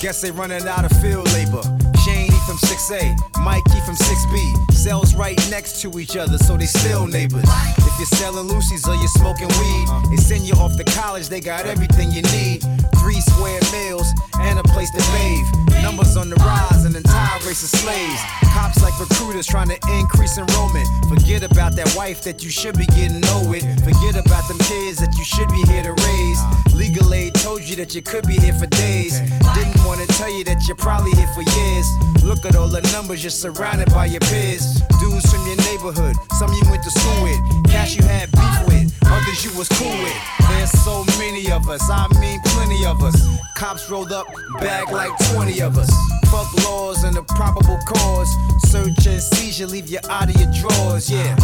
Guess 0.00 0.22
they 0.22 0.30
running 0.30 0.66
out 0.66 0.84
of 0.84 0.92
field 1.02 1.30
labor. 1.32 1.62
Shane, 2.04 2.32
he 2.32 2.38
from 2.46 2.56
6A, 2.56 3.14
Mikey 3.44 3.80
from 3.84 3.94
6B. 3.94 4.72
Cells 4.80 5.14
right 5.14 5.36
next 5.50 5.82
to 5.82 5.98
each 5.98 6.16
other, 6.16 6.38
so 6.38 6.56
they 6.56 6.64
still 6.64 7.06
neighbors. 7.06 7.44
If 7.76 7.98
you're 7.98 8.06
selling 8.16 8.48
loosies 8.48 8.88
or 8.88 8.94
you're 8.94 9.08
smoking 9.08 9.48
weed, 9.60 9.86
they 10.08 10.16
send 10.16 10.48
you 10.48 10.54
off 10.54 10.74
to 10.78 10.84
college, 10.84 11.28
they 11.28 11.40
got 11.40 11.66
everything 11.66 12.10
you 12.12 12.22
need. 12.32 12.64
Three 12.96 13.20
square 13.20 13.60
meals 13.72 14.08
and 14.40 14.58
a 14.58 14.62
place 14.62 14.90
to 14.92 15.02
bathe. 15.12 15.82
Numbers 15.82 16.16
on 16.16 16.30
the 16.30 16.36
rise, 16.36 16.86
an 16.86 16.96
entire 16.96 17.38
race 17.40 17.62
of 17.62 17.68
slaves. 17.68 18.20
Cops 18.54 18.82
like 18.82 18.98
recruiters 18.98 19.46
trying 19.46 19.68
to 19.68 19.78
increase 19.92 20.38
enrollment. 20.38 20.88
Forget 21.08 21.42
about 21.42 21.76
that 21.76 21.92
wife 21.94 22.22
that 22.24 22.42
you 22.42 22.50
should 22.50 22.78
be 22.78 22.86
getting 22.86 23.20
know 23.20 23.44
with. 23.48 23.64
Forget 23.84 24.16
about 24.16 24.48
them 24.48 24.58
kids 24.64 24.96
that 24.98 25.12
you 25.18 25.24
should 25.24 25.48
be 25.48 25.60
here 25.68 25.82
to 25.82 25.92
raise. 25.92 26.40
Legal 26.74 27.12
aid 27.12 27.34
told 27.34 27.62
you 27.62 27.76
that 27.76 27.94
you 27.94 28.00
could 28.00 28.26
be 28.26 28.34
here 28.34 28.54
for 28.54 28.66
days. 28.66 29.20
Didn't 29.54 29.84
want 29.84 30.00
to 30.00 30.06
tell 30.16 30.32
you 30.32 30.44
that 30.44 30.66
you're 30.66 30.76
probably 30.76 31.12
here 31.12 31.28
for 31.34 31.42
years. 31.42 31.86
Look 32.24 32.44
at 32.44 32.56
all 32.56 32.68
the 32.68 32.82
numbers, 32.92 33.22
you're 33.24 33.30
surrounded 33.30 33.90
by 33.90 34.06
your 34.06 34.20
peers. 34.20 34.69
Dudes 35.00 35.26
from 35.30 35.46
your 35.46 35.56
neighborhood, 35.68 36.16
some 36.38 36.52
you 36.52 36.62
went 36.70 36.82
to 36.84 36.90
school 36.90 37.22
with. 37.22 37.40
Cash 37.70 37.96
you 37.96 38.04
had 38.04 38.30
beef 38.32 38.58
with, 38.68 38.86
others 39.06 39.44
you 39.44 39.50
was 39.58 39.68
cool 39.68 39.96
with. 40.04 40.16
There's 40.50 40.70
so 40.82 41.04
many 41.18 41.50
of 41.50 41.68
us, 41.68 41.82
I 41.90 42.06
mean 42.20 42.40
plenty 42.44 42.84
of 42.84 43.02
us. 43.02 43.16
Cops 43.56 43.90
rolled 43.90 44.12
up, 44.12 44.26
bag 44.60 44.90
like 44.90 45.12
20 45.32 45.60
of 45.62 45.78
us. 45.78 45.90
Fuck 46.30 46.52
laws 46.64 47.04
and 47.04 47.16
the 47.16 47.22
probable 47.34 47.78
cause. 47.86 48.30
Search 48.70 49.06
and 49.06 49.20
seizure, 49.20 49.66
leave 49.66 49.88
you 49.88 49.98
out 50.08 50.28
of 50.28 50.36
your 50.40 50.50
drawers, 50.52 51.10
yeah. 51.10 51.34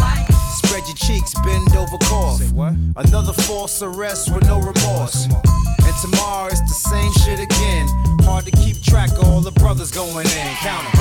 Spread 0.63 0.83
your 0.87 0.95
cheeks, 0.95 1.33
bend 1.43 1.75
over, 1.75 1.97
cough. 2.03 2.41
Another 2.95 3.33
false 3.33 3.81
arrest 3.81 4.33
with 4.33 4.45
no 4.47 4.59
remorse. 4.59 5.25
And 5.25 5.95
tomorrow 6.01 6.47
it's 6.47 6.61
the 6.61 6.89
same 6.89 7.11
shit 7.23 7.39
again. 7.39 7.87
Hard 8.23 8.45
to 8.45 8.51
keep 8.51 8.81
track 8.81 9.11
of 9.11 9.23
all 9.25 9.41
the 9.41 9.51
brothers 9.51 9.91
going 9.91 10.25
in. 10.25 10.55
Count 10.61 10.85
'em. 10.85 10.96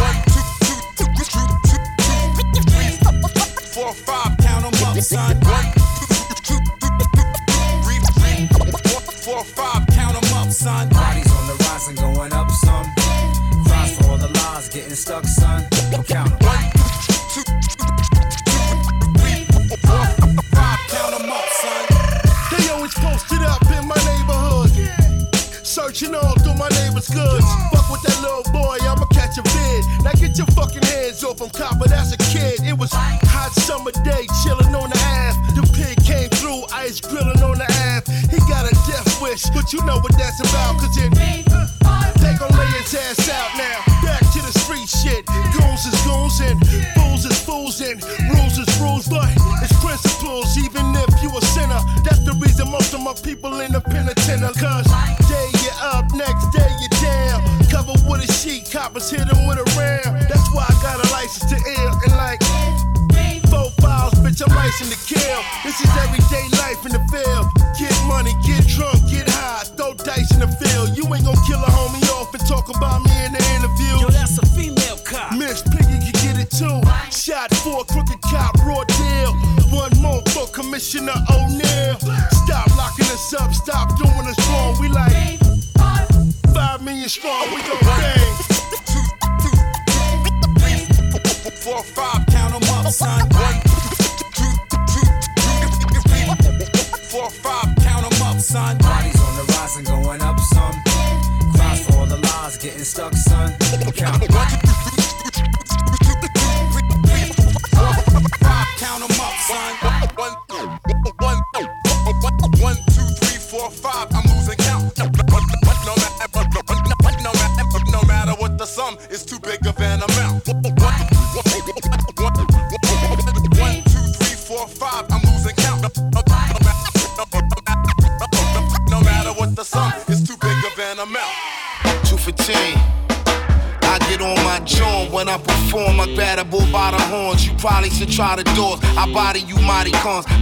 Try 138.16 138.34
the 138.34 138.44
doors. 138.56 138.80
I 138.96 139.04
body 139.12 139.40
you 139.40 139.55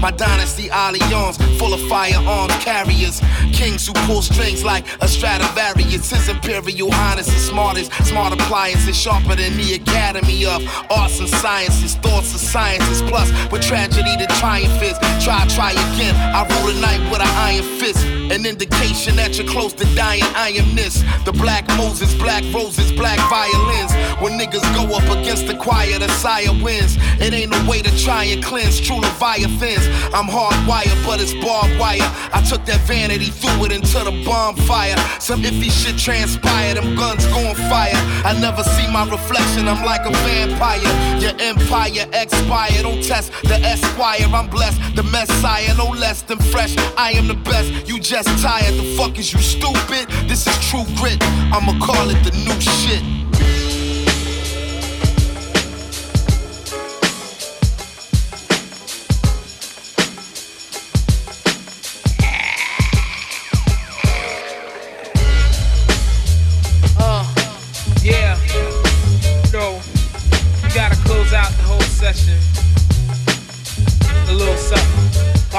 My 0.04 0.10
dynasty 0.10 0.68
alliance 0.68 1.38
full 1.58 1.72
of 1.72 1.80
firearms 1.88 2.54
carriers. 2.62 3.22
Kings 3.54 3.86
who 3.86 3.94
pull 4.04 4.20
strings 4.20 4.62
like 4.62 4.84
a 5.00 5.08
Stradivarius. 5.08 6.10
His 6.10 6.28
Imperial 6.28 6.90
Highness 6.90 7.28
is 7.28 7.48
smartest. 7.48 7.90
Smart 8.04 8.34
appliances 8.34 8.94
sharper 8.94 9.34
than 9.34 9.56
the 9.56 9.74
Academy 9.80 10.44
of 10.44 10.62
Arts 10.90 11.20
and 11.20 11.28
Sciences. 11.30 11.94
Thoughts 11.94 12.34
of 12.34 12.40
sciences. 12.40 13.00
Plus, 13.00 13.30
with 13.50 13.62
tragedy 13.62 14.14
the 14.18 14.26
triumph 14.38 14.82
is. 14.82 14.98
Try, 15.24 15.46
try 15.48 15.70
again. 15.70 16.14
I 16.16 16.44
rule 16.44 16.74
the 16.74 16.78
night 16.82 17.00
with 17.10 17.22
an 17.22 17.34
iron 17.40 17.64
fist. 17.80 18.04
An 18.04 18.44
indication 18.44 19.16
that 19.16 19.38
you're 19.38 19.48
close 19.48 19.72
to 19.74 19.86
dying. 19.94 20.22
I 20.36 20.50
am 20.50 20.76
this. 20.76 21.02
The 21.24 21.32
black 21.32 21.66
Moses, 21.78 22.14
black 22.16 22.44
roses, 22.52 22.92
black 22.92 23.18
violins. 23.30 23.92
When 24.20 24.38
niggas 24.38 24.64
go 24.76 24.94
up 24.94 25.08
against 25.16 25.46
the 25.46 25.56
choir, 25.56 25.98
the 25.98 26.08
sire 26.08 26.52
wins. 26.62 26.98
It 27.20 27.32
ain't 27.32 27.52
no 27.52 27.70
way 27.70 27.80
to 27.80 28.04
try 28.04 28.24
and 28.24 28.44
cleanse 28.44 28.80
true 28.80 29.00
Leviathans. 29.14 29.86
I'm 30.12 30.26
hardwired, 30.26 31.04
but 31.06 31.20
it's 31.20 31.34
barbed 31.34 31.78
wire. 31.78 32.02
I 32.32 32.42
took 32.48 32.64
that 32.66 32.80
vanity, 32.86 33.30
threw 33.30 33.64
it 33.64 33.72
into 33.72 33.98
the 33.98 34.22
bonfire. 34.24 34.96
Some 35.20 35.42
iffy 35.42 35.70
shit 35.70 35.98
transpired, 35.98 36.76
them 36.76 36.96
guns 36.96 37.26
gon' 37.26 37.54
fire. 37.70 37.94
I 38.24 38.36
never 38.40 38.62
see 38.62 38.86
my 38.90 39.08
reflection, 39.08 39.68
I'm 39.68 39.84
like 39.84 40.04
a 40.06 40.10
vampire. 40.26 40.80
Your 41.20 41.34
empire 41.40 42.06
expire, 42.12 42.82
don't 42.82 43.02
test 43.02 43.32
the 43.42 43.56
esquire. 43.62 44.26
I'm 44.26 44.48
blessed, 44.48 44.80
the 44.96 45.02
messiah, 45.04 45.74
no 45.76 45.90
less 45.90 46.22
than 46.22 46.38
fresh. 46.38 46.76
I 46.96 47.12
am 47.12 47.28
the 47.28 47.34
best, 47.34 47.70
you 47.86 48.00
just 48.00 48.28
tired. 48.42 48.74
The 48.74 48.96
fuck 48.96 49.18
is 49.18 49.32
you 49.32 49.40
stupid? 49.40 50.08
This 50.28 50.46
is 50.46 50.56
true 50.68 50.84
grit, 50.96 51.22
I'ma 51.52 51.78
call 51.84 52.10
it 52.10 52.20
the 52.24 52.32
new 52.44 52.60
shit. 52.60 53.23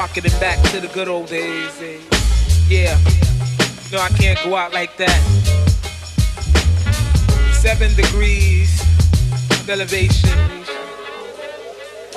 Harkening 0.06 0.40
back 0.40 0.62
to 0.70 0.80
the 0.80 0.88
good 0.90 1.08
old 1.08 1.28
days. 1.28 1.82
eh. 1.82 1.98
Yeah, 2.70 2.96
no, 3.92 3.98
I 3.98 4.10
can't 4.10 4.38
go 4.44 4.56
out 4.56 4.72
like 4.72 4.96
that. 4.98 5.20
Seven 7.54 7.92
degrees 7.96 8.80
of 9.50 9.68
elevation. 9.68 10.30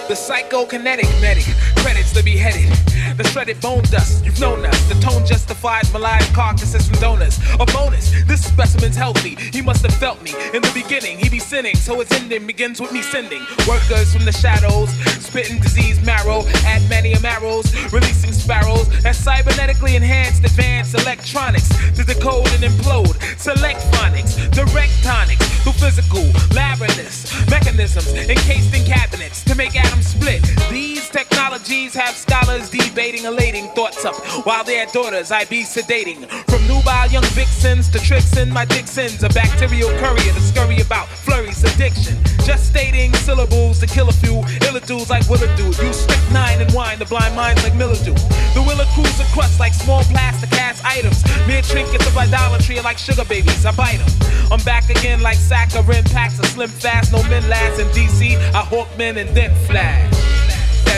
The 0.06 0.14
psychokinetic 0.14 1.08
medic 1.22 1.46
credits 1.76 2.12
the 2.12 2.22
beheaded. 2.22 2.87
The 3.18 3.24
shredded 3.24 3.60
bone 3.60 3.82
dust, 3.90 4.24
you've 4.24 4.38
known 4.38 4.64
us. 4.64 4.80
The 4.88 4.94
tone 5.00 5.26
justifies 5.26 5.92
malign 5.92 6.22
carcasses 6.32 6.86
from 6.86 7.00
donors. 7.00 7.36
A 7.58 7.66
bonus, 7.66 8.12
this 8.28 8.44
specimen's 8.44 8.94
healthy. 8.94 9.34
He 9.34 9.60
must 9.60 9.82
have 9.82 9.94
felt 9.94 10.22
me. 10.22 10.34
In 10.54 10.62
the 10.62 10.70
beginning, 10.72 11.18
he 11.18 11.28
be 11.28 11.40
sinning, 11.40 11.74
so 11.74 12.00
its 12.00 12.12
ending 12.12 12.46
begins 12.46 12.80
with 12.80 12.92
me 12.92 13.02
sending. 13.02 13.42
Workers 13.66 14.14
from 14.14 14.24
the 14.24 14.30
shadows, 14.30 14.90
spitting 15.18 15.58
disease 15.58 16.00
marrow, 16.06 16.42
adamantium 16.62 17.24
arrows, 17.24 17.66
releasing 17.92 18.32
sparrows. 18.32 18.88
That's 19.02 19.20
cybernetically 19.20 19.96
enhanced 19.96 20.44
advanced 20.44 20.94
electronics 20.94 21.68
to 21.96 22.04
decode 22.04 22.46
and 22.54 22.62
implode. 22.62 23.18
Select 23.36 23.80
phonics, 23.90 24.38
direct 24.52 24.94
tonics, 25.02 25.44
through 25.64 25.72
physical, 25.72 26.22
labyrinths, 26.54 27.34
mechanisms 27.50 28.14
encased 28.14 28.72
in 28.76 28.84
cabinets 28.84 29.42
to 29.42 29.56
make 29.56 29.74
atoms 29.74 30.06
split. 30.06 30.40
These 30.70 31.10
technologies 31.10 31.94
have 31.94 32.14
scholars 32.14 32.70
debating, 33.08 33.26
elating 33.26 33.68
thoughts 33.68 34.04
up 34.04 34.14
while 34.44 34.64
their 34.64 34.86
daughters 34.86 35.30
I 35.30 35.44
be 35.44 35.62
sedating. 35.62 36.28
From 36.50 36.60
nubile 36.66 37.08
young 37.10 37.24
vixens 37.32 37.88
to 37.90 37.98
tricks 37.98 38.36
in 38.36 38.50
my 38.50 38.64
Dixons, 38.64 39.22
a 39.22 39.28
bacterial 39.30 39.88
courier 39.98 40.32
to 40.32 40.40
scurry 40.40 40.80
about 40.80 41.08
flurries 41.08 41.64
addiction. 41.64 42.18
Just 42.44 42.66
stating 42.68 43.14
syllables 43.14 43.78
to 43.80 43.86
kill 43.86 44.08
a 44.08 44.12
few 44.12 44.44
illa 44.66 44.80
dudes 44.80 45.10
like 45.10 45.28
Willa 45.28 45.48
Dude. 45.56 45.78
Use 45.78 46.06
nine 46.32 46.60
and 46.60 46.70
wine 46.72 46.98
the 46.98 47.06
blind 47.06 47.34
minds 47.34 47.62
like 47.62 47.74
Mildew. 47.74 48.14
The 48.54 48.64
Willa 48.66 48.84
cruiser 48.94 49.24
crust 49.32 49.58
like 49.58 49.72
small 49.72 50.02
plastic 50.04 50.52
ass 50.60 50.82
items. 50.84 51.24
Mere 51.46 51.62
trinkets 51.62 52.06
of 52.06 52.16
idolatry 52.16 52.78
are 52.78 52.82
like 52.82 52.98
sugar 52.98 53.24
babies. 53.24 53.64
I 53.64 53.72
bite 53.72 54.00
'em. 54.00 54.52
I'm 54.52 54.62
back 54.64 54.90
again 54.90 55.22
like 55.22 55.38
saccharin 55.38 56.04
packs 56.12 56.38
of 56.38 56.46
slim 56.46 56.68
fast. 56.68 57.12
No 57.12 57.22
men 57.24 57.48
last 57.48 57.80
in 57.80 57.88
DC. 57.88 58.36
I 58.36 58.62
hawk 58.64 58.88
men 58.98 59.16
and 59.16 59.30
then 59.30 59.54
flash. 59.66 60.37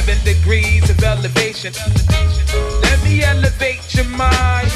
Seven 0.01 0.25
degrees 0.25 0.89
of 0.89 1.05
elevation. 1.05 1.75
Let 2.81 3.05
me 3.05 3.23
elevate 3.23 3.95
your 3.95 4.07
mind. 4.07 4.71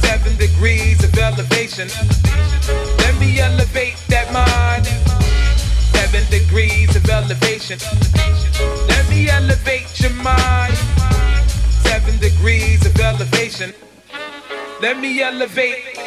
Seven 0.00 0.34
degrees 0.38 1.04
of 1.04 1.12
elevation. 1.18 1.88
Let 3.00 3.20
me 3.20 3.38
elevate 3.38 4.02
that 4.08 4.32
mind. 4.32 4.86
Seven 5.92 6.24
degrees 6.30 6.96
of 6.96 7.06
elevation. 7.06 7.78
Let 8.88 9.06
me 9.10 9.28
elevate 9.28 10.00
your 10.00 10.14
mind. 10.22 10.74
Seven 11.84 12.18
degrees 12.18 12.86
of 12.86 12.98
elevation. 12.98 13.74
Let 14.80 15.00
me 15.00 15.20
elevate. 15.20 15.98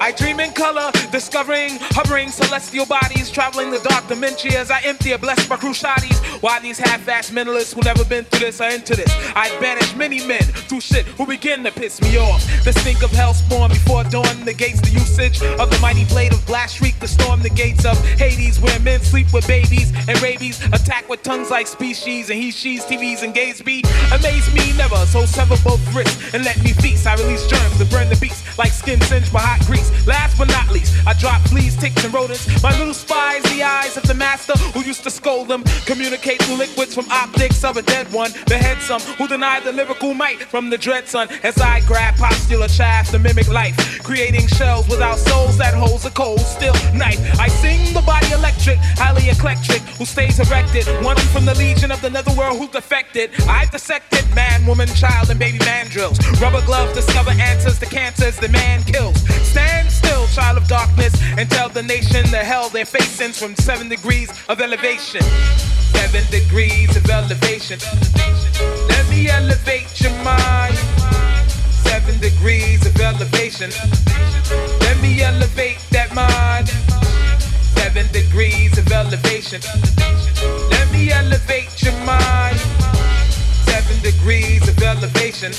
I 0.00 0.10
dream 0.10 0.40
in 0.40 0.52
color, 0.52 0.90
discovering, 1.12 1.78
hovering 1.94 2.28
celestial 2.28 2.86
bodies, 2.86 3.30
traveling 3.30 3.70
the 3.70 3.78
dark 3.88 4.08
dimensions. 4.08 4.68
I 4.68 4.80
empty 4.82 5.12
a 5.12 5.18
blessed 5.18 5.48
by 5.48 5.56
cruciates. 5.56 6.20
Why 6.42 6.58
these 6.58 6.76
half-ass 6.76 7.30
mentalists 7.30 7.72
who 7.72 7.82
never 7.82 8.04
been 8.04 8.24
through 8.24 8.40
this 8.40 8.60
are 8.60 8.70
into 8.70 8.96
this? 8.96 9.14
I 9.36 9.48
banish 9.60 9.94
many 9.94 10.26
men 10.26 10.42
through 10.42 10.80
shit 10.80 11.06
who 11.06 11.24
begin 11.24 11.62
to 11.62 11.70
piss 11.70 12.02
me 12.02 12.18
off. 12.18 12.42
The 12.64 12.72
stink 12.72 13.04
of 13.04 13.12
hell 13.12 13.32
spawn 13.32 13.70
before 13.70 14.02
dawn 14.02 14.44
negates 14.44 14.80
the 14.80 14.90
usage 14.90 15.40
of 15.40 15.70
the 15.70 15.78
mighty 15.80 16.04
blade 16.06 16.32
of 16.32 16.44
blast 16.44 16.78
shriek 16.78 16.98
to 16.98 17.06
storm 17.06 17.42
the 17.42 17.50
gates 17.50 17.84
of 17.84 17.96
Hades 18.18 18.58
where 18.58 18.76
men 18.80 18.98
sleep 19.02 19.32
with 19.32 19.46
babies 19.46 19.92
and 20.08 20.20
rabies 20.20 20.60
attack 20.72 21.08
with 21.08 21.22
tongues 21.22 21.48
like 21.52 21.68
species 21.68 22.28
and 22.28 22.40
he, 22.40 22.50
she's, 22.50 22.84
TVs 22.86 23.22
and 23.22 23.32
gays 23.32 23.62
be 23.62 23.84
amaze 24.10 24.52
me 24.52 24.76
never 24.76 24.96
so 25.06 25.24
sever 25.24 25.54
both 25.62 25.94
wrists 25.94 26.34
and 26.34 26.44
let 26.44 26.60
me 26.64 26.72
feast. 26.72 27.06
I 27.06 27.14
release 27.22 27.46
germs 27.46 27.80
and 27.80 27.88
burn 27.88 28.08
the 28.08 28.16
beast 28.16 28.58
like 28.58 28.72
skin 28.72 29.00
singed 29.02 29.32
by 29.32 29.40
hot 29.40 29.64
grease. 29.66 29.90
Last 30.08 30.36
but 30.38 30.48
not 30.48 30.70
least, 30.72 30.92
I 31.06 31.14
drop 31.14 31.40
fleas, 31.42 31.76
ticks, 31.76 32.04
and 32.04 32.12
rodents. 32.12 32.62
My 32.64 32.76
little 32.78 32.94
spies, 32.94 33.42
the 33.44 33.62
eyes 33.62 33.96
of 33.96 34.02
the 34.02 34.14
master 34.14 34.54
who 34.74 34.80
used 34.80 35.04
to 35.04 35.10
scold 35.10 35.46
them, 35.46 35.62
communicate 35.86 36.31
liquids 36.40 36.94
from 36.94 37.10
optics 37.10 37.64
of 37.64 37.76
a 37.76 37.82
dead 37.82 38.12
one. 38.12 38.30
Behead 38.46 38.80
some 38.82 39.00
who 39.18 39.26
deny 39.28 39.60
the 39.60 39.72
lyrical 39.72 40.14
might 40.14 40.42
from 40.42 40.70
the 40.70 40.78
dread 40.78 41.08
sun 41.08 41.28
as 41.42 41.58
I 41.58 41.80
grab 41.80 42.16
postular 42.16 42.68
chaff 42.68 43.10
to 43.10 43.18
mimic 43.18 43.48
life, 43.48 44.02
creating 44.02 44.46
shells 44.46 44.88
without 44.88 45.18
souls 45.18 45.56
that 45.58 45.74
holds 45.74 46.04
a 46.04 46.10
cold 46.10 46.40
still 46.40 46.74
knife. 46.94 47.18
I 47.40 47.48
sing 47.48 47.94
the 47.94 48.02
body 48.02 48.30
electric, 48.32 48.78
highly 48.98 49.28
eclectic, 49.30 49.80
who 49.98 50.04
stays 50.04 50.38
erected, 50.38 50.86
one 51.04 51.16
from 51.32 51.44
the 51.44 51.54
legion 51.54 51.90
of 51.90 52.00
the 52.02 52.10
netherworld 52.10 52.58
who 52.58 52.68
defected. 52.68 53.30
I've 53.48 53.70
dissected 53.70 54.24
man, 54.34 54.66
woman, 54.66 54.88
child, 54.88 55.30
and 55.30 55.38
baby 55.38 55.58
mandrills. 55.58 56.18
Rubber 56.40 56.64
gloves 56.66 56.94
discover 56.94 57.30
answers 57.30 57.78
to 57.80 57.86
cancers 57.86 58.36
the 58.36 58.48
man 58.48 58.82
kills. 58.84 59.16
Stand 59.48 59.90
still, 59.90 60.11
child 60.32 60.56
of 60.56 60.66
darkness, 60.66 61.12
and 61.36 61.50
tell 61.50 61.68
the 61.68 61.82
nation 61.82 62.22
the 62.30 62.38
hell 62.38 62.70
they're 62.70 62.86
facing 62.86 63.32
from 63.32 63.54
seven 63.56 63.88
degrees 63.88 64.30
of 64.48 64.60
elevation. 64.60 65.20
Seven 65.92 66.24
degrees 66.30 66.96
of 66.96 67.08
elevation. 67.10 67.78
Let 68.88 69.08
me 69.10 69.28
elevate 69.28 70.00
your 70.00 70.12
mind. 70.24 70.74
Seven 71.84 72.18
degrees 72.20 72.86
of 72.86 72.98
elevation. 72.98 73.70
Let 74.80 75.00
me 75.02 75.20
elevate 75.20 75.78
that 75.90 76.14
mind. 76.14 76.68
Seven 77.76 78.06
degrees 78.12 78.78
of 78.78 78.90
elevation. 78.90 79.60
Let 80.70 80.90
me 80.92 81.10
elevate 81.10 81.82
your 81.82 81.98
mind. 82.06 82.58
Seven 83.68 84.00
degrees 84.02 84.66
of 84.66 84.82
elevation. 84.82 85.52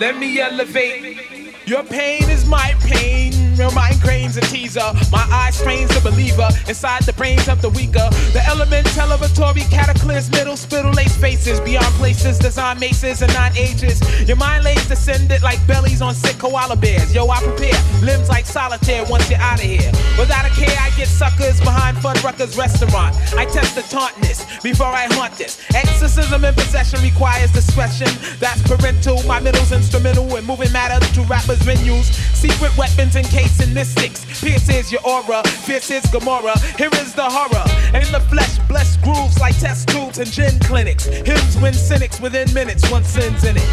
Let 0.00 0.16
me 0.16 0.40
elevate. 0.40 1.18
Your 1.66 1.82
pain 1.82 2.30
is 2.30 2.46
my 2.46 2.74
pain. 2.80 3.47
Your 3.58 3.72
mind 3.72 4.00
cranes 4.00 4.36
a 4.36 4.40
teaser. 4.42 4.88
My 5.10 5.26
eye 5.32 5.50
strains 5.50 5.90
the 5.90 6.00
believer 6.00 6.48
inside 6.68 7.02
the 7.02 7.12
brains 7.12 7.48
of 7.48 7.60
the 7.60 7.70
weaker. 7.70 8.08
The 8.32 8.40
element 8.46 8.86
elevatory 8.86 9.68
cataclysm, 9.68 10.30
middle 10.30 10.56
spittle 10.56 10.92
lace 10.92 11.16
faces 11.16 11.58
beyond 11.60 11.92
places, 11.98 12.38
design 12.38 12.78
maces 12.78 13.20
and 13.20 13.32
nine 13.34 13.56
ages. 13.56 13.98
Your 14.28 14.36
mind 14.36 14.62
lays 14.62 14.86
descended 14.86 15.42
like 15.42 15.58
bellies 15.66 16.00
on 16.00 16.14
sick 16.14 16.38
koala 16.38 16.76
bears. 16.76 17.12
Yo, 17.12 17.26
I 17.28 17.42
prepare 17.42 17.74
limbs 18.00 18.28
like 18.28 18.46
solitaire 18.46 19.04
once 19.10 19.28
you're 19.28 19.40
out 19.40 19.58
of 19.58 19.66
here. 19.66 19.90
Without 20.16 20.46
a 20.46 20.50
care, 20.50 20.78
I 20.78 20.90
get 20.96 21.08
suckers 21.08 21.58
behind 21.60 21.96
Fuddruckers 21.96 22.56
restaurant. 22.56 23.16
I 23.36 23.44
test 23.44 23.74
the 23.74 23.82
tauntness 23.82 24.46
before 24.62 24.86
I 24.86 25.06
haunt 25.14 25.34
this. 25.36 25.58
Exorcism 25.74 26.44
in 26.44 26.54
possession 26.54 27.02
requires 27.02 27.50
discretion. 27.50 28.08
That's 28.38 28.62
parental. 28.62 29.20
My 29.24 29.40
middle's 29.40 29.72
instrumental 29.72 30.36
in 30.36 30.44
moving 30.44 30.70
matter 30.70 31.04
to 31.14 31.22
rappers' 31.22 31.58
venues. 31.60 32.06
Secret 32.34 32.76
weapons 32.78 33.16
encasing 33.48 33.74
mystics. 33.74 34.40
Pierces 34.40 34.92
your 34.92 35.00
aura, 35.04 35.42
pierces 35.64 36.06
Gomorrah. 36.10 36.58
Here 36.76 36.90
is 36.94 37.14
the 37.14 37.24
horror. 37.24 37.64
In 37.94 38.10
the 38.12 38.20
flesh, 38.28 38.58
blessed 38.68 39.00
grooves 39.02 39.38
like 39.40 39.58
test 39.58 39.88
tubes 39.88 40.18
and 40.18 40.30
gin 40.30 40.58
clinics. 40.60 41.06
Hymns 41.06 41.56
win 41.58 41.74
cynics 41.74 42.20
within 42.20 42.52
minutes, 42.52 42.90
one 42.90 43.04
sin's 43.04 43.44
in 43.44 43.56
it. 43.56 43.68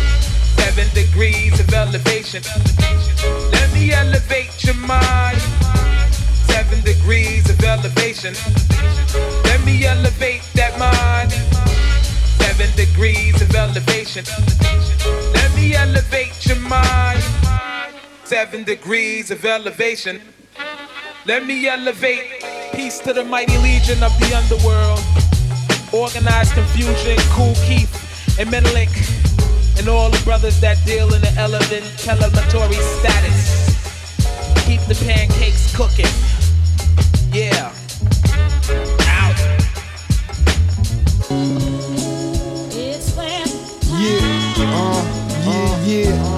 Seven 0.60 0.88
degrees 0.94 1.60
of 1.60 1.74
elevation. 1.74 2.42
Let 3.52 3.74
me 3.74 3.92
elevate 3.92 4.64
your 4.64 4.76
mind. 4.76 5.40
Seven 6.48 6.82
degrees 6.84 7.50
of 7.50 7.62
elevation. 7.64 8.34
Let 9.44 9.64
me 9.66 9.86
elevate 9.86 10.44
that 10.56 10.78
mind. 10.80 11.32
Seven 12.42 12.70
degrees 12.76 13.42
of 13.42 13.54
elevation. 13.54 14.26
Let 15.34 15.56
me 15.56 15.76
elevate 15.76 16.46
your 16.46 16.60
mind. 16.60 17.45
Seven 18.26 18.64
degrees 18.64 19.30
of 19.30 19.46
elevation. 19.46 20.20
Let 21.28 21.46
me 21.46 21.68
elevate 21.68 22.44
peace 22.74 22.98
to 23.02 23.14
the 23.14 23.24
mighty 23.24 23.56
legion 23.60 24.02
of 24.02 24.12
the 24.20 24.34
underworld. 24.36 25.00
Organized 25.94 26.54
Konfusion, 26.54 27.18
Kool 27.30 27.54
Keith 27.68 27.94
and 28.40 28.50
Menelik, 28.50 28.90
and 29.78 29.88
all 29.88 30.10
the 30.10 30.20
brothers 30.26 30.60
that 30.62 30.84
deal 30.88 31.14
in 31.14 31.22
the 31.22 31.32
element 31.38 31.86
telemetry 32.00 32.82
status. 32.98 33.78
Keep 34.66 34.82
the 34.88 34.96
pancakes 35.06 35.76
cooking. 35.76 36.10
Yeah. 37.32 37.72
Out. 39.08 39.38
Yeah, 43.94 44.26
uh, 44.58 45.06
yeah, 45.46 45.86
yeah. 45.86 46.16
Yeah, 46.16 46.35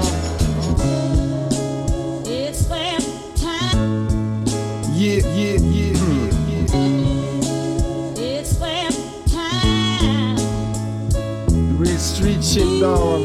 shit, 12.57 12.81
dog. 12.81 13.21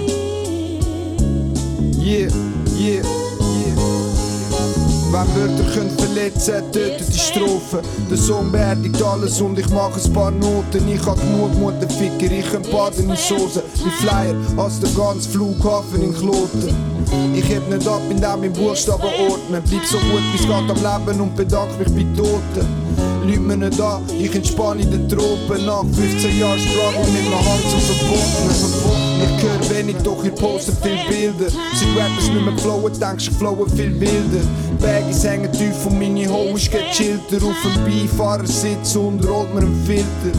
Yeah, 1.99 2.29
yeah, 2.77 3.03
yeah. 3.03 3.77
Wenn 5.13 5.29
Wörter 5.37 5.65
können 5.75 5.91
verletzen, 5.99 6.73
tötet 6.73 7.09
die 7.13 7.19
Strophe. 7.19 7.83
Der 8.11 8.17
Song 8.17 8.51
beerdigt 8.51 9.03
alles 9.03 9.41
und 9.41 9.59
ich 9.59 9.69
mache 9.71 10.01
ein 10.03 10.13
paar 10.13 10.31
Noten. 10.31 10.89
Ich 10.89 11.05
hab 11.07 11.21
genug 11.21 11.55
Mutterficker, 11.59 12.33
ich 12.33 12.51
kann 12.51 12.63
baden 12.71 13.11
in 13.11 13.17
Soße. 13.17 13.63
Wie 13.77 14.05
Flyer 14.05 14.35
aus 14.57 14.81
der 14.81 14.91
ganzen 14.91 15.31
Flughafen 15.33 16.03
in 16.03 16.15
Kloten. 16.15 16.75
Ich 17.35 17.49
heb 17.49 17.69
nicht 17.69 17.87
ab, 17.87 18.01
indem 18.11 18.45
ich 18.45 18.53
Buchstaben 18.53 19.11
ordne. 19.29 19.63
Bleib 19.69 19.85
so 19.85 19.99
gut 19.99 20.23
wie's 20.33 20.43
geht 20.43 20.51
am 20.53 20.67
Leben 20.69 21.21
und 21.21 21.37
bedank 21.37 21.79
mich 21.79 21.89
bei 21.89 22.17
Toten. 22.17 22.82
Leute 23.25 23.41
mir 23.41 23.57
nicht 23.57 23.81
an, 23.81 24.03
ich 24.19 24.35
entspanne 24.35 24.83
in 24.83 24.91
den 24.91 25.09
Tropen. 25.09 25.67
Nach 25.67 25.85
15 25.85 26.39
Jahren 26.39 26.59
Struggle 26.59 27.13
mit 27.13 27.25
meiner 27.25 27.45
Hand 27.45 27.63
zum 27.71 27.81
Verboten. 27.81 29.03
Ich 29.23 29.43
höre 29.43 29.77
wenig, 29.77 29.97
doch 30.03 30.25
ihr 30.25 30.33
postet 30.33 30.77
viel 30.83 30.99
Bilder. 31.09 31.51
Seit 31.51 31.89
Rappers 31.97 32.29
nicht 32.29 32.45
mehr 32.45 32.59
flowen, 32.59 32.99
denkst 32.99 33.27
du, 33.27 33.35
flowen 33.35 33.71
viel 33.71 34.01
wilder. 34.01 34.45
Baggies 34.81 35.25
hängen 35.25 35.53
tief 35.53 35.87
und 35.87 35.99
meine 35.99 36.29
Hoes 36.29 36.71
gechillter. 36.71 37.47
Auf 37.47 37.57
dem 37.63 37.85
Beifahrersitz 37.85 38.97
und 38.97 39.27
rollt 39.27 39.55
mir 39.55 39.61
einen 39.61 39.87
Filter. 39.87 40.39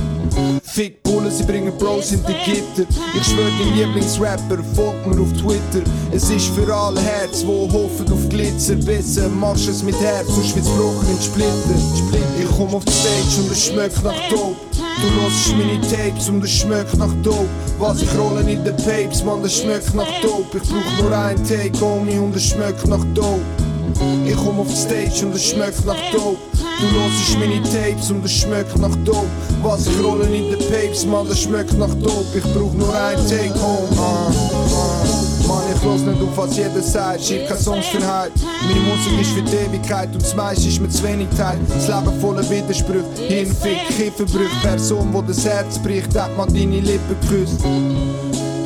Fick 0.63 1.03
Bullen, 1.03 1.29
sie 1.29 1.43
bringen 1.43 1.71
Bros 1.77 2.11
in 2.11 2.21
die 2.25 2.33
Gitter. 2.51 2.89
Ich 3.15 3.27
schwör, 3.27 3.49
dein 3.59 3.75
Lieblingsrapper 3.75 4.63
folgt 4.75 5.05
mir 5.05 5.21
auf 5.21 5.31
Twitter. 5.33 5.87
Es 6.11 6.29
ist 6.29 6.47
für 6.47 6.73
alle 6.73 6.99
Herz, 6.99 7.45
wo 7.45 7.71
hoffen 7.71 8.11
auf 8.11 8.29
Glitzer. 8.29 8.75
Besser 8.75 9.29
machst 9.29 9.67
es 9.67 9.83
mit 9.83 9.99
Herz, 9.99 10.27
sonst 10.27 10.55
wird's 10.55 10.69
brochen 10.69 11.07
in 11.09 11.21
Splitter. 11.21 12.23
Ich 12.39 12.57
komm 12.57 12.73
auf 12.73 12.83
die 12.85 12.91
Stage 12.91 13.43
und 13.43 13.51
es 13.51 13.65
schmeckt 13.65 14.03
nach 14.03 14.29
Dope. 14.29 14.55
Du 14.73 15.21
hörst 15.21 15.51
meine 15.51 15.81
Tapes 15.81 16.29
und 16.29 16.43
es 16.43 16.51
schmeckt 16.51 16.97
nach 16.97 17.13
Dope. 17.21 17.49
Was 17.77 18.01
ich 18.01 18.17
rolle 18.17 18.41
in 18.41 18.63
den 18.63 18.75
Papes, 18.77 19.23
man, 19.23 19.43
das 19.43 19.59
schmeckt 19.59 19.93
nach 19.93 20.07
Dope. 20.21 20.57
Ich 20.57 20.69
brauch 20.69 21.03
nur 21.03 21.17
ein 21.17 21.37
Take, 21.43 21.79
homie, 21.81 22.17
und 22.17 22.35
es 22.35 22.49
schmeckt 22.49 22.87
nach 22.87 23.03
Dope. 23.13 23.41
Ich 24.25 24.35
komm 24.35 24.59
auf 24.59 24.71
Stage 24.75 25.25
und 25.25 25.35
es 25.35 25.43
schmeckt 25.45 25.85
nach 25.85 25.97
Dope. 26.11 26.37
Du 26.79 26.99
hörst 26.99 27.39
meine 27.39 27.61
Tapes 27.63 28.11
und 28.11 28.25
es 28.25 28.31
schmeckt 28.31 28.77
nach 28.77 28.95
Dope. 29.05 29.27
Was 29.61 29.87
ich 29.87 30.03
rolle 30.03 30.25
in 30.25 30.51
den 30.51 30.59
Papes, 30.59 31.05
man, 31.05 31.27
das 31.27 31.41
schmeckt 31.41 31.77
nach 31.77 31.93
Dope. 31.95 32.25
Ich 32.37 32.43
brauch 32.43 32.73
nur 32.73 32.93
ein 32.93 33.17
Take, 33.27 33.53
home. 33.61 33.87
Ah, 33.97 34.31
ah. 34.73 35.23
Mann, 35.47 35.63
ich 35.75 35.83
los 35.83 36.01
nicht 36.01 36.21
auf, 36.21 36.37
was 36.37 36.57
jeder 36.57 36.81
sagt. 36.81 37.21
Schieb 37.23 37.47
keine 37.47 37.59
Songs 37.59 37.85
für 37.87 37.97
heute. 37.97 38.31
Meine 38.67 38.79
Musik 38.79 39.21
ist 39.21 39.31
für 39.31 39.41
die 39.41 39.55
Ewigkeit 39.55 40.09
und 40.13 40.23
das 40.23 40.57
ist 40.57 40.79
mir 40.79 40.89
zu 40.89 41.03
wenig 41.03 41.27
Teil. 41.37 41.59
Das 41.69 41.87
Leben 41.87 42.19
voller 42.21 42.49
Widersprüche. 42.49 43.05
Hinfick, 43.27 43.79
Kiffenbrüche. 43.97 44.49
Person, 44.61 45.09
wo 45.11 45.21
das 45.21 45.45
Herz 45.45 45.77
bricht, 45.79 46.15
hat 46.17 46.35
man 46.37 46.47
deine 46.47 46.79
Lippen 46.79 47.15
geküsst. 47.21 47.59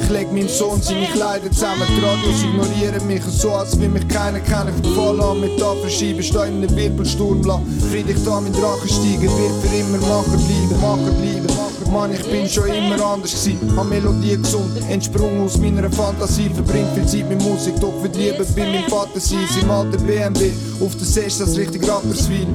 Ich 0.07 0.13
leg 0.13 0.31
meinem 0.31 0.47
Sohn 0.47 0.81
seine 0.81 1.05
Kleider 1.07 1.51
zusammen, 1.51 1.83
die 1.89 1.99
Radios 1.99 2.41
ignorieren 2.41 3.05
mich 3.07 3.21
so, 3.25 3.51
als 3.51 3.77
will 3.77 3.89
mich 3.89 4.07
keiner 4.07 4.39
kennen. 4.39 4.73
Fall 4.95 5.19
an 5.19 5.41
mit 5.41 5.59
Tafel 5.59 5.89
schieben, 5.89 6.23
steh 6.23 6.47
in 6.47 6.63
einem 6.63 6.73
Wirbelsturm 6.77 7.43
lang. 7.43 7.65
Friedrich 7.91 8.23
da 8.23 8.39
mit 8.39 8.55
Drachensteiger, 8.55 9.23
wird 9.23 9.61
für 9.61 9.75
immer 9.75 9.97
Macher 10.07 10.37
bleiben, 10.37 10.79
Macher 10.79 11.11
bleiben. 11.11 11.91
Mann, 11.91 12.13
ich 12.13 12.23
bin 12.23 12.47
schon 12.47 12.69
immer 12.69 13.03
anders 13.05 13.33
gsi, 13.33 13.57
hab 13.75 13.89
Melodie 13.89 14.37
gesund, 14.37 14.81
entsprungen 14.89 15.41
aus 15.41 15.57
meiner 15.57 15.91
Fantasie, 15.91 16.49
verbringt 16.53 16.93
viel 16.95 17.05
Zeit 17.05 17.29
mit 17.29 17.43
Musik, 17.43 17.77
doch 17.81 17.93
Liebe 18.01 18.45
bei 18.55 18.63
meinem 18.63 18.89
Vater 18.89 19.19
sein, 19.19 19.45
im 19.61 19.69
alten 19.69 20.05
BMW, 20.05 20.51
auf 20.79 20.95
der 20.95 21.05
Sest, 21.05 21.41
das 21.41 21.57
richtig 21.57 21.85
Rapperswil. 21.85 22.47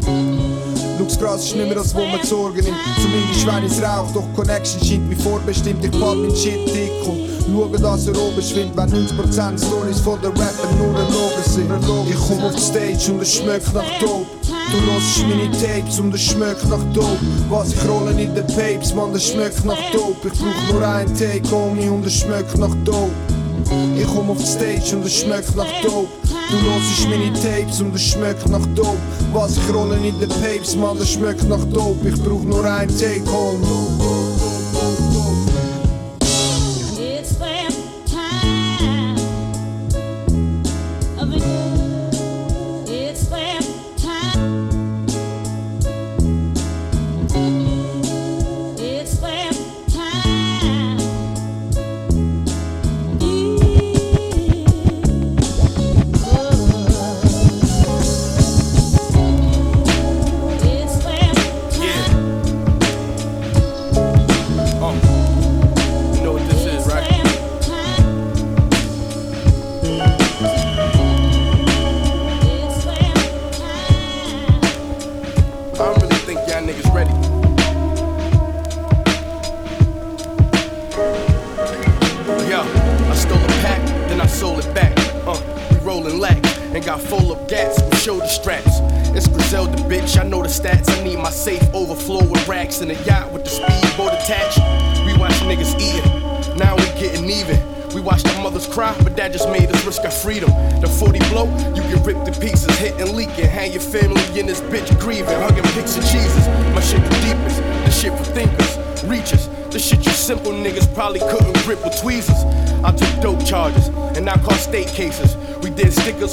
Schau, 1.10 1.26
krass 1.26 1.44
ist 1.44 1.56
nicht 1.56 1.66
mehr 1.66 1.74
das, 1.74 1.94
wo 1.94 2.04
man 2.04 2.22
Sorgen 2.22 2.62
nimmt. 2.62 2.76
Zumindest 3.00 3.46
wenn 3.46 3.64
ich's 3.64 3.82
rauch, 3.82 4.10
doch 4.12 4.24
Connection 4.34 4.84
scheint 4.84 5.10
wie 5.10 5.14
vorbestimmt. 5.14 5.84
Ich 5.84 5.96
fall 5.96 6.16
mein 6.16 6.34
Shit 6.34 6.66
dick 6.68 6.92
und 7.06 7.28
schaue, 7.46 7.78
dass 7.78 8.06
er 8.06 8.18
oben 8.20 8.42
schwimmt. 8.42 8.76
Wenn 8.76 8.90
90% 8.90 9.66
Stories 9.66 10.00
von 10.00 10.20
der 10.20 10.30
Rapper 10.30 10.68
nur 10.78 10.94
erlogen 10.94 11.44
sind. 11.44 11.70
Ich 12.08 12.16
komm 12.28 12.44
auf 12.44 12.54
die 12.54 12.62
Stage 12.62 13.12
und 13.12 13.22
es 13.22 13.34
schmeckt 13.34 13.74
nach 13.74 13.98
Dope. 14.00 14.26
Du 14.42 14.92
hörst 14.92 15.22
meine 15.22 15.50
Tapes 15.50 15.98
und 15.98 16.14
es 16.14 16.22
schmeckt 16.22 16.68
nach 16.68 16.84
Dope. 16.92 17.18
Was 17.48 17.72
ich 17.72 17.88
rolle 17.88 18.10
in 18.10 18.34
den 18.34 18.46
Papes, 18.46 18.94
man, 18.94 19.12
das 19.12 19.28
schmeckt 19.28 19.64
nach 19.64 19.90
Dope. 19.92 20.28
Ich 20.28 20.38
brauch 20.38 20.72
nur 20.72 20.86
einen 20.86 21.14
Take, 21.14 21.50
Homie, 21.50 21.88
und 21.88 22.06
es 22.06 22.20
schmeckt 22.20 22.56
nach 22.58 22.74
Dope. 22.84 23.10
Ich 23.96 24.06
komm 24.06 24.30
auf 24.30 24.44
Stage 24.44 24.96
und 24.96 25.06
es 25.06 25.20
schmeckt 25.20 25.54
nach 25.56 25.66
Dope. 25.82 26.08
Du 26.50 26.56
hörst 26.70 27.08
meine 27.08 27.32
Tapes 27.32 27.80
und 27.80 27.94
es 27.94 28.02
schmeckt 28.02 28.48
nach 28.48 28.66
Dope. 28.74 28.98
Was 29.32 29.56
ich 29.56 29.74
rolle 29.74 29.96
in 29.96 30.18
den 30.18 30.28
Papes, 30.28 30.76
man, 30.76 30.98
das 30.98 31.10
schmeckt 31.10 31.48
nach 31.48 31.64
Dope. 31.66 32.08
Ich 32.08 32.22
brauch 32.22 32.42
nur 32.42 32.64
einen 32.64 32.96
Take, 32.98 33.22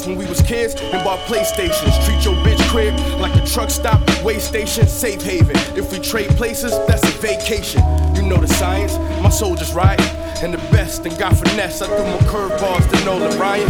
when 0.05 0.17
we 0.17 0.25
was 0.25 0.41
kids 0.41 0.75
and 0.75 1.03
bought 1.03 1.19
PlayStations. 1.27 2.05
Treat 2.05 2.23
your 2.25 2.35
bitch 2.45 2.61
crib 2.69 2.93
like 3.19 3.35
a 3.35 3.45
truck 3.45 3.69
stop, 3.69 4.01
way 4.23 4.39
station, 4.39 4.87
safe 4.87 5.21
haven. 5.21 5.55
If 5.77 5.91
we 5.91 5.99
trade 5.99 6.29
places, 6.31 6.71
that's 6.87 7.03
a 7.03 7.11
vacation. 7.19 7.81
You 8.15 8.23
know 8.23 8.37
the 8.37 8.47
science, 8.47 8.97
my 9.21 9.29
soldiers 9.29 9.73
riding. 9.73 10.05
And 10.41 10.53
the 10.53 10.57
best, 10.71 11.05
and 11.05 11.17
got 11.19 11.35
finesse. 11.35 11.81
I 11.81 11.87
threw 11.87 12.05
my 12.05 12.17
curveballs 12.31 12.89
to 12.91 13.05
Nolan 13.05 13.37
Ryan. 13.37 13.67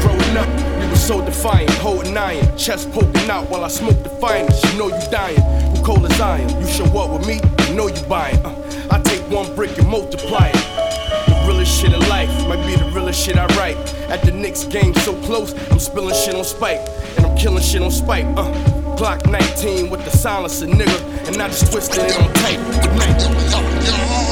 Growing 0.00 0.36
up, 0.36 0.48
we 0.80 0.88
were 0.88 0.96
so 0.96 1.24
defiant, 1.24 1.70
holding 1.74 2.16
iron, 2.16 2.56
chest 2.56 2.90
poking 2.90 3.30
out 3.30 3.48
while 3.48 3.64
I 3.64 3.68
smoke 3.68 4.02
the 4.02 4.08
finest. 4.08 4.64
You 4.64 4.78
know 4.78 4.88
you 4.88 5.10
dying, 5.10 5.40
who 5.76 5.82
cold 5.84 6.04
as 6.06 6.20
iron. 6.20 6.48
You 6.60 6.66
show 6.66 6.86
up 6.98 7.16
with 7.16 7.28
me, 7.28 7.40
you 7.68 7.74
know 7.74 7.86
you 7.86 8.02
buying. 8.08 8.44
Uh, 8.44 8.88
I 8.90 9.00
take 9.02 9.22
one 9.30 9.54
brick 9.54 9.78
and 9.78 9.88
multiply 9.88 10.48
it. 10.48 11.28
The 11.28 11.44
realest 11.46 11.80
shit 11.80 11.92
in 11.92 12.00
life 12.08 12.30
might 12.48 12.66
be 12.66 12.74
the 12.74 12.90
realest 12.90 13.24
shit 13.24 13.36
I 13.36 13.46
write. 13.56 13.87
At 14.08 14.22
the 14.22 14.32
Knicks 14.32 14.64
game 14.64 14.94
so 14.94 15.14
close, 15.22 15.52
I'm 15.70 15.78
spilling 15.78 16.14
shit 16.14 16.34
on 16.34 16.44
spike, 16.44 16.80
and 17.16 17.26
I'm 17.26 17.36
killing 17.36 17.62
shit 17.62 17.82
on 17.82 17.90
spike. 17.90 18.24
Uh, 18.36 18.52
Glock 18.96 19.30
19 19.30 19.90
with 19.90 20.04
the 20.04 20.10
silencer, 20.10 20.66
nigga, 20.66 21.28
and 21.28 21.40
I 21.40 21.48
just 21.48 21.70
twisted 21.70 22.04
it 22.04 22.16
on 22.18 22.32
tight. 22.34 22.58
Good 22.82 22.96
night. 22.96 24.27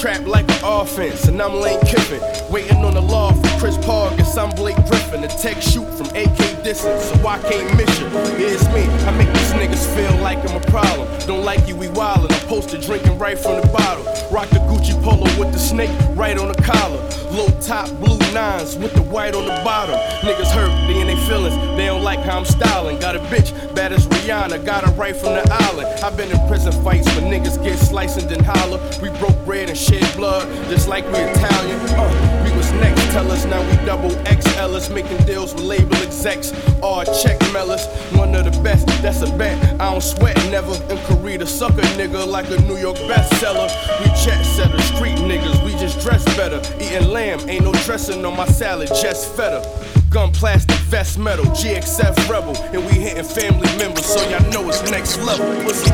Trap 0.00 0.24
like 0.26 0.48
an 0.48 0.60
offense, 0.62 1.26
and 1.26 1.42
I'm 1.42 1.54
Lane 1.54 1.80
Kiffin. 1.80 2.20
Waiting 2.52 2.84
on 2.84 2.94
the 2.94 3.00
law 3.00 3.32
for 3.32 3.58
Chris 3.58 3.76
Paul, 3.78 4.16
guess 4.16 4.36
I'm 4.36 4.50
Blake 4.50 4.76
Griffin. 4.86 5.24
A 5.24 5.28
tech 5.28 5.60
shoot 5.60 5.88
from 5.94 6.06
AK 6.14 6.62
distance, 6.62 7.04
so 7.04 7.26
I 7.26 7.38
can't 7.38 7.76
miss 7.76 7.98
you. 7.98 8.06
Yeah, 8.06 8.54
it's 8.54 8.66
me, 8.68 8.82
I 9.06 9.10
make 9.18 9.26
these 9.34 9.52
niggas 9.52 9.84
feel 9.96 10.22
like 10.22 10.38
I'm 10.48 10.56
a 10.56 10.64
problem. 10.66 11.08
Don't 11.26 11.44
like 11.44 11.66
you, 11.66 11.74
we 11.74 11.88
wildin'. 11.88 12.30
I'm 12.32 12.46
posted 12.46 12.80
drinking 12.82 13.18
right 13.18 13.36
from 13.36 13.60
the 13.60 13.66
bottle. 13.68 14.04
Rock 14.30 14.48
the 14.50 14.60
Gucci 14.70 14.94
polo 15.02 15.24
with 15.36 15.52
the 15.52 15.58
snake 15.58 15.90
right 16.10 16.38
on 16.38 16.48
the 16.48 16.62
collar. 16.62 17.07
Low 17.38 17.46
top, 17.60 17.88
blue 18.00 18.18
nines 18.34 18.76
with 18.76 18.94
the 18.94 19.02
white 19.02 19.32
on 19.32 19.44
the 19.44 19.54
bottom. 19.62 19.94
Niggas 20.26 20.50
hurt, 20.50 20.74
they 20.88 21.00
in 21.00 21.06
their 21.06 21.16
feelings. 21.28 21.54
They 21.76 21.86
don't 21.86 22.02
like 22.02 22.18
how 22.18 22.36
I'm 22.36 22.44
styling. 22.44 22.98
Got 22.98 23.14
a 23.14 23.20
bitch, 23.30 23.54
bad 23.76 23.92
as 23.92 24.08
Rihanna, 24.08 24.66
got 24.66 24.82
her 24.82 24.90
right 24.94 25.14
from 25.14 25.34
the 25.34 25.46
island. 25.48 25.86
I've 26.02 26.16
been 26.16 26.32
in 26.32 26.48
prison 26.48 26.72
fights 26.82 27.06
where 27.14 27.22
niggas 27.22 27.62
get 27.62 27.78
sliced 27.78 28.28
and 28.28 28.44
holler. 28.44 28.80
We 29.00 29.10
broke 29.20 29.38
bread 29.44 29.68
and 29.68 29.78
shed 29.78 30.16
blood, 30.16 30.48
just 30.68 30.88
like 30.88 31.04
we 31.12 31.20
Italian. 31.20 31.78
Uh, 31.94 32.42
we 32.44 32.57
was 32.70 32.80
next, 32.80 33.12
tell 33.12 33.30
us 33.30 33.44
now 33.46 33.60
we 33.70 33.76
double 33.84 34.10
XLers, 34.24 34.92
making 34.92 35.18
deals 35.26 35.54
with 35.54 35.64
label 35.64 35.96
execs. 35.96 36.52
All 36.82 37.04
check 37.04 37.40
mellers, 37.52 37.86
one 38.12 38.34
of 38.34 38.44
the 38.44 38.62
best, 38.62 38.86
that's 39.02 39.22
a 39.22 39.36
bet. 39.36 39.58
I 39.80 39.90
don't 39.90 40.02
sweat 40.02 40.36
never. 40.50 40.72
In 40.92 40.98
Korea, 41.04 41.46
sucker 41.46 41.82
nigga 41.96 42.26
like 42.26 42.50
a 42.50 42.60
New 42.62 42.76
York 42.76 42.96
bestseller. 42.96 43.68
We 44.00 44.06
jet 44.24 44.42
setters, 44.42 44.84
street 44.84 45.18
niggas, 45.18 45.64
we 45.64 45.72
just 45.72 46.00
dress 46.00 46.24
better. 46.36 46.60
Eating 46.82 47.08
lamb, 47.08 47.40
ain't 47.48 47.64
no 47.64 47.72
dressing 47.84 48.24
on 48.24 48.36
my 48.36 48.46
salad, 48.46 48.88
just 48.88 49.34
feta. 49.36 49.62
Gun 50.10 50.32
plastic, 50.32 50.78
vest 50.88 51.18
metal, 51.18 51.44
GXF 51.46 52.28
rebel, 52.30 52.56
and 52.72 52.84
we 52.86 52.92
hitting 52.92 53.24
family 53.24 53.68
members, 53.76 54.06
so 54.06 54.20
y'all 54.30 54.50
know 54.50 54.68
it's 54.68 54.82
next 54.90 55.18
level. 55.18 55.46
Pussy. 55.64 55.90